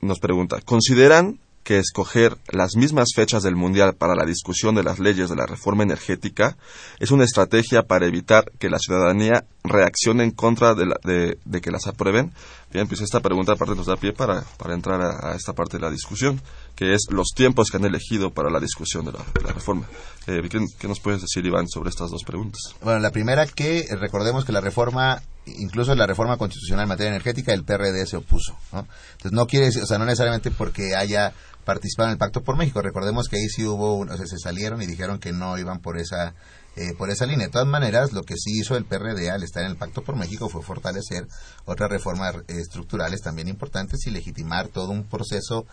nos 0.00 0.18
pregunta, 0.18 0.60
¿consideran 0.64 1.38
que 1.62 1.78
escoger 1.78 2.36
las 2.48 2.76
mismas 2.76 3.08
fechas 3.14 3.42
del 3.42 3.56
Mundial 3.56 3.94
para 3.94 4.14
la 4.14 4.24
discusión 4.26 4.74
de 4.74 4.82
las 4.82 4.98
leyes 4.98 5.28
de 5.30 5.36
la 5.36 5.46
reforma 5.46 5.82
energética 5.82 6.56
es 7.00 7.10
una 7.10 7.24
estrategia 7.24 7.82
para 7.84 8.06
evitar 8.06 8.50
que 8.58 8.68
la 8.68 8.78
ciudadanía 8.78 9.46
reaccione 9.62 10.24
en 10.24 10.30
contra 10.30 10.74
de, 10.74 10.86
la- 10.86 11.00
de- 11.04 11.38
de 11.44 11.60
que 11.62 11.70
las 11.70 11.86
aprueben? 11.86 12.32
Bien, 12.72 12.86
pues 12.86 13.00
esta 13.02 13.20
pregunta 13.20 13.52
aparte 13.52 13.74
nos 13.74 13.86
da 13.86 13.96
pie 13.96 14.12
para, 14.12 14.42
para 14.58 14.74
entrar 14.74 15.00
a, 15.00 15.32
a 15.32 15.36
esta 15.36 15.52
parte 15.54 15.78
de 15.78 15.82
la 15.84 15.90
discusión, 15.90 16.40
que 16.74 16.94
es 16.94 17.06
los 17.10 17.28
tiempos 17.34 17.70
que 17.70 17.76
han 17.76 17.84
elegido 17.84 18.32
para 18.32 18.50
la 18.50 18.60
discusión 18.60 19.04
de 19.04 19.12
la, 19.12 19.52
reforma. 19.52 19.86
Eh, 20.26 20.42
¿qué, 20.50 20.88
nos 20.88 21.00
puedes 21.00 21.20
decir, 21.20 21.44
Iván, 21.46 21.68
sobre 21.68 21.90
estas 21.90 22.10
dos 22.10 22.24
preguntas? 22.24 22.60
Bueno, 22.82 22.98
la 23.00 23.10
primera 23.10 23.46
que 23.46 23.86
recordemos 23.98 24.44
que 24.44 24.52
la 24.52 24.60
reforma, 24.60 25.22
incluso 25.46 25.94
la 25.94 26.06
reforma 26.06 26.36
constitucional 26.36 26.84
en 26.84 26.88
materia 26.88 27.10
energética, 27.10 27.52
el 27.52 27.64
PRD 27.64 28.06
se 28.06 28.16
opuso. 28.16 28.56
¿no? 28.72 28.86
Entonces 29.12 29.32
no 29.32 29.46
quiere 29.46 29.66
decir, 29.66 29.82
o 29.82 29.86
sea, 29.86 29.98
no 29.98 30.04
necesariamente 30.04 30.50
porque 30.50 30.96
haya 30.96 31.32
participado 31.64 32.08
en 32.08 32.12
el 32.12 32.18
Pacto 32.18 32.42
por 32.42 32.56
México. 32.56 32.82
Recordemos 32.82 33.28
que 33.28 33.36
ahí 33.36 33.48
sí 33.48 33.64
hubo, 33.64 33.98
o 34.00 34.16
sea, 34.16 34.26
se 34.26 34.38
salieron 34.38 34.82
y 34.82 34.86
dijeron 34.86 35.18
que 35.18 35.32
no 35.32 35.56
iban 35.58 35.80
por 35.80 35.98
esa 35.98 36.34
eh, 36.76 36.92
por 36.98 37.08
esa 37.08 37.24
línea. 37.24 37.46
De 37.46 37.52
todas 37.52 37.68
maneras, 37.68 38.12
lo 38.12 38.24
que 38.24 38.34
sí 38.36 38.58
hizo 38.58 38.76
el 38.76 38.84
PRD 38.84 39.30
al 39.30 39.44
estar 39.44 39.62
en 39.62 39.70
el 39.70 39.76
Pacto 39.76 40.02
por 40.02 40.16
México 40.16 40.48
fue 40.48 40.60
fortalecer 40.60 41.28
otras 41.66 41.88
reformas 41.88 42.34
eh, 42.34 42.58
estructurales 42.58 43.20
también 43.20 43.46
importantes 43.46 44.04
y 44.06 44.10
legitimar 44.10 44.66
todo 44.66 44.90
un 44.90 45.04
proceso 45.04 45.66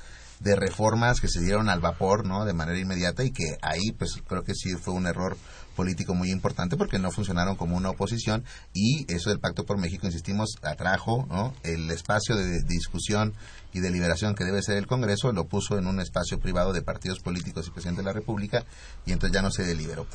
de 0.43 0.55
reformas 0.55 1.19
que 1.21 1.27
se 1.27 1.39
dieron 1.41 1.69
al 1.69 1.79
vapor, 1.81 2.25
¿no? 2.25 2.45
De 2.45 2.53
manera 2.53 2.79
inmediata 2.79 3.23
y 3.23 3.31
que 3.31 3.57
ahí, 3.61 3.91
pues, 3.97 4.15
creo 4.27 4.43
que 4.43 4.55
sí 4.55 4.71
fue 4.75 4.93
un 4.93 5.05
error 5.05 5.37
político 5.75 6.13
muy 6.15 6.31
importante 6.31 6.77
porque 6.77 6.99
no 6.99 7.11
funcionaron 7.11 7.55
como 7.55 7.77
una 7.77 7.91
oposición 7.91 8.43
y 8.73 9.05
eso 9.13 9.29
del 9.29 9.39
Pacto 9.39 9.65
por 9.65 9.77
México, 9.77 10.05
insistimos, 10.07 10.55
atrajo, 10.63 11.25
¿no? 11.29 11.53
El 11.63 11.89
espacio 11.91 12.35
de 12.35 12.61
discusión 12.63 13.33
y 13.71 13.79
deliberación 13.79 14.35
que 14.35 14.43
debe 14.43 14.61
ser 14.61 14.77
el 14.77 14.87
Congreso, 14.87 15.31
lo 15.31 15.45
puso 15.47 15.77
en 15.77 15.87
un 15.87 15.99
espacio 16.01 16.39
privado 16.39 16.73
de 16.73 16.81
partidos 16.81 17.19
políticos 17.19 17.67
y 17.67 17.71
presidente 17.71 18.01
de 18.01 18.07
la 18.07 18.13
República 18.13 18.65
y 19.05 19.11
entonces 19.13 19.33
ya 19.33 19.41
no 19.41 19.51
se 19.51 19.63
deliberó. 19.63 20.07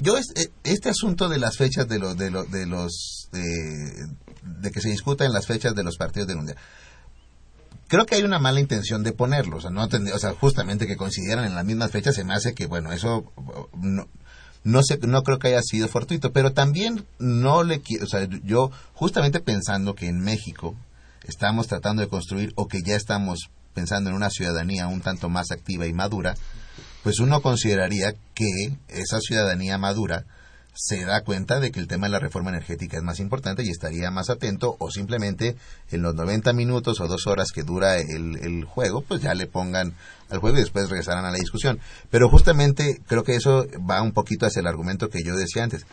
Yo 0.00 0.16
es- 0.16 0.30
eh, 0.36 0.50
este 0.62 0.88
asunto 0.90 1.28
de 1.28 1.38
las 1.38 1.56
fechas 1.56 1.88
de 1.88 1.98
los 1.98 2.16
de 2.16 2.30
los 2.30 2.48
de 2.50 2.66
los 2.66 3.28
eh, 3.32 4.06
de 4.42 4.70
que 4.70 4.80
se 4.80 4.88
discuta 4.90 5.24
en 5.26 5.32
las 5.32 5.46
fechas 5.46 5.74
de 5.74 5.82
los 5.82 5.96
partidos 5.96 6.28
del 6.28 6.36
mundial 6.36 6.56
creo 7.88 8.06
que 8.06 8.14
hay 8.14 8.22
una 8.22 8.38
mala 8.38 8.60
intención 8.60 9.02
de 9.02 9.12
ponerlos, 9.12 9.58
o 9.58 9.60
sea, 9.62 9.70
no 9.70 9.84
o 9.84 10.18
sea, 10.18 10.32
justamente 10.34 10.86
que 10.86 10.96
coincidieran 10.96 11.44
en 11.44 11.54
las 11.54 11.64
mismas 11.64 11.90
fechas 11.90 12.14
se 12.14 12.24
me 12.24 12.34
hace 12.34 12.54
que 12.54 12.66
bueno, 12.66 12.92
eso 12.92 13.32
no 13.74 14.08
no 14.64 14.82
sé, 14.82 14.98
no 15.02 15.22
creo 15.22 15.38
que 15.38 15.48
haya 15.48 15.62
sido 15.62 15.88
fortuito, 15.88 16.32
pero 16.32 16.52
también 16.52 17.06
no 17.18 17.62
le 17.62 17.80
quiero, 17.80 18.04
o 18.04 18.08
sea, 18.08 18.28
yo 18.44 18.70
justamente 18.92 19.40
pensando 19.40 19.94
que 19.94 20.08
en 20.08 20.20
México 20.20 20.76
estamos 21.26 21.68
tratando 21.68 22.02
de 22.02 22.08
construir 22.08 22.52
o 22.56 22.68
que 22.68 22.82
ya 22.82 22.96
estamos 22.96 23.50
pensando 23.72 24.10
en 24.10 24.16
una 24.16 24.30
ciudadanía 24.30 24.88
un 24.88 25.00
tanto 25.00 25.28
más 25.28 25.50
activa 25.52 25.86
y 25.86 25.92
madura, 25.92 26.34
pues 27.02 27.20
uno 27.20 27.40
consideraría 27.40 28.12
que 28.34 28.76
esa 28.88 29.20
ciudadanía 29.20 29.78
madura 29.78 30.24
se 30.80 31.04
da 31.04 31.22
cuenta 31.24 31.58
de 31.58 31.72
que 31.72 31.80
el 31.80 31.88
tema 31.88 32.06
de 32.06 32.12
la 32.12 32.20
reforma 32.20 32.50
energética 32.50 32.96
es 32.96 33.02
más 33.02 33.18
importante 33.18 33.64
y 33.64 33.68
estaría 33.68 34.12
más 34.12 34.30
atento 34.30 34.76
o 34.78 34.92
simplemente 34.92 35.56
en 35.90 36.02
los 36.02 36.14
90 36.14 36.52
minutos 36.52 37.00
o 37.00 37.08
dos 37.08 37.26
horas 37.26 37.50
que 37.52 37.64
dura 37.64 37.98
el, 37.98 38.38
el 38.40 38.64
juego, 38.64 39.02
pues 39.02 39.20
ya 39.20 39.34
le 39.34 39.48
pongan 39.48 39.94
al 40.30 40.38
juego 40.38 40.56
y 40.56 40.60
después 40.60 40.88
regresarán 40.88 41.24
a 41.24 41.32
la 41.32 41.38
discusión. 41.38 41.80
Pero 42.10 42.28
justamente 42.28 43.00
creo 43.08 43.24
que 43.24 43.34
eso 43.34 43.66
va 43.90 44.02
un 44.02 44.12
poquito 44.12 44.46
hacia 44.46 44.60
el 44.60 44.68
argumento 44.68 45.08
que 45.08 45.24
yo 45.24 45.34
decía 45.34 45.64
antes. 45.64 45.84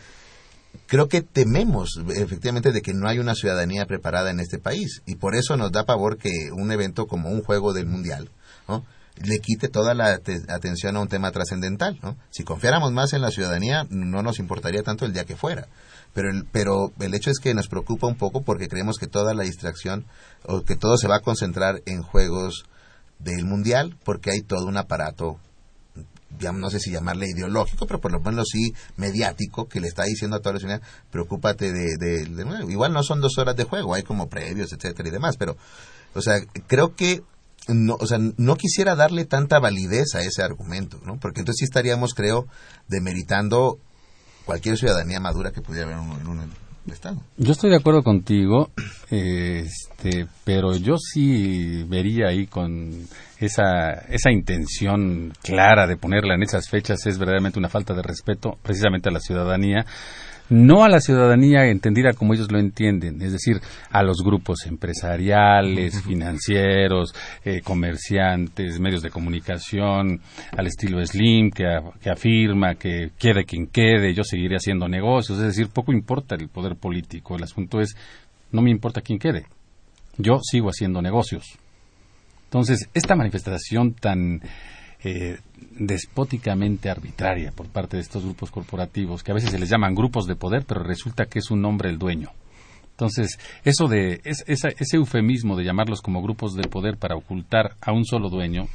Creo 0.86 1.08
que 1.08 1.20
tememos 1.20 2.00
efectivamente 2.14 2.70
de 2.70 2.80
que 2.80 2.94
no 2.94 3.08
hay 3.08 3.18
una 3.18 3.34
ciudadanía 3.34 3.86
preparada 3.86 4.30
en 4.30 4.38
este 4.38 4.58
país 4.58 5.02
y 5.04 5.16
por 5.16 5.34
eso 5.34 5.56
nos 5.56 5.72
da 5.72 5.84
pavor 5.84 6.16
que 6.16 6.30
un 6.52 6.70
evento 6.70 7.08
como 7.08 7.30
un 7.30 7.42
juego 7.42 7.72
del 7.72 7.86
mundial, 7.86 8.30
¿no? 8.68 8.84
Le 9.22 9.38
quite 9.40 9.68
toda 9.68 9.94
la 9.94 10.14
ate- 10.14 10.44
atención 10.48 10.96
a 10.96 11.00
un 11.00 11.08
tema 11.08 11.30
trascendental, 11.30 11.98
¿no? 12.02 12.16
Si 12.30 12.44
confiáramos 12.44 12.92
más 12.92 13.12
en 13.12 13.22
la 13.22 13.30
ciudadanía, 13.30 13.86
no 13.90 14.22
nos 14.22 14.38
importaría 14.38 14.82
tanto 14.82 15.04
el 15.06 15.12
día 15.12 15.24
que 15.24 15.36
fuera. 15.36 15.66
Pero 16.12 16.30
el, 16.30 16.44
pero 16.44 16.92
el 17.00 17.14
hecho 17.14 17.30
es 17.30 17.38
que 17.38 17.54
nos 17.54 17.68
preocupa 17.68 18.06
un 18.06 18.16
poco 18.16 18.42
porque 18.42 18.68
creemos 18.68 18.96
que 18.98 19.06
toda 19.06 19.34
la 19.34 19.44
distracción 19.44 20.04
o 20.44 20.62
que 20.62 20.76
todo 20.76 20.96
se 20.96 21.08
va 21.08 21.16
a 21.16 21.20
concentrar 21.20 21.82
en 21.86 22.02
juegos 22.02 22.64
del 23.18 23.44
mundial 23.44 23.96
porque 24.04 24.30
hay 24.30 24.40
todo 24.42 24.66
un 24.66 24.76
aparato 24.76 25.38
ya 26.38 26.52
no 26.52 26.68
sé 26.70 26.80
si 26.80 26.90
llamarle 26.90 27.26
ideológico, 27.34 27.86
pero 27.86 28.00
por 28.00 28.12
lo 28.12 28.20
menos 28.20 28.48
sí 28.52 28.74
mediático, 28.96 29.68
que 29.68 29.80
le 29.80 29.86
está 29.88 30.02
diciendo 30.04 30.36
a 30.36 30.40
toda 30.40 30.54
la 30.54 30.58
ciudadanía, 30.58 30.86
preocúpate 31.10 31.72
de, 31.72 31.96
de, 31.98 32.26
de. 32.26 32.66
Igual 32.72 32.92
no 32.92 33.02
son 33.02 33.20
dos 33.20 33.38
horas 33.38 33.56
de 33.56 33.64
juego, 33.64 33.94
hay 33.94 34.02
como 34.02 34.28
previos, 34.28 34.72
etcétera 34.72 35.08
y 35.08 35.12
demás, 35.12 35.36
pero, 35.38 35.56
o 36.14 36.20
sea, 36.20 36.40
creo 36.66 36.94
que 36.94 37.22
no, 37.68 37.96
o 37.98 38.06
sea, 38.06 38.18
no 38.18 38.56
quisiera 38.56 38.94
darle 38.94 39.24
tanta 39.24 39.58
validez 39.58 40.14
a 40.14 40.20
ese 40.20 40.42
argumento, 40.42 41.00
¿no? 41.04 41.18
Porque 41.18 41.40
entonces 41.40 41.60
sí 41.60 41.64
estaríamos, 41.64 42.14
creo, 42.14 42.46
demeritando 42.88 43.78
cualquier 44.44 44.78
ciudadanía 44.78 45.20
madura 45.20 45.50
que 45.50 45.60
pudiera 45.60 45.86
haber 45.86 45.98
en 45.98 46.28
un, 46.28 46.66
estado. 46.92 47.20
Yo 47.36 47.50
estoy 47.50 47.70
de 47.70 47.76
acuerdo 47.78 48.04
contigo, 48.04 48.70
este, 49.10 50.28
pero 50.44 50.76
yo 50.76 50.94
sí 50.98 51.82
vería 51.82 52.28
ahí 52.28 52.46
con 52.46 53.08
esa, 53.40 53.90
esa 54.08 54.30
intención 54.30 55.32
clara 55.42 55.88
de 55.88 55.96
ponerla 55.96 56.36
en 56.36 56.44
esas 56.44 56.68
fechas 56.68 57.04
es 57.06 57.18
verdaderamente 57.18 57.58
una 57.58 57.68
falta 57.68 57.92
de 57.92 58.02
respeto 58.02 58.56
precisamente 58.62 59.08
a 59.08 59.12
la 59.12 59.18
ciudadanía, 59.18 59.84
no 60.48 60.84
a 60.84 60.88
la 60.88 61.00
ciudadanía 61.00 61.64
entendida 61.66 62.12
como 62.12 62.34
ellos 62.34 62.50
lo 62.52 62.58
entienden, 62.58 63.20
es 63.22 63.32
decir, 63.32 63.60
a 63.90 64.02
los 64.02 64.18
grupos 64.24 64.64
empresariales, 64.66 66.02
financieros, 66.02 67.14
eh, 67.44 67.60
comerciantes, 67.62 68.78
medios 68.80 69.02
de 69.02 69.10
comunicación, 69.10 70.20
al 70.56 70.66
estilo 70.66 71.04
Slim, 71.04 71.50
que, 71.50 71.66
a- 71.66 71.82
que 72.00 72.10
afirma 72.10 72.74
que 72.76 73.10
quede 73.18 73.44
quien 73.44 73.66
quede, 73.66 74.14
yo 74.14 74.22
seguiré 74.24 74.56
haciendo 74.56 74.88
negocios, 74.88 75.38
es 75.38 75.44
decir, 75.46 75.68
poco 75.68 75.92
importa 75.92 76.34
el 76.36 76.48
poder 76.48 76.76
político, 76.76 77.36
el 77.36 77.42
asunto 77.42 77.80
es, 77.80 77.96
no 78.52 78.62
me 78.62 78.70
importa 78.70 79.00
quién 79.00 79.18
quede, 79.18 79.46
yo 80.18 80.38
sigo 80.42 80.68
haciendo 80.68 81.02
negocios. 81.02 81.44
Entonces, 82.44 82.88
esta 82.94 83.16
manifestación 83.16 83.94
tan 83.94 84.40
eh, 85.04 85.38
despóticamente 85.78 86.90
arbitraria 86.90 87.52
por 87.52 87.66
parte 87.68 87.96
de 87.96 88.02
estos 88.02 88.24
grupos 88.24 88.50
corporativos, 88.50 89.22
que 89.22 89.30
a 89.30 89.34
veces 89.34 89.50
se 89.50 89.58
les 89.58 89.68
llaman 89.68 89.94
grupos 89.94 90.26
de 90.26 90.36
poder, 90.36 90.64
pero 90.66 90.82
resulta 90.82 91.26
que 91.26 91.38
es 91.38 91.50
un 91.50 91.60
nombre 91.62 91.88
el 91.90 91.98
dueño. 91.98 92.30
Entonces, 92.92 93.38
eso 93.64 93.88
de 93.88 94.20
es- 94.24 94.44
esa- 94.46 94.70
ese 94.78 94.96
eufemismo 94.96 95.56
de 95.56 95.64
llamarlos 95.64 96.00
como 96.00 96.22
grupos 96.22 96.54
de 96.54 96.66
poder 96.68 96.96
para 96.96 97.14
ocultar 97.16 97.74
a 97.82 97.92
un 97.92 98.04
solo 98.04 98.30
dueño 98.30 98.68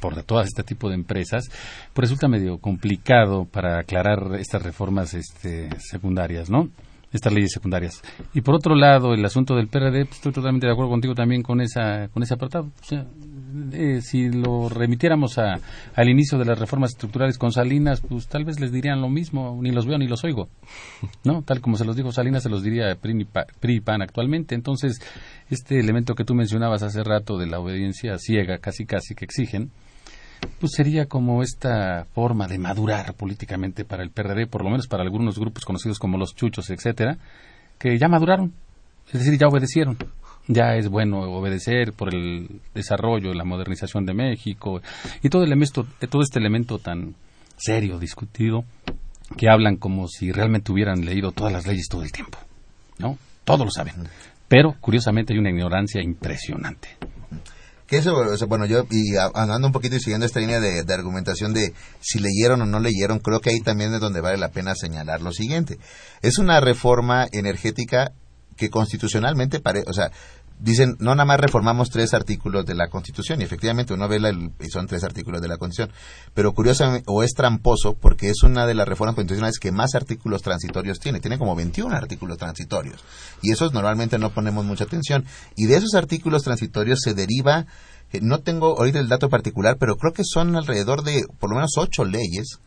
por 0.00 0.22
todo 0.22 0.40
este 0.42 0.62
tipo 0.62 0.88
de 0.88 0.94
empresas, 0.94 1.48
pues 1.92 2.04
resulta 2.08 2.28
medio 2.28 2.58
complicado 2.58 3.46
para 3.46 3.80
aclarar 3.80 4.34
estas 4.38 4.62
reformas 4.62 5.14
este, 5.14 5.68
secundarias, 5.80 6.48
¿no? 6.48 6.68
Estas 7.12 7.32
leyes 7.32 7.50
secundarias. 7.52 8.00
Y 8.34 8.40
por 8.42 8.54
otro 8.54 8.76
lado, 8.76 9.14
el 9.14 9.24
asunto 9.24 9.56
del 9.56 9.66
PRD, 9.66 10.04
pues, 10.04 10.18
estoy 10.18 10.32
totalmente 10.32 10.66
de 10.68 10.72
acuerdo 10.72 10.92
contigo 10.92 11.14
también 11.16 11.42
con 11.42 11.60
esa 11.60 12.06
con 12.12 12.22
ese 12.22 12.34
apartado. 12.34 12.68
Eh, 13.72 14.00
si 14.02 14.30
lo 14.30 14.68
remitiéramos 14.68 15.38
a, 15.38 15.58
al 15.94 16.08
inicio 16.08 16.38
de 16.38 16.44
las 16.44 16.58
reformas 16.58 16.90
estructurales 16.90 17.38
con 17.38 17.52
Salinas, 17.52 18.00
pues 18.00 18.26
tal 18.28 18.44
vez 18.44 18.60
les 18.60 18.72
dirían 18.72 19.00
lo 19.00 19.08
mismo, 19.08 19.58
ni 19.60 19.70
los 19.70 19.86
veo 19.86 19.98
ni 19.98 20.06
los 20.06 20.24
oigo, 20.24 20.48
¿no? 21.24 21.42
Tal 21.42 21.60
como 21.60 21.76
se 21.76 21.84
los 21.84 21.96
dijo 21.96 22.12
Salinas, 22.12 22.42
se 22.42 22.50
los 22.50 22.62
diría 22.62 22.94
PRI 22.94 23.26
y 23.62 23.80
PAN 23.80 24.02
actualmente. 24.02 24.54
Entonces, 24.54 25.00
este 25.50 25.78
elemento 25.78 26.14
que 26.14 26.24
tú 26.24 26.34
mencionabas 26.34 26.82
hace 26.82 27.02
rato 27.02 27.38
de 27.38 27.46
la 27.46 27.60
obediencia 27.60 28.18
ciega, 28.18 28.58
casi 28.58 28.86
casi 28.86 29.14
que 29.14 29.24
exigen, 29.24 29.70
pues 30.58 30.72
sería 30.74 31.06
como 31.06 31.42
esta 31.42 32.06
forma 32.14 32.46
de 32.46 32.58
madurar 32.58 33.14
políticamente 33.14 33.84
para 33.84 34.02
el 34.02 34.10
PRD, 34.10 34.46
por 34.46 34.64
lo 34.64 34.70
menos 34.70 34.86
para 34.86 35.02
algunos 35.02 35.38
grupos 35.38 35.64
conocidos 35.64 35.98
como 35.98 36.18
los 36.18 36.34
chuchos, 36.34 36.70
etcétera, 36.70 37.18
que 37.78 37.98
ya 37.98 38.08
maduraron, 38.08 38.52
es 39.12 39.20
decir, 39.20 39.38
ya 39.38 39.48
obedecieron. 39.48 39.96
Ya 40.52 40.74
es 40.74 40.88
bueno 40.88 41.20
obedecer 41.20 41.92
por 41.92 42.12
el 42.12 42.60
desarrollo, 42.74 43.32
la 43.34 43.44
modernización 43.44 44.04
de 44.04 44.14
México 44.14 44.82
y 45.22 45.28
todo, 45.28 45.42
el 45.42 45.48
elemento, 45.48 45.86
todo 46.08 46.22
este 46.22 46.40
elemento 46.40 46.80
tan 46.80 47.14
serio, 47.56 48.00
discutido, 48.00 48.64
que 49.36 49.48
hablan 49.48 49.76
como 49.76 50.08
si 50.08 50.32
realmente 50.32 50.72
hubieran 50.72 51.04
leído 51.04 51.30
todas 51.30 51.52
las 51.52 51.68
leyes 51.68 51.86
todo 51.88 52.02
el 52.02 52.10
tiempo. 52.10 52.36
¿No? 52.98 53.16
Todos 53.44 53.64
lo 53.64 53.70
saben. 53.70 53.94
Pero, 54.48 54.74
curiosamente, 54.80 55.34
hay 55.34 55.38
una 55.38 55.50
ignorancia 55.50 56.02
impresionante. 56.02 56.96
Que 57.86 57.98
eso, 57.98 58.12
bueno, 58.48 58.66
yo, 58.66 58.86
y 58.90 59.16
andando 59.16 59.68
un 59.68 59.72
poquito 59.72 59.94
y 59.94 60.00
siguiendo 60.00 60.26
esta 60.26 60.40
línea 60.40 60.58
de, 60.58 60.82
de 60.82 60.94
argumentación 60.94 61.54
de 61.54 61.74
si 62.00 62.18
leyeron 62.18 62.60
o 62.62 62.66
no 62.66 62.80
leyeron, 62.80 63.20
creo 63.20 63.38
que 63.40 63.50
ahí 63.50 63.60
también 63.60 63.94
es 63.94 64.00
donde 64.00 64.20
vale 64.20 64.36
la 64.36 64.48
pena 64.48 64.74
señalar 64.74 65.22
lo 65.22 65.30
siguiente. 65.30 65.78
Es 66.22 66.38
una 66.38 66.60
reforma 66.60 67.28
energética 67.30 68.12
que 68.60 68.68
constitucionalmente, 68.68 69.58
pare, 69.58 69.82
o 69.86 69.92
sea, 69.94 70.12
dicen, 70.60 70.96
no 70.98 71.14
nada 71.14 71.24
más 71.24 71.40
reformamos 71.40 71.90
tres 71.90 72.14
artículos 72.14 72.66
de 72.66 72.74
la 72.74 72.88
Constitución, 72.88 73.40
y 73.40 73.44
efectivamente 73.44 73.94
uno 73.94 74.08
ve 74.08 74.20
la, 74.20 74.30
y 74.30 74.68
son 74.70 74.86
tres 74.86 75.04
artículos 75.04 75.40
de 75.40 75.48
la 75.48 75.56
Constitución, 75.56 75.94
pero 76.34 76.52
curiosamente, 76.52 77.04
o 77.06 77.22
es 77.22 77.32
tramposo, 77.32 77.94
porque 77.94 78.30
es 78.30 78.42
una 78.42 78.66
de 78.66 78.74
las 78.74 78.88
reformas 78.88 79.14
constitucionales 79.14 79.58
que 79.58 79.72
más 79.72 79.94
artículos 79.94 80.42
transitorios 80.42 80.98
tiene, 80.98 81.20
tiene 81.20 81.38
como 81.38 81.56
21 81.56 81.94
artículos 81.94 82.38
transitorios, 82.38 83.02
y 83.42 83.52
esos 83.52 83.72
normalmente 83.72 84.18
no 84.18 84.30
ponemos 84.30 84.64
mucha 84.64 84.84
atención, 84.84 85.24
y 85.56 85.66
de 85.66 85.76
esos 85.76 85.94
artículos 85.94 86.42
transitorios 86.42 87.00
se 87.02 87.14
deriva 87.14 87.66
Eh, 88.12 88.20
no 88.22 88.40
tengo 88.40 88.76
ahorita 88.78 88.98
el 88.98 89.08
dato 89.08 89.28
particular, 89.28 89.76
pero 89.78 89.96
creo 89.96 90.12
que 90.12 90.24
son 90.24 90.56
alrededor 90.56 91.02
de 91.02 91.24
por 91.38 91.50
lo 91.50 91.56
menos 91.56 91.72
ocho 91.76 92.04
leyes 92.04 92.60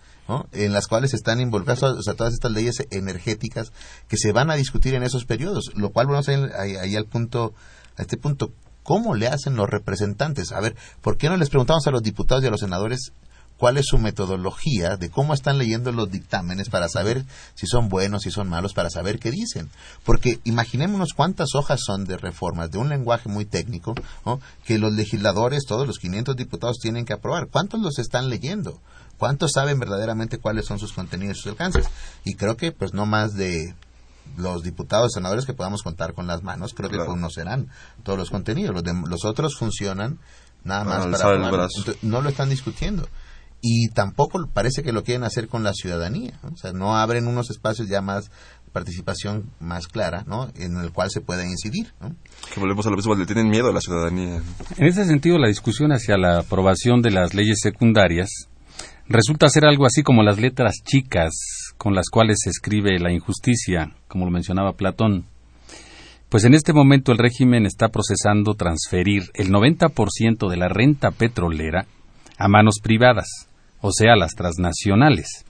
en 0.53 0.71
las 0.71 0.87
cuales 0.87 1.13
están 1.13 1.41
involucradas 1.41 1.83
o 1.83 2.01
sea, 2.01 2.13
todas 2.13 2.33
estas 2.33 2.51
leyes 2.51 2.87
energéticas 2.91 3.73
que 4.07 4.15
se 4.15 4.31
van 4.31 4.49
a 4.49 4.55
discutir 4.55 4.93
en 4.93 5.03
esos 5.03 5.25
periodos, 5.25 5.71
lo 5.75 5.89
cual 5.89 6.07
vamos 6.07 6.29
ir 6.29 6.49
ahí, 6.57 6.77
ahí 6.77 6.95
al 6.95 7.05
punto, 7.05 7.53
a 7.97 8.01
este 8.01 8.17
punto, 8.17 8.51
¿cómo 8.83 9.15
le 9.15 9.27
hacen 9.27 9.55
los 9.55 9.69
representantes? 9.69 10.51
A 10.51 10.59
ver, 10.59 10.75
¿por 11.01 11.17
qué 11.17 11.29
no 11.29 11.37
les 11.37 11.49
preguntamos 11.49 11.87
a 11.87 11.91
los 11.91 12.03
diputados 12.03 12.43
y 12.43 12.47
a 12.47 12.51
los 12.51 12.59
senadores 12.59 13.13
cuál 13.57 13.77
es 13.77 13.85
su 13.87 13.97
metodología 13.97 14.97
de 14.97 15.09
cómo 15.09 15.33
están 15.33 15.57
leyendo 15.57 15.91
los 15.91 16.11
dictámenes 16.11 16.69
para 16.69 16.89
saber 16.89 17.23
si 17.55 17.67
son 17.67 17.87
buenos, 17.87 18.23
si 18.23 18.31
son 18.31 18.49
malos, 18.49 18.73
para 18.73 18.89
saber 18.89 19.19
qué 19.19 19.31
dicen. 19.31 19.69
Porque 20.03 20.39
imaginémonos 20.43 21.13
cuántas 21.15 21.55
hojas 21.55 21.79
son 21.81 22.05
de 22.05 22.17
reformas, 22.17 22.71
de 22.71 22.77
un 22.77 22.89
lenguaje 22.89 23.29
muy 23.29 23.45
técnico, 23.45 23.95
que 24.65 24.77
los 24.77 24.93
legisladores, 24.93 25.63
todos 25.65 25.87
los 25.87 25.99
500 25.99 26.35
diputados 26.35 26.79
tienen 26.81 27.05
que 27.05 27.13
aprobar. 27.13 27.47
¿Cuántos 27.47 27.79
los 27.79 27.99
están 27.99 28.29
leyendo? 28.29 28.81
¿Cuántos 29.17 29.51
saben 29.53 29.79
verdaderamente 29.79 30.39
cuáles 30.39 30.65
son 30.65 30.79
sus 30.79 30.91
contenidos 30.91 31.37
y 31.37 31.41
sus 31.41 31.51
alcances? 31.51 31.87
Y 32.25 32.35
creo 32.35 32.57
que 32.57 32.71
pues 32.71 32.93
no 32.93 33.05
más 33.05 33.33
de 33.33 33.75
los 34.38 34.63
diputados 34.63 35.13
senadores 35.13 35.45
que 35.45 35.53
podamos 35.53 35.84
contar 35.84 36.13
con 36.13 36.28
las 36.28 36.43
manos, 36.43 36.74
creo 36.74 36.89
que 36.89 36.97
conocerán 36.97 37.69
todos 38.03 38.17
los 38.17 38.30
contenidos. 38.30 38.74
Los, 38.74 38.84
de, 38.84 38.93
los 39.07 39.26
otros 39.26 39.57
funcionan 39.57 40.19
nada 40.63 40.84
más 40.84 41.05
para... 41.07 41.36
Entonces, 41.36 41.97
no 42.01 42.21
lo 42.21 42.30
están 42.30 42.49
discutiendo 42.49 43.07
y 43.65 43.88
tampoco 43.89 44.45
parece 44.53 44.84
que 44.84 44.91
lo 44.91 45.03
quieren 45.03 45.24
hacer 45.24 45.47
con 45.47 45.63
la 45.63 45.74
ciudadanía. 45.74 46.38
¿no? 46.43 46.49
O 46.49 46.57
sea, 46.57 46.74
no 46.74 46.97
abren 46.97 47.28
unos 47.28 47.49
espacios 47.49 47.88
ya 47.88 48.01
más 48.01 48.30
participación 48.74 49.51
más 49.59 49.88
clara, 49.88 50.26
¿no? 50.28 50.51
En 50.55 50.76
el 50.78 50.91
cual 50.91 51.09
se 51.11 51.21
pueda 51.21 51.45
incidir, 51.45 51.93
¿no? 52.01 52.13
Que 52.53 52.59
volvemos 52.59 52.86
a 52.86 52.89
lo 52.89 52.97
mismo, 52.97 53.15
le 53.15 53.26
tienen 53.26 53.47
miedo 53.47 53.69
a 53.69 53.71
la 53.71 53.80
ciudadanía. 53.80 54.41
En 54.78 54.88
ese 54.88 55.05
sentido, 55.05 55.38
la 55.38 55.47
discusión 55.47 55.91
hacia 55.91 56.17
la 56.17 56.39
aprobación 56.39 57.01
de 57.01 57.11
las 57.11 57.34
leyes 57.34 57.59
secundarias 57.61 58.49
resulta 59.07 59.47
ser 59.47 59.65
algo 59.65 59.86
así 59.86 60.01
como 60.01 60.24
las 60.24 60.39
letras 60.39 60.78
chicas 60.84 61.32
con 61.84 61.95
las 61.95 62.09
cuales 62.09 62.38
se 62.41 62.49
escribe 62.49 62.97
la 62.97 63.11
injusticia, 63.11 63.91
como 64.07 64.23
lo 64.23 64.31
mencionaba 64.31 64.71
Platón. 64.71 65.25
Pues 66.29 66.45
en 66.45 66.53
este 66.53 66.71
momento 66.71 67.11
el 67.11 67.17
régimen 67.17 67.65
está 67.65 67.89
procesando 67.89 68.53
transferir 68.53 69.23
el 69.34 69.49
90% 69.51 70.49
de 70.49 70.55
la 70.55 70.69
renta 70.69 71.11
petrolera 71.11 71.86
a 72.38 72.47
manos 72.47 72.75
privadas 72.81 73.49
o 73.81 73.91
sea, 73.91 74.15
las 74.15 74.31
transnacionales, 74.31 75.43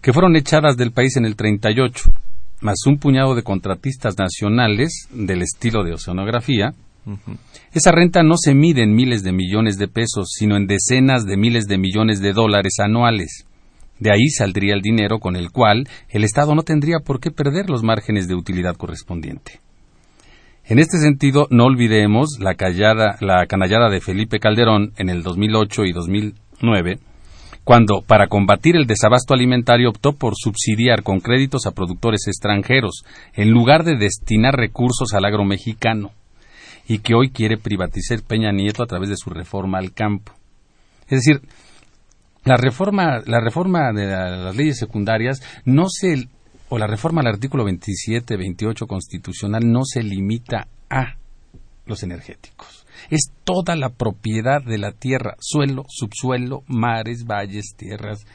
que 0.00 0.12
fueron 0.12 0.36
echadas 0.36 0.76
del 0.76 0.92
país 0.92 1.16
en 1.16 1.24
el 1.24 1.34
38, 1.34 2.12
más 2.60 2.86
un 2.86 2.98
puñado 2.98 3.34
de 3.34 3.42
contratistas 3.42 4.16
nacionales 4.16 5.08
del 5.10 5.42
estilo 5.42 5.82
de 5.82 5.94
oceanografía. 5.94 6.74
Esa 7.72 7.90
renta 7.90 8.22
no 8.22 8.36
se 8.36 8.54
mide 8.54 8.84
en 8.84 8.94
miles 8.94 9.24
de 9.24 9.32
millones 9.32 9.78
de 9.78 9.88
pesos, 9.88 10.28
sino 10.32 10.56
en 10.56 10.68
decenas 10.68 11.26
de 11.26 11.36
miles 11.36 11.66
de 11.66 11.76
millones 11.76 12.20
de 12.20 12.34
dólares 12.34 12.74
anuales. 12.78 13.46
De 14.00 14.10
ahí 14.10 14.28
saldría 14.30 14.74
el 14.74 14.80
dinero 14.80 15.18
con 15.18 15.36
el 15.36 15.50
cual 15.50 15.86
el 16.08 16.24
Estado 16.24 16.54
no 16.54 16.62
tendría 16.62 16.98
por 17.04 17.20
qué 17.20 17.30
perder 17.30 17.68
los 17.70 17.82
márgenes 17.82 18.26
de 18.26 18.34
utilidad 18.34 18.74
correspondiente. 18.76 19.60
En 20.64 20.78
este 20.78 20.98
sentido, 20.98 21.46
no 21.50 21.64
olvidemos 21.64 22.38
la, 22.40 22.54
callada, 22.54 23.16
la 23.20 23.46
canallada 23.46 23.90
de 23.90 24.00
Felipe 24.00 24.38
Calderón 24.38 24.92
en 24.96 25.10
el 25.10 25.22
2008 25.22 25.84
y 25.84 25.92
2009, 25.92 26.98
cuando, 27.64 28.02
para 28.06 28.28
combatir 28.28 28.76
el 28.76 28.86
desabasto 28.86 29.34
alimentario, 29.34 29.90
optó 29.90 30.12
por 30.12 30.34
subsidiar 30.36 31.02
con 31.02 31.20
créditos 31.20 31.66
a 31.66 31.72
productores 31.72 32.26
extranjeros, 32.26 33.04
en 33.34 33.50
lugar 33.50 33.84
de 33.84 33.96
destinar 33.96 34.54
recursos 34.54 35.12
al 35.12 35.24
agro 35.24 35.44
mexicano, 35.44 36.12
y 36.88 37.00
que 37.00 37.14
hoy 37.14 37.30
quiere 37.30 37.58
privatizar 37.58 38.22
Peña 38.22 38.50
Nieto 38.50 38.82
a 38.82 38.86
través 38.86 39.10
de 39.10 39.16
su 39.16 39.30
reforma 39.30 39.78
al 39.78 39.92
campo. 39.92 40.32
Es 41.08 41.24
decir, 41.24 41.42
la 42.44 42.56
reforma, 42.56 43.20
la 43.26 43.40
reforma 43.40 43.92
de 43.92 44.06
las 44.06 44.56
leyes 44.56 44.78
secundarias 44.78 45.42
no 45.64 45.86
se, 45.88 46.28
o 46.68 46.78
la 46.78 46.86
reforma 46.86 47.20
al 47.20 47.28
artículo 47.28 47.64
27, 47.64 48.36
28 48.36 48.86
constitucional 48.86 49.70
no 49.70 49.84
se 49.84 50.02
limita 50.02 50.68
a 50.88 51.16
los 51.86 52.02
energéticos 52.02 52.80
es 53.08 53.32
toda 53.44 53.76
la 53.76 53.90
propiedad 53.90 54.62
de 54.62 54.78
la 54.78 54.92
tierra, 54.92 55.36
suelo, 55.40 55.84
subsuelo, 55.88 56.62
mares, 56.66 57.24
valles, 57.24 57.74
tierras, 57.76 58.26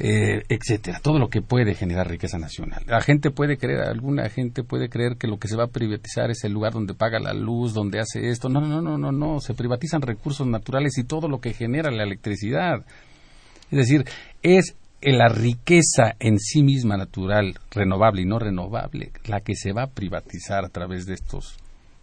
eh, 0.00 0.42
etcétera, 0.48 0.98
todo 1.00 1.18
lo 1.18 1.28
que 1.28 1.40
puede 1.40 1.74
generar 1.74 2.08
riqueza 2.08 2.38
nacional. 2.38 2.82
La 2.86 3.00
gente 3.00 3.30
puede 3.30 3.56
creer, 3.56 3.82
alguna 3.82 4.28
gente 4.28 4.64
puede 4.64 4.88
creer 4.88 5.16
que 5.16 5.28
lo 5.28 5.38
que 5.38 5.48
se 5.48 5.56
va 5.56 5.64
a 5.64 5.68
privatizar 5.68 6.30
es 6.30 6.42
el 6.44 6.52
lugar 6.52 6.72
donde 6.72 6.94
paga 6.94 7.20
la 7.20 7.32
luz, 7.32 7.72
donde 7.72 8.00
hace 8.00 8.28
esto. 8.28 8.48
No, 8.48 8.60
no, 8.60 8.82
no, 8.82 8.98
no, 8.98 9.12
no, 9.12 9.40
se 9.40 9.54
privatizan 9.54 10.02
recursos 10.02 10.46
naturales 10.46 10.98
y 10.98 11.04
todo 11.04 11.28
lo 11.28 11.40
que 11.40 11.52
genera 11.52 11.90
la 11.90 12.02
electricidad. 12.02 12.84
Es 13.70 13.78
decir, 13.78 14.04
es 14.42 14.76
la 15.00 15.28
riqueza 15.28 16.16
en 16.18 16.38
sí 16.38 16.62
misma 16.62 16.96
natural, 16.96 17.58
renovable 17.70 18.22
y 18.22 18.26
no 18.26 18.38
renovable, 18.38 19.12
la 19.26 19.40
que 19.40 19.54
se 19.54 19.72
va 19.72 19.82
a 19.82 19.90
privatizar 19.90 20.64
a 20.64 20.70
través 20.70 21.06
de 21.06 21.14
estos 21.14 21.56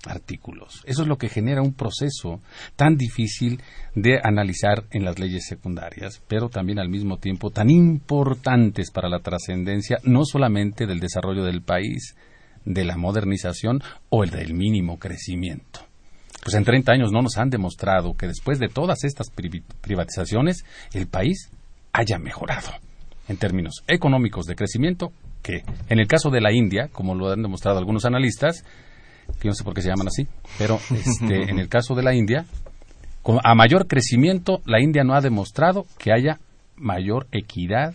artículos. 0.06 0.84
Eso 0.86 1.04
es 1.04 1.08
lo 1.08 1.18
que 1.18 1.30
genera 1.30 1.62
un 1.62 1.74
proceso 1.74 2.42
tan 2.76 2.98
difícil 2.98 3.62
de 3.96 4.20
analizar 4.24 4.86
en 4.92 5.06
las 5.06 5.20
leyes 5.20 5.46
secundarias, 5.48 6.22
pero 6.28 6.50
también 6.50 6.80
al 6.80 6.90
mismo 6.90 7.18
tiempo 7.18 7.52
tan 7.52 7.70
importantes 7.70 8.92
para 8.92 9.10
la 9.10 9.20
trascendencia 9.20 9.98
no 10.04 10.26
solamente 10.26 10.88
del 10.88 11.00
desarrollo 11.00 11.44
del 11.44 11.62
país, 11.62 12.16
de 12.66 12.84
la 12.84 12.98
modernización 12.98 13.82
o 14.10 14.24
el 14.24 14.30
del 14.30 14.54
mínimo 14.54 15.00
crecimiento. 15.00 15.91
Pues 16.44 16.56
en 16.56 16.64
30 16.64 16.92
años 16.92 17.12
no 17.12 17.22
nos 17.22 17.38
han 17.38 17.50
demostrado 17.50 18.16
que 18.16 18.28
después 18.28 18.60
de 18.60 18.68
todas 18.68 19.04
estas 19.04 19.28
privatizaciones 19.82 20.66
el 20.94 21.08
país 21.08 21.50
haya 21.94 22.18
mejorado 22.18 22.70
en 23.28 23.38
términos 23.38 23.84
económicos 23.88 24.46
de 24.46 24.56
crecimiento, 24.56 25.12
que 25.44 25.64
en 25.90 26.00
el 26.00 26.08
caso 26.08 26.30
de 26.30 26.42
la 26.42 26.52
India, 26.52 26.90
como 26.92 27.16
lo 27.16 27.32
han 27.32 27.42
demostrado 27.42 27.78
algunos 27.78 28.06
analistas, 28.06 28.64
que 29.40 29.48
no 29.48 29.54
sé 29.54 29.64
por 29.64 29.74
qué 29.74 29.82
se 29.82 29.90
llaman 29.90 30.08
así, 30.08 30.28
pero 30.58 30.80
este, 30.92 31.44
en 31.50 31.60
el 31.60 31.70
caso 31.70 31.96
de 31.96 32.04
la 32.04 32.14
India, 32.14 32.46
a 33.44 33.56
mayor 33.56 33.88
crecimiento, 33.88 34.62
la 34.66 34.82
India 34.82 35.04
no 35.04 35.14
ha 35.14 35.22
demostrado 35.22 35.86
que 35.98 36.12
haya 36.12 36.40
mayor 36.76 37.28
equidad 37.32 37.94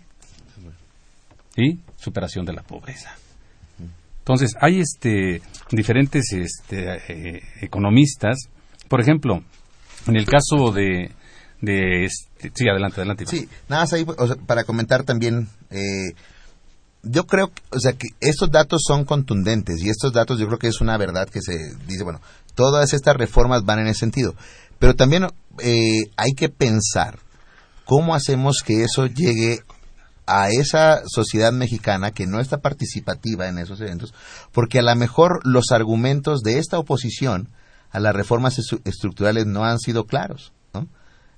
y 1.56 1.80
superación 1.96 2.44
de 2.46 2.52
la 2.52 2.62
pobreza. 2.62 3.16
Entonces, 4.26 4.54
hay 4.60 4.80
este, 4.80 5.40
diferentes 5.70 6.32
este, 6.32 6.96
eh, 7.08 7.42
economistas, 7.60 8.48
por 8.88 9.00
ejemplo, 9.00 9.44
en 10.08 10.16
el 10.16 10.26
caso 10.26 10.72
de, 10.72 11.12
de 11.60 12.04
este, 12.06 12.50
sí, 12.52 12.68
adelante, 12.68 12.96
adelante. 12.96 13.24
Sí, 13.26 13.48
nada 13.68 13.82
más 13.82 13.92
ahí 13.92 14.04
para 14.46 14.64
comentar 14.64 15.04
también 15.04 15.48
eh, 15.70 16.10
yo 17.04 17.24
creo, 17.24 17.52
o 17.70 17.78
sea, 17.78 17.92
que 17.92 18.08
estos 18.20 18.50
datos 18.50 18.82
son 18.84 19.04
contundentes 19.04 19.80
y 19.80 19.90
estos 19.90 20.12
datos 20.12 20.40
yo 20.40 20.46
creo 20.46 20.58
que 20.58 20.68
es 20.68 20.80
una 20.80 20.98
verdad 20.98 21.28
que 21.28 21.40
se 21.40 21.76
dice, 21.86 22.02
bueno, 22.02 22.20
todas 22.56 22.92
estas 22.92 23.16
reformas 23.16 23.64
van 23.64 23.78
en 23.78 23.86
ese 23.86 24.00
sentido, 24.00 24.34
pero 24.80 24.94
también 24.94 25.28
eh, 25.62 26.00
hay 26.16 26.32
que 26.32 26.48
pensar 26.48 27.20
cómo 27.84 28.12
hacemos 28.12 28.64
que 28.64 28.82
eso 28.82 29.06
llegue 29.06 29.60
a 30.26 30.48
esa 30.48 31.02
sociedad 31.06 31.52
mexicana 31.52 32.10
que 32.10 32.26
no 32.26 32.40
está 32.40 32.58
participativa 32.58 33.48
en 33.48 33.58
esos 33.58 33.80
eventos, 33.80 34.12
porque 34.52 34.80
a 34.80 34.82
lo 34.82 34.94
mejor 34.96 35.40
los 35.44 35.70
argumentos 35.70 36.42
de 36.42 36.58
esta 36.58 36.78
oposición 36.78 37.48
a 37.90 38.00
las 38.00 38.14
reformas 38.14 38.58
estructurales 38.84 39.46
no 39.46 39.64
han 39.64 39.78
sido 39.78 40.04
claros 40.04 40.52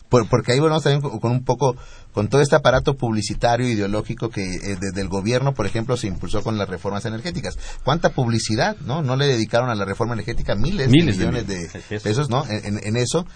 porque 0.09 0.53
ahí 0.53 0.61
volvemos 0.61 0.83
también 0.83 1.19
con, 1.21 1.31
un 1.31 1.45
poco, 1.45 1.77
con 2.13 2.29
todo 2.29 2.41
este 2.41 2.57
aparato 2.57 2.97
publicitario 2.97 3.69
ideológico 3.69 4.31
que 4.31 4.43
eh, 4.43 4.77
desde 4.81 5.01
el 5.01 5.09
gobierno, 5.09 5.55
por 5.55 5.67
ejemplo, 5.67 5.97
se 5.97 6.07
impulsó 6.07 6.43
con 6.43 6.57
las 6.57 6.69
reformas 6.69 7.05
energéticas. 7.05 7.59
¿Cuánta 7.85 8.11
publicidad, 8.11 8.77
no? 8.81 9.03
No 9.03 9.17
le 9.17 9.27
dedicaron 9.27 9.71
a 9.71 9.75
la 9.75 9.85
reforma 9.85 10.15
energética 10.15 10.55
miles, 10.55 10.91
de 10.91 10.97
millones 10.97 11.47
de, 11.47 11.69
pesos, 12.03 12.31
¿no? 12.31 12.45
En, 12.49 12.97
eso. 12.97 13.27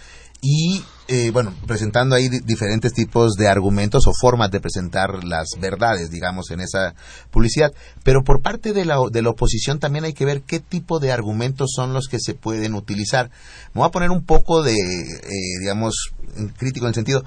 Y, 0.45 0.85
eh, 1.07 1.31
bueno, 1.31 1.55
presentando 1.69 2.17
ahí 2.17 2.29
diferentes 2.29 2.93
tipos 2.93 3.35
de 3.35 3.47
argumentos 3.47 4.09
o 4.09 4.13
formas 4.13 4.51
de 4.51 4.59
presentar 4.59 5.23
las 5.23 5.51
verdades, 5.61 6.11
digamos, 6.11 6.51
en 6.51 6.61
esa 6.61 6.97
publicidad. 7.31 7.73
Pero 8.03 8.25
por 8.25 8.43
parte 8.43 8.73
de 8.73 8.85
la, 8.85 8.97
de 9.09 9.23
la 9.23 9.31
oposición 9.31 9.79
también 9.79 10.05
hay 10.05 10.15
que 10.15 10.25
ver 10.25 10.43
qué 10.43 10.59
tipo 10.59 10.99
de 10.99 11.13
argumentos 11.13 11.71
son 11.73 11.93
los 11.93 12.09
que 12.09 12.19
se 12.19 12.35
pueden 12.35 12.75
utilizar. 12.75 13.31
Me 13.73 13.81
voy 13.81 13.87
a 13.87 13.93
poner 13.93 14.11
un 14.11 14.25
poco 14.25 14.63
de, 14.65 14.75
eh, 14.75 15.59
digamos, 15.61 16.13
crítico 16.59 16.87
en 16.87 16.89
el 16.89 16.95
sentido, 16.97 17.25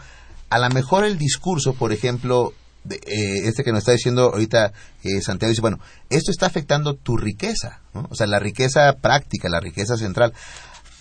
a 0.50 0.60
lo 0.60 0.70
mejor 0.72 1.06
el 1.06 1.18
discurso, 1.18 1.74
por 1.74 1.94
ejemplo, 1.94 2.54
de, 2.84 2.98
eh, 2.98 3.48
este 3.48 3.64
que 3.64 3.72
nos 3.72 3.80
está 3.80 3.94
diciendo 3.94 4.32
ahorita 4.34 4.72
eh, 5.04 5.22
Santiago 5.22 5.50
dice, 5.50 5.62
bueno, 5.62 5.80
esto 6.10 6.32
está 6.32 6.46
afectando 6.46 6.96
tu 6.96 7.18
riqueza, 7.18 7.82
o 7.94 8.14
sea, 8.14 8.28
la 8.28 8.40
riqueza 8.40 8.94
práctica, 9.02 9.50
la 9.50 9.60
riqueza 9.60 9.98
central. 9.98 10.34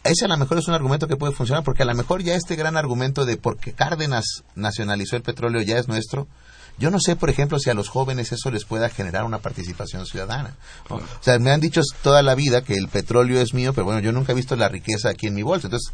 Ese 0.04 0.26
a 0.26 0.28
lo 0.28 0.36
mejor 0.36 0.58
es 0.58 0.68
un 0.68 0.74
argumento 0.74 1.08
que 1.08 1.16
puede 1.16 1.32
funcionar 1.32 1.64
porque 1.64 1.82
a 1.82 1.86
lo 1.86 1.94
mejor 1.94 2.22
ya 2.22 2.34
este 2.34 2.56
gran 2.56 2.76
argumento 2.76 3.24
de 3.24 3.38
porque 3.38 3.72
Cárdenas 3.72 4.44
nacionalizó 4.54 5.16
el 5.16 5.22
petróleo 5.22 5.62
ya 5.62 5.78
es 5.78 5.88
nuestro, 5.88 6.28
yo 6.76 6.90
no 6.90 6.98
sé, 7.00 7.16
por 7.16 7.30
ejemplo, 7.30 7.58
si 7.58 7.70
a 7.70 7.74
los 7.74 7.88
jóvenes 7.88 8.32
eso 8.32 8.50
les 8.50 8.64
pueda 8.64 8.88
generar 8.88 9.24
una 9.24 9.38
participación 9.38 10.06
ciudadana. 10.06 10.56
O 10.88 11.00
sea, 11.20 11.38
me 11.38 11.52
han 11.52 11.60
dicho 11.60 11.80
toda 12.02 12.22
la 12.22 12.34
vida 12.34 12.62
que 12.62 12.74
el 12.74 12.88
petróleo 12.88 13.40
es 13.40 13.54
mío, 13.54 13.72
pero 13.72 13.84
bueno, 13.84 14.00
yo 14.00 14.12
nunca 14.12 14.32
he 14.32 14.34
visto 14.34 14.56
la 14.56 14.68
riqueza 14.68 15.10
aquí 15.10 15.28
en 15.28 15.34
mi 15.34 15.42
bolsa. 15.42 15.68
Entonces, 15.68 15.92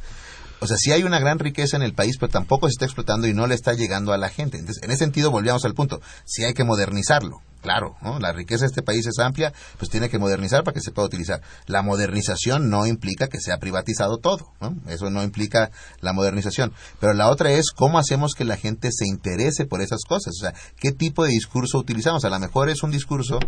o 0.60 0.66
sea, 0.66 0.76
sí 0.78 0.90
hay 0.92 1.02
una 1.02 1.18
gran 1.18 1.38
riqueza 1.38 1.76
en 1.76 1.82
el 1.82 1.92
país, 1.92 2.16
pero 2.18 2.32
tampoco 2.32 2.66
se 2.66 2.72
está 2.72 2.86
explotando 2.86 3.26
y 3.26 3.34
no 3.34 3.46
le 3.46 3.54
está 3.54 3.74
llegando 3.74 4.12
a 4.12 4.18
la 4.18 4.30
gente. 4.30 4.58
Entonces, 4.58 4.82
en 4.82 4.90
ese 4.90 5.04
sentido, 5.04 5.30
volvíamos 5.30 5.64
al 5.64 5.74
punto. 5.74 6.00
Sí 6.24 6.44
hay 6.44 6.54
que 6.54 6.64
modernizarlo. 6.64 7.42
Claro, 7.62 7.96
¿no? 8.00 8.18
la 8.18 8.32
riqueza 8.32 8.62
de 8.62 8.68
este 8.68 8.82
país 8.82 9.06
es 9.06 9.18
amplia, 9.18 9.52
pues 9.78 9.90
tiene 9.90 10.08
que 10.08 10.18
modernizar 10.18 10.64
para 10.64 10.74
que 10.74 10.80
se 10.80 10.92
pueda 10.92 11.06
utilizar. 11.06 11.42
La 11.66 11.82
modernización 11.82 12.70
no 12.70 12.86
implica 12.86 13.28
que 13.28 13.38
sea 13.38 13.58
privatizado 13.58 14.16
todo, 14.16 14.52
¿no? 14.60 14.74
Eso 14.88 15.10
no 15.10 15.22
implica 15.22 15.70
la 16.00 16.12
modernización. 16.14 16.72
Pero 17.00 17.12
la 17.12 17.28
otra 17.30 17.50
es 17.50 17.70
cómo 17.70 17.98
hacemos 17.98 18.34
que 18.34 18.44
la 18.44 18.56
gente 18.56 18.90
se 18.92 19.06
interese 19.06 19.66
por 19.66 19.82
esas 19.82 20.00
cosas. 20.08 20.34
O 20.38 20.40
sea, 20.40 20.54
qué 20.76 20.92
tipo 20.92 21.24
de 21.24 21.30
discurso 21.30 21.78
utilizamos. 21.78 22.24
A 22.24 22.30
lo 22.30 22.38
mejor 22.38 22.70
es 22.70 22.82
un 22.82 22.90
discurso 22.90 23.38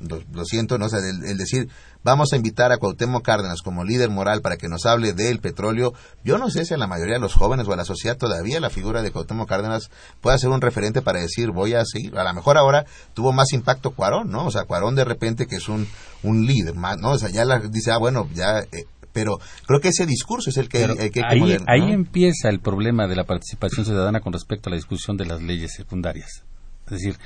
lo, 0.00 0.44
siento, 0.44 0.78
¿no? 0.78 0.86
O 0.86 0.88
sea, 0.88 0.98
el, 0.98 1.36
decir, 1.38 1.68
vamos 2.02 2.32
a 2.32 2.36
invitar 2.36 2.72
a 2.72 2.78
Cuauhtémoc 2.78 3.24
Cárdenas 3.24 3.62
como 3.62 3.84
líder 3.84 4.10
moral 4.10 4.42
para 4.42 4.56
que 4.56 4.68
nos 4.68 4.86
hable 4.86 5.12
del 5.12 5.38
petróleo, 5.38 5.94
yo 6.24 6.38
no 6.38 6.50
sé 6.50 6.64
si 6.64 6.74
a 6.74 6.76
la 6.76 6.86
mayoría 6.86 7.14
de 7.14 7.20
los 7.20 7.34
jóvenes 7.34 7.66
o 7.68 7.72
a 7.72 7.76
la 7.76 7.84
sociedad 7.84 8.16
todavía 8.16 8.60
la 8.60 8.70
figura 8.70 9.02
de 9.02 9.10
Cuauhtémoc 9.10 9.48
Cárdenas 9.48 9.90
pueda 10.20 10.38
ser 10.38 10.50
un 10.50 10.60
referente 10.60 11.02
para 11.02 11.20
decir, 11.20 11.50
voy 11.50 11.74
a 11.74 11.84
seguir. 11.84 12.16
A 12.18 12.24
lo 12.24 12.34
mejor 12.34 12.58
ahora 12.58 12.84
tuvo 13.14 13.32
más 13.32 13.52
impacto 13.52 13.92
Cuarón, 13.92 14.30
¿no? 14.30 14.46
O 14.46 14.50
sea, 14.50 14.64
Cuarón 14.64 14.94
de 14.94 15.04
repente 15.04 15.46
que 15.46 15.56
es 15.56 15.68
un, 15.68 15.86
un 16.22 16.46
líder, 16.46 16.74
más, 16.74 16.98
¿no? 16.98 17.10
O 17.10 17.18
sea, 17.18 17.30
ya 17.30 17.44
la, 17.44 17.60
dice, 17.60 17.90
ah, 17.92 17.98
bueno, 17.98 18.28
ya... 18.34 18.60
Eh, 18.60 18.86
pero 19.12 19.38
creo 19.68 19.80
que 19.80 19.90
ese 19.90 20.06
discurso 20.06 20.50
es 20.50 20.56
el 20.56 20.68
que, 20.68 20.84
hay, 20.84 21.10
que 21.10 21.22
ahí, 21.24 21.56
ahí 21.68 21.92
empieza 21.92 22.48
el 22.48 22.58
problema 22.58 23.06
de 23.06 23.14
la 23.14 23.22
participación 23.22 23.86
ciudadana 23.86 24.18
con 24.18 24.32
respecto 24.32 24.68
a 24.68 24.70
la 24.70 24.76
discusión 24.76 25.16
de 25.16 25.24
las 25.24 25.40
leyes 25.40 25.72
secundarias. 25.72 26.42
Es 26.86 26.90
decir, 26.90 27.16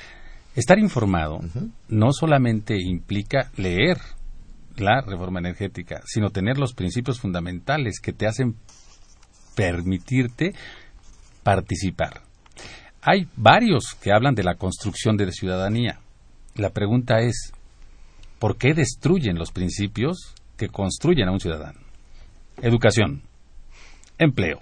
Estar 0.58 0.80
informado 0.80 1.38
no 1.88 2.10
solamente 2.10 2.74
implica 2.82 3.52
leer 3.56 3.96
la 4.76 5.02
reforma 5.02 5.38
energética, 5.38 6.02
sino 6.04 6.30
tener 6.30 6.58
los 6.58 6.74
principios 6.74 7.20
fundamentales 7.20 8.00
que 8.00 8.12
te 8.12 8.26
hacen 8.26 8.56
permitirte 9.54 10.56
participar. 11.44 12.22
Hay 13.02 13.28
varios 13.36 13.94
que 14.02 14.10
hablan 14.10 14.34
de 14.34 14.42
la 14.42 14.56
construcción 14.56 15.16
de 15.16 15.26
la 15.26 15.30
ciudadanía. 15.30 16.00
La 16.56 16.70
pregunta 16.70 17.20
es, 17.20 17.52
¿por 18.40 18.56
qué 18.56 18.74
destruyen 18.74 19.38
los 19.38 19.52
principios 19.52 20.34
que 20.56 20.70
construyen 20.70 21.28
a 21.28 21.32
un 21.32 21.38
ciudadano? 21.38 21.78
Educación, 22.60 23.22
empleo, 24.18 24.58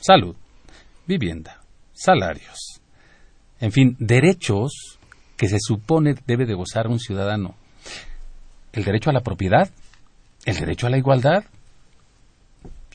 salud, 0.00 0.34
vivienda, 1.06 1.62
salarios, 1.92 2.67
en 3.60 3.72
fin, 3.72 3.96
derechos 3.98 4.98
que 5.36 5.48
se 5.48 5.58
supone 5.60 6.14
debe 6.26 6.46
de 6.46 6.54
gozar 6.54 6.88
un 6.88 6.98
ciudadano. 6.98 7.54
El 8.72 8.84
derecho 8.84 9.10
a 9.10 9.12
la 9.12 9.22
propiedad, 9.22 9.70
el 10.44 10.56
derecho 10.56 10.86
a 10.86 10.90
la 10.90 10.98
igualdad. 10.98 11.44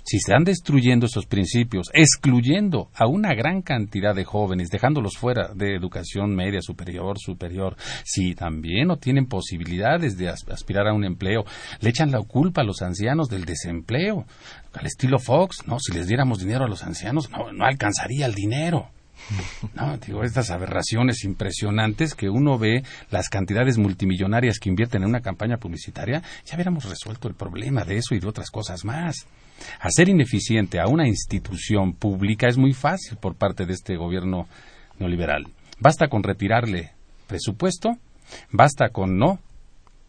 Si 0.06 0.20
se 0.20 0.34
están 0.34 0.44
destruyendo 0.44 1.06
esos 1.06 1.26
principios, 1.26 1.88
excluyendo 1.94 2.90
a 2.94 3.08
una 3.08 3.34
gran 3.34 3.62
cantidad 3.62 4.14
de 4.14 4.26
jóvenes, 4.26 4.70
dejándolos 4.70 5.16
fuera 5.18 5.54
de 5.56 5.76
educación 5.78 6.36
media, 6.36 6.62
superior, 6.62 7.18
superior, 7.18 7.78
si 8.04 8.36
también 8.36 8.90
no 8.90 8.98
tienen 8.98 9.28
posibilidades 9.28 10.18
de 10.18 10.28
aspirar 10.28 10.88
a 10.88 10.94
un 10.94 11.06
empleo, 11.06 11.46
le 11.80 11.90
echan 11.90 12.12
la 12.12 12.20
culpa 12.20 12.62
a 12.62 12.66
los 12.66 12.82
ancianos 12.82 13.30
del 13.30 13.46
desempleo, 13.46 14.26
al 14.74 14.86
estilo 14.86 15.20
Fox, 15.20 15.66
no, 15.68 15.80
si 15.80 15.94
les 15.94 16.08
diéramos 16.08 16.40
dinero 16.40 16.66
a 16.66 16.70
los 16.70 16.84
ancianos, 16.84 17.30
no, 17.32 17.54
no 17.54 17.66
alcanzaría 17.66 18.26
el 18.26 18.34
dinero. 18.34 18.90
No, 19.76 19.98
digo, 19.98 20.24
estas 20.24 20.52
aberraciones 20.52 21.24
impresionantes 21.24 22.16
que 22.16 22.30
uno 22.30 22.58
ve, 22.58 22.84
las 23.10 23.30
cantidades 23.30 23.78
multimillonarias 23.78 24.60
que 24.60 24.70
invierten 24.70 25.04
en 25.04 25.10
una 25.10 25.22
campaña 25.22 25.58
publicitaria, 25.58 26.22
ya 26.46 26.56
hubiéramos 26.56 26.86
resuelto 26.86 27.28
el 27.28 27.36
problema 27.36 27.84
de 27.84 27.98
eso 27.98 28.16
y 28.16 28.20
de 28.20 28.28
otras 28.28 28.50
cosas 28.50 28.86
más. 28.86 29.26
Hacer 29.80 30.10
ineficiente 30.10 30.80
a 30.80 30.88
una 30.88 31.08
institución 31.08 31.94
pública 31.94 32.48
es 32.48 32.58
muy 32.58 32.74
fácil 32.74 33.18
por 33.18 33.36
parte 33.36 33.66
de 33.66 33.74
este 33.74 33.96
gobierno 33.96 34.48
neoliberal. 35.00 35.48
Basta 35.80 36.08
con 36.08 36.24
retirarle 36.24 36.92
presupuesto, 37.28 37.98
basta 38.52 38.90
con 38.90 39.18
no 39.18 39.40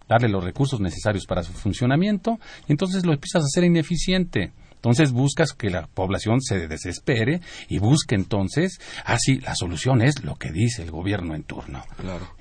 darle 0.08 0.28
los 0.28 0.44
recursos 0.44 0.80
necesarios 0.80 1.26
para 1.26 1.42
su 1.42 1.52
funcionamiento 1.52 2.38
y 2.68 2.72
entonces 2.72 3.06
lo 3.06 3.12
empiezas 3.12 3.42
a 3.42 3.46
hacer 3.46 3.64
ineficiente. 3.64 4.52
Entonces 4.84 5.12
buscas 5.12 5.54
que 5.54 5.70
la 5.70 5.86
población 5.86 6.42
se 6.42 6.68
desespere 6.68 7.40
y 7.70 7.78
busque 7.78 8.14
entonces, 8.14 8.80
ah, 9.06 9.16
sí, 9.18 9.40
la 9.40 9.54
solución 9.54 10.02
es 10.02 10.22
lo 10.22 10.34
que 10.34 10.52
dice 10.52 10.82
el 10.82 10.90
gobierno 10.90 11.34
en 11.34 11.42
turno. 11.42 11.82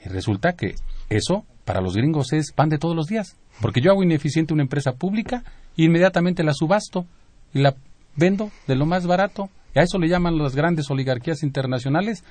Y 0.06 0.10
resulta 0.10 0.52
que 0.52 0.76
eso 1.10 1.46
para 1.64 1.80
los 1.80 1.96
gringos 1.96 2.34
es 2.34 2.52
pan 2.52 2.68
de 2.68 2.80
todos 2.80 2.98
los 2.98 3.08
días. 3.08 3.38
Porque 3.62 3.80
yo 3.80 3.92
hago 3.92 4.04
ineficiente 4.04 4.54
una 4.54 4.64
empresa 4.64 4.92
pública 4.92 5.46
e 5.78 5.84
inmediatamente 5.84 6.44
la 6.44 6.54
subasto 6.54 7.06
y 7.54 7.60
la 7.60 7.78
vendo 8.18 8.52
de 8.68 8.76
lo 8.76 8.86
más 8.86 9.08
barato. 9.08 9.50
Y 9.74 9.80
a 9.80 9.84
eso 9.84 9.98
le 9.98 10.10
llaman 10.10 10.38
las 10.38 10.54
grandes 10.54 10.92
oligarquías 10.92 11.44
internacionales, 11.44 12.26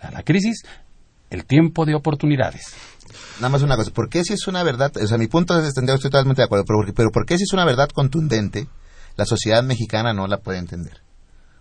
a 0.00 0.10
la 0.10 0.24
crisis, 0.24 0.64
el 1.30 1.44
tiempo 1.44 1.86
de 1.86 1.94
oportunidades. 1.94 2.74
Nada 3.36 3.50
más 3.50 3.62
una 3.62 3.76
cosa, 3.76 3.92
¿por 3.92 4.08
qué 4.08 4.24
si 4.24 4.32
es 4.32 4.48
una 4.48 4.64
verdad? 4.64 4.90
O 5.00 5.06
sea, 5.06 5.18
mi 5.18 5.28
punto 5.28 5.56
es, 5.56 5.68
estoy 5.68 5.86
totalmente 5.86 6.42
de 6.42 6.46
acuerdo, 6.46 6.64
pero, 6.64 6.92
pero 6.92 7.10
¿por 7.12 7.26
qué 7.26 7.38
si 7.38 7.44
es 7.44 7.52
una 7.52 7.64
verdad 7.64 7.88
contundente? 7.90 8.66
La 9.16 9.24
sociedad 9.24 9.62
mexicana 9.62 10.12
no 10.12 10.26
la 10.26 10.38
puede 10.38 10.58
entender. 10.58 11.02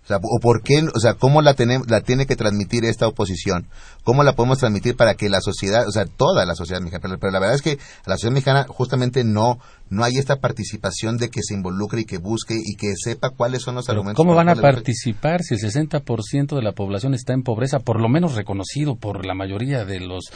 O 0.04 0.08
sea, 0.08 0.18
o 0.18 0.40
por 0.40 0.64
qué, 0.64 0.84
o 0.96 1.00
sea, 1.00 1.14
cómo 1.14 1.44
la, 1.44 1.54
tenemos, 1.54 1.88
la 1.88 2.02
tiene 2.02 2.26
que 2.26 2.36
transmitir 2.36 2.86
esta 2.86 3.08
oposición, 3.08 3.68
cómo 4.04 4.24
la 4.24 4.34
podemos 4.34 4.58
transmitir 4.58 4.96
para 4.96 5.14
que 5.14 5.30
la 5.30 5.42
sociedad, 5.42 5.88
o 5.88 5.92
sea, 5.92 6.06
toda 6.06 6.44
la 6.46 6.56
sociedad 6.56 6.82
mexicana, 6.82 7.18
pero, 7.20 7.32
la 7.32 7.40
verdad 7.40 7.54
es 7.54 7.62
que 7.62 7.78
la 8.08 8.16
sociedad 8.16 8.34
mexicana 8.34 8.66
justamente 8.68 9.24
no, 9.24 9.60
no 9.90 10.04
hay 10.04 10.14
esta 10.18 10.38
participación 10.38 11.18
de 11.18 11.30
que 11.30 11.42
se 11.44 11.54
involucre 11.54 12.02
y 12.02 12.06
que 12.06 12.18
busque 12.18 12.56
y 12.56 12.76
que 12.78 12.94
sepa 12.96 13.30
cuáles 13.30 13.62
son 13.62 13.76
los 13.76 13.90
argumentos. 13.90 14.18
¿Cómo 14.18 14.34
van 14.34 14.50
a 14.50 14.56
participar 14.56 15.44
si 15.44 15.54
el 15.54 15.62
60% 15.62 16.56
de 16.56 16.64
la 16.64 16.72
población 16.72 17.14
está 17.14 17.34
en 17.34 17.44
pobreza, 17.44 17.78
por 17.78 18.02
lo 18.02 18.10
menos 18.10 18.34
reconocido 18.34 18.96
por 18.96 19.24
la 19.24 19.36
mayoría 19.36 19.86
de 19.86 20.00
los 20.00 20.32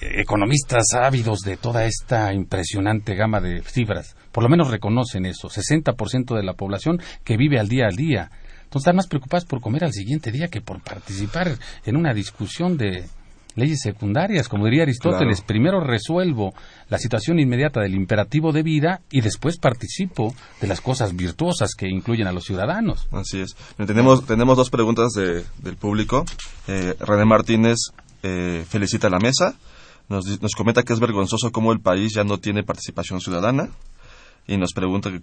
eh, 0.00 0.20
economistas 0.20 0.84
ávidos 0.94 1.42
de 1.42 1.56
toda 1.56 1.84
esta 1.84 2.34
impresionante 2.34 3.14
gama 3.14 3.40
de 3.40 3.62
cifras? 3.62 4.16
Por 4.36 4.42
lo 4.42 4.50
menos 4.50 4.68
reconocen 4.70 5.24
eso, 5.24 5.48
60% 5.48 6.36
de 6.36 6.42
la 6.42 6.52
población 6.52 7.00
que 7.24 7.38
vive 7.38 7.58
al 7.58 7.68
día 7.68 7.86
al 7.86 7.96
día 7.96 8.30
entonces 8.66 8.82
están 8.82 8.96
más 8.96 9.06
preocupados 9.06 9.46
por 9.46 9.62
comer 9.62 9.84
al 9.84 9.94
siguiente 9.94 10.30
día 10.30 10.48
que 10.48 10.60
por 10.60 10.82
participar 10.82 11.56
en 11.86 11.96
una 11.96 12.12
discusión 12.12 12.76
de 12.76 13.06
leyes 13.54 13.80
secundarias. 13.80 14.48
Como 14.48 14.66
diría 14.66 14.82
Aristóteles, 14.82 15.40
primero 15.40 15.80
resuelvo 15.80 16.52
la 16.90 16.98
situación 16.98 17.38
inmediata 17.38 17.80
del 17.80 17.94
imperativo 17.94 18.52
de 18.52 18.62
vida 18.62 19.00
y 19.10 19.22
después 19.22 19.56
participo 19.56 20.34
de 20.60 20.66
las 20.66 20.82
cosas 20.82 21.16
virtuosas 21.16 21.74
que 21.74 21.88
incluyen 21.88 22.26
a 22.26 22.32
los 22.32 22.44
ciudadanos. 22.44 23.08
Así 23.12 23.40
es. 23.40 23.56
Tenemos, 23.86 24.26
tenemos 24.26 24.58
dos 24.58 24.68
preguntas 24.68 25.12
del 25.14 25.76
público. 25.76 26.26
Eh, 26.66 26.94
René 27.00 27.24
Martínez 27.24 27.78
eh, 28.22 28.66
felicita 28.68 29.06
a 29.06 29.10
la 29.10 29.20
mesa. 29.20 29.54
Nos, 30.10 30.42
nos 30.42 30.52
comenta 30.52 30.82
que 30.82 30.92
es 30.92 31.00
vergonzoso 31.00 31.52
cómo 31.52 31.72
el 31.72 31.80
país 31.80 32.12
ya 32.14 32.24
no 32.24 32.38
tiene 32.38 32.64
participación 32.64 33.20
ciudadana 33.20 33.70
y 34.48 34.56
nos 34.56 34.72
pregunta 34.72 35.10
que, 35.10 35.16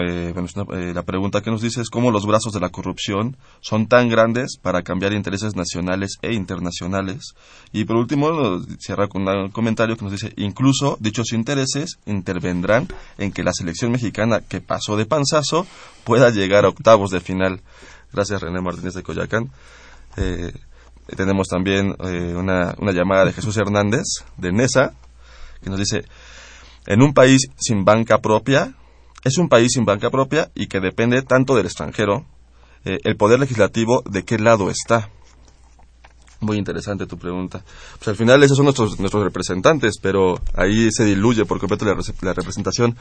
eh, 0.00 0.34
eh, 0.34 0.92
la 0.94 1.02
pregunta 1.02 1.40
que 1.40 1.50
nos 1.50 1.62
dice 1.62 1.80
es 1.80 1.88
cómo 1.88 2.10
los 2.10 2.26
brazos 2.26 2.52
de 2.52 2.60
la 2.60 2.68
corrupción 2.68 3.36
son 3.60 3.86
tan 3.86 4.08
grandes 4.08 4.58
para 4.60 4.82
cambiar 4.82 5.14
intereses 5.14 5.56
nacionales 5.56 6.18
e 6.20 6.34
internacionales 6.34 7.34
y 7.72 7.84
por 7.84 7.96
último 7.96 8.60
cierra 8.78 9.08
con 9.08 9.26
un 9.26 9.50
comentario 9.50 9.96
que 9.96 10.04
nos 10.04 10.12
dice 10.12 10.32
incluso 10.36 10.98
dichos 11.00 11.32
intereses 11.32 11.98
intervendrán 12.04 12.88
en 13.16 13.32
que 13.32 13.42
la 13.42 13.54
selección 13.54 13.92
mexicana 13.92 14.40
que 14.40 14.60
pasó 14.60 14.96
de 14.96 15.06
panzazo 15.06 15.66
pueda 16.04 16.30
llegar 16.30 16.64
a 16.64 16.68
octavos 16.68 17.10
de 17.10 17.20
final. 17.20 17.62
Gracias 18.12 18.42
René 18.42 18.60
Martínez 18.60 18.94
de 18.94 19.02
Coyacán. 19.02 19.50
Eh, 20.16 20.52
tenemos 21.16 21.48
también 21.48 21.94
una, 22.00 22.74
una 22.78 22.92
llamada 22.92 23.24
de 23.24 23.32
Jesús 23.32 23.56
Hernández 23.56 24.04
de 24.36 24.52
NESA 24.52 24.92
que 25.62 25.70
nos 25.70 25.78
dice 25.78 26.04
en 26.86 27.02
un 27.02 27.14
país 27.14 27.48
sin 27.56 27.84
banca 27.84 28.18
propia, 28.18 28.74
es 29.24 29.38
un 29.38 29.48
país 29.48 29.72
sin 29.72 29.84
banca 29.84 30.10
propia 30.10 30.50
y 30.54 30.68
que 30.68 30.80
depende 30.80 31.22
tanto 31.22 31.56
del 31.56 31.66
extranjero, 31.66 32.24
eh, 32.84 32.98
el 33.04 33.16
poder 33.16 33.40
legislativo 33.40 34.02
de 34.08 34.24
qué 34.24 34.38
lado 34.38 34.70
está. 34.70 35.10
Muy 36.40 36.58
interesante 36.58 37.06
tu 37.06 37.16
pregunta. 37.16 37.62
Pues 37.96 38.08
al 38.08 38.16
final 38.16 38.42
esos 38.42 38.58
son 38.58 38.64
nuestros, 38.66 39.00
nuestros 39.00 39.24
representantes, 39.24 39.94
pero 40.00 40.38
ahí 40.54 40.90
se 40.92 41.04
diluye 41.04 41.46
por 41.46 41.58
completo 41.58 41.86
la, 41.86 42.34
representación. 42.34 42.96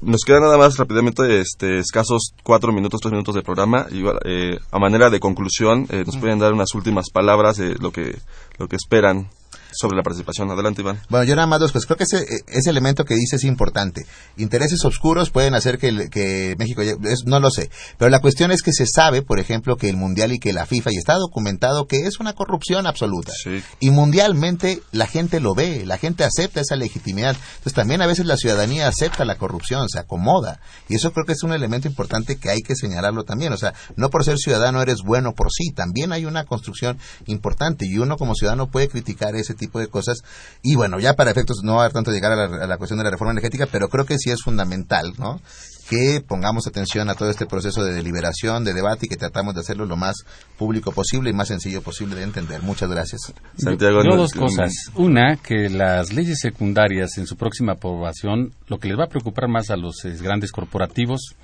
nos 0.00 0.22
quedan 0.22 0.42
nada 0.42 0.56
más 0.56 0.78
rápidamente 0.78 1.38
este, 1.38 1.78
escasos 1.78 2.32
cuatro 2.42 2.72
minutos, 2.72 3.00
tres 3.00 3.12
minutos 3.12 3.34
de 3.34 3.42
programa. 3.42 3.86
Y, 3.90 4.02
eh, 4.24 4.58
a 4.70 4.78
manera 4.78 5.10
de 5.10 5.20
conclusión, 5.20 5.86
eh, 5.90 6.02
nos 6.06 6.16
pueden 6.16 6.38
dar 6.38 6.54
unas 6.54 6.74
últimas 6.74 7.10
palabras 7.10 7.58
de 7.58 7.74
lo 7.74 7.92
que, 7.92 8.18
lo 8.58 8.68
que 8.68 8.76
esperan 8.76 9.28
sobre 9.72 9.96
la 9.96 10.02
participación. 10.02 10.50
Adelante, 10.50 10.82
Iván. 10.82 11.00
Bueno, 11.08 11.24
yo 11.24 11.34
nada 11.36 11.46
más 11.46 11.60
dos 11.60 11.72
cosas. 11.72 11.86
Creo 11.86 11.96
que 11.96 12.04
ese, 12.04 12.24
ese 12.48 12.70
elemento 12.70 13.04
que 13.04 13.14
dice 13.14 13.36
es 13.36 13.44
importante. 13.44 14.06
Intereses 14.36 14.84
oscuros 14.84 15.30
pueden 15.30 15.54
hacer 15.54 15.78
que, 15.78 16.08
que 16.10 16.54
México... 16.58 16.82
es- 16.82 17.24
no 17.26 17.40
lo 17.40 17.50
sé. 17.50 17.70
Pero 17.98 18.10
la 18.10 18.20
cuestión 18.20 18.50
es 18.50 18.62
que 18.62 18.72
se 18.72 18.86
sabe, 18.86 19.22
por 19.22 19.38
ejemplo, 19.38 19.76
que 19.76 19.88
el 19.88 19.96
Mundial 19.96 20.32
y 20.32 20.38
que 20.38 20.52
la 20.52 20.66
FIFA, 20.66 20.90
y 20.92 20.96
está 20.96 21.14
documentado 21.14 21.86
que 21.86 22.06
es 22.06 22.20
una 22.20 22.32
corrupción 22.34 22.86
absoluta. 22.86 23.32
Y 23.80 23.90
mundialmente 23.90 24.82
la 24.92 25.06
gente 25.06 25.40
lo 25.40 25.54
ve, 25.54 25.84
la 25.86 25.98
gente 25.98 26.24
acepta 26.24 26.60
esa 26.60 26.76
legitimidad. 26.76 27.36
Entonces 27.56 27.74
también 27.74 28.02
a 28.02 28.06
veces 28.06 28.26
la 28.26 28.36
ciudadanía 28.36 28.88
acepta 28.88 29.24
la 29.24 29.36
corrupción, 29.36 29.88
se 29.88 29.98
acomoda. 29.98 30.60
Y 30.88 30.94
eso 30.96 31.12
creo 31.12 31.26
que 31.26 31.32
es 31.32 31.42
un 31.42 31.52
elemento 31.52 31.88
importante 31.88 32.36
que 32.36 32.50
hay 32.50 32.60
que 32.60 32.74
señalarlo 32.74 33.24
también. 33.24 33.52
O 33.52 33.56
sea, 33.56 33.74
no 33.96 34.10
por 34.10 34.24
ser 34.24 34.38
ciudadano 34.38 34.82
eres 34.82 35.02
bueno 35.04 35.34
por 35.34 35.48
sí. 35.52 35.70
También 35.72 36.12
hay 36.12 36.24
una 36.24 36.44
construcción 36.44 36.98
importante 37.26 37.86
y 37.86 37.98
uno 37.98 38.16
como 38.16 38.34
ciudadano 38.34 38.70
puede 38.70 38.88
criticar 38.88 39.34
ese 39.36 39.54
tipo 39.58 39.78
de 39.78 39.88
cosas. 39.88 40.22
Y 40.62 40.76
bueno, 40.76 40.98
ya 40.98 41.14
para 41.14 41.30
efectos 41.30 41.58
no 41.62 41.76
va 41.76 41.90
tanto 41.90 42.10
llegar 42.10 42.32
a 42.32 42.36
la, 42.36 42.64
a 42.64 42.66
la 42.66 42.78
cuestión 42.78 42.98
de 42.98 43.04
la 43.04 43.10
reforma 43.10 43.32
energética, 43.32 43.66
pero 43.70 43.88
creo 43.88 44.06
que 44.06 44.18
sí 44.18 44.30
es 44.30 44.42
fundamental, 44.42 45.12
¿no? 45.18 45.40
que 45.88 46.22
pongamos 46.26 46.66
atención 46.66 47.08
a 47.08 47.14
todo 47.14 47.30
este 47.30 47.46
proceso 47.46 47.82
de 47.82 47.94
deliberación, 47.94 48.62
de 48.62 48.74
debate 48.74 49.06
y 49.06 49.08
que 49.08 49.16
tratamos 49.16 49.54
de 49.54 49.60
hacerlo 49.60 49.86
lo 49.86 49.96
más 49.96 50.16
público 50.58 50.92
posible 50.92 51.30
y 51.30 51.32
más 51.32 51.48
sencillo 51.48 51.82
posible 51.82 52.14
de 52.16 52.24
entender. 52.24 52.62
Muchas 52.62 52.90
gracias. 52.90 53.32
Santiago, 53.56 54.02
Yo 54.04 54.16
dos 54.16 54.32
cosas. 54.32 54.72
Una, 54.94 55.36
que 55.36 55.70
las 55.70 56.12
leyes 56.12 56.38
secundarias 56.40 57.16
en 57.16 57.26
su 57.26 57.36
próxima 57.36 57.72
aprobación, 57.72 58.52
lo 58.66 58.78
que 58.78 58.88
les 58.88 58.98
va 58.98 59.04
a 59.04 59.08
preocupar 59.08 59.48
más 59.48 59.70
a 59.70 59.76
los 59.76 60.04
eh, 60.04 60.14
grandes 60.20 60.52
corporativos 60.52 61.34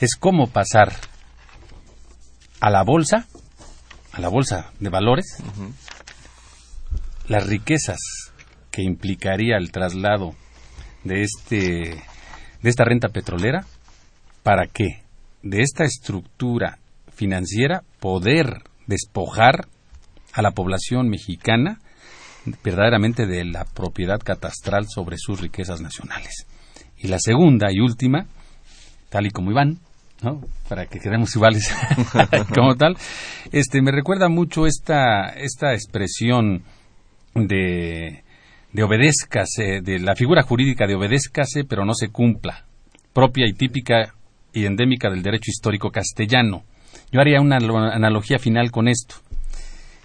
es 0.00 0.16
cómo 0.16 0.48
pasar 0.48 0.92
a 2.60 2.70
la 2.70 2.82
bolsa, 2.82 3.26
a 4.12 4.20
la 4.20 4.28
bolsa 4.28 4.70
de 4.80 4.90
valores, 4.90 5.38
las 7.28 7.46
riquezas 7.46 7.98
que 8.70 8.82
implicaría 8.82 9.56
el 9.56 9.70
traslado 9.70 10.34
de 11.04 11.22
este 11.22 12.02
de 12.62 12.70
esta 12.70 12.84
renta 12.84 13.08
petrolera 13.08 13.66
para 14.42 14.66
qué 14.66 15.02
de 15.42 15.62
esta 15.62 15.84
estructura 15.84 16.78
financiera 17.12 17.82
poder 18.00 18.62
despojar 18.86 19.66
a 20.32 20.42
la 20.42 20.50
población 20.50 21.08
mexicana 21.08 21.78
verdaderamente 22.62 23.26
de 23.26 23.44
la 23.44 23.64
propiedad 23.64 24.18
catastral 24.18 24.86
sobre 24.88 25.16
sus 25.18 25.40
riquezas 25.40 25.80
nacionales. 25.80 26.46
Y 26.98 27.08
la 27.08 27.18
segunda 27.18 27.68
y 27.70 27.80
última, 27.80 28.26
tal 29.08 29.26
y 29.26 29.30
como 29.30 29.50
Iván, 29.50 29.78
¿no? 30.22 30.40
para 30.68 30.86
que 30.86 30.98
quedemos 30.98 31.34
iguales 31.36 31.70
como 32.54 32.76
tal, 32.76 32.96
este 33.52 33.80
me 33.82 33.92
recuerda 33.92 34.28
mucho 34.28 34.66
esta, 34.66 35.28
esta 35.28 35.72
expresión 35.72 36.64
de, 37.34 38.22
de 38.72 38.82
de 39.80 39.98
la 39.98 40.14
figura 40.14 40.42
jurídica 40.42 40.86
de 40.86 40.94
obedézcase 40.94 41.64
pero 41.64 41.84
no 41.84 41.94
se 41.94 42.08
cumpla, 42.08 42.64
propia 43.12 43.46
y 43.48 43.52
típica 43.52 44.14
y 44.52 44.66
endémica 44.66 45.10
del 45.10 45.22
derecho 45.22 45.50
histórico 45.50 45.90
castellano. 45.90 46.64
Yo 47.10 47.20
haría 47.20 47.40
una 47.40 47.56
alo- 47.58 47.92
analogía 47.92 48.38
final 48.38 48.70
con 48.70 48.88
esto. 48.88 49.16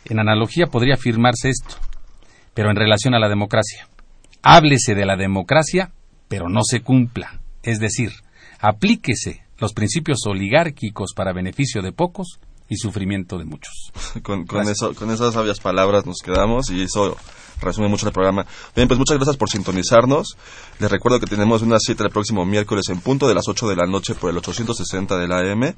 En 0.05 0.19
analogía 0.19 0.67
podría 0.67 0.95
afirmarse 0.95 1.49
esto, 1.49 1.75
pero 2.55 2.71
en 2.71 2.75
relación 2.75 3.13
a 3.13 3.19
la 3.19 3.30
democracia. 3.30 3.88
Háblese 4.41 4.95
de 4.95 5.05
la 5.05 5.17
democracia, 5.17 5.91
pero 6.27 6.49
no 6.49 6.61
se 6.63 6.82
cumpla. 6.82 7.39
Es 7.61 7.80
decir, 7.80 8.11
aplíquese 8.59 9.43
los 9.59 9.73
principios 9.73 10.19
oligárquicos 10.25 11.13
para 11.15 11.34
beneficio 11.34 11.82
de 11.82 11.91
pocos 11.91 12.39
y 12.70 12.78
sufrimiento 12.78 13.38
de 13.38 13.45
muchos. 13.45 13.91
con, 14.24 14.45
con 14.45 14.70
eso, 14.70 14.93
con 14.93 15.11
esas 15.11 15.34
sabias 15.34 15.59
palabras 15.59 16.05
nos 16.05 16.20
quedamos 16.24 16.70
y 16.70 16.84
eso 16.84 17.17
resume 17.61 17.88
mucho 17.88 18.07
el 18.07 18.13
programa. 18.13 18.45
Bien, 18.76 18.88
pues 18.88 18.97
muchas 18.97 19.17
gracias 19.17 19.38
por 19.38 19.49
sintonizarnos. 19.49 20.36
Les 20.80 20.89
recuerdo 20.89 21.20
que 21.20 21.28
tenemos 21.28 21.61
una 21.61 21.78
cita 21.80 22.03
el 22.03 22.09
próximo 22.09 22.45
miércoles 22.45 22.86
en 22.89 23.01
punto 23.01 23.28
de 23.28 23.36
las 23.36 23.47
8 23.47 23.67
de 23.67 23.76
la 23.76 23.86
noche 23.86 24.15
por 24.15 24.30
el 24.30 24.38
860 24.38 25.17
de 25.17 25.28
la 25.28 25.39
AM 25.39 25.74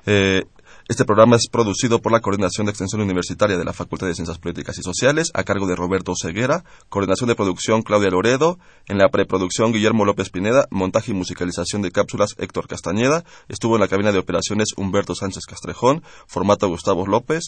Eh, 0.04 0.42
este 0.88 1.04
programa 1.04 1.34
es 1.34 1.48
producido 1.50 2.00
por 2.00 2.12
la 2.12 2.20
Coordinación 2.20 2.66
de 2.66 2.70
Extensión 2.70 3.00
Universitaria 3.00 3.58
de 3.58 3.64
la 3.64 3.72
Facultad 3.72 4.06
de 4.06 4.14
Ciencias 4.14 4.38
Políticas 4.38 4.78
y 4.78 4.82
Sociales, 4.82 5.32
a 5.34 5.42
cargo 5.42 5.66
de 5.66 5.74
Roberto 5.74 6.12
Ceguera, 6.20 6.64
coordinación 6.88 7.28
de 7.28 7.34
producción 7.34 7.82
Claudia 7.82 8.10
Loredo, 8.10 8.58
en 8.86 8.98
la 8.98 9.08
preproducción 9.08 9.72
Guillermo 9.72 10.04
López 10.04 10.30
Pineda, 10.30 10.66
montaje 10.70 11.10
y 11.10 11.14
musicalización 11.14 11.82
de 11.82 11.90
cápsulas 11.90 12.36
Héctor 12.38 12.68
Castañeda, 12.68 13.24
estuvo 13.48 13.74
en 13.74 13.80
la 13.80 13.88
cabina 13.88 14.12
de 14.12 14.18
operaciones 14.18 14.68
Humberto 14.76 15.16
Sánchez 15.16 15.44
Castrejón, 15.46 16.04
formato 16.28 16.68
Gustavo 16.68 17.04
López, 17.06 17.46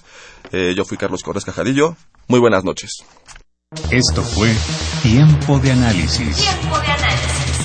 eh, 0.50 0.74
yo 0.76 0.84
fui 0.84 0.96
Carlos 0.96 1.22
Cortés 1.22 1.44
Cajadillo, 1.44 1.96
muy 2.26 2.40
buenas 2.40 2.64
noches. 2.64 3.04
Esto 3.90 4.22
fue 4.22 4.52
Tiempo 5.02 5.58
de 5.60 5.72
Análisis, 5.72 6.36
Tiempo 6.36 6.78
de 6.80 6.86
análisis. 6.86 7.27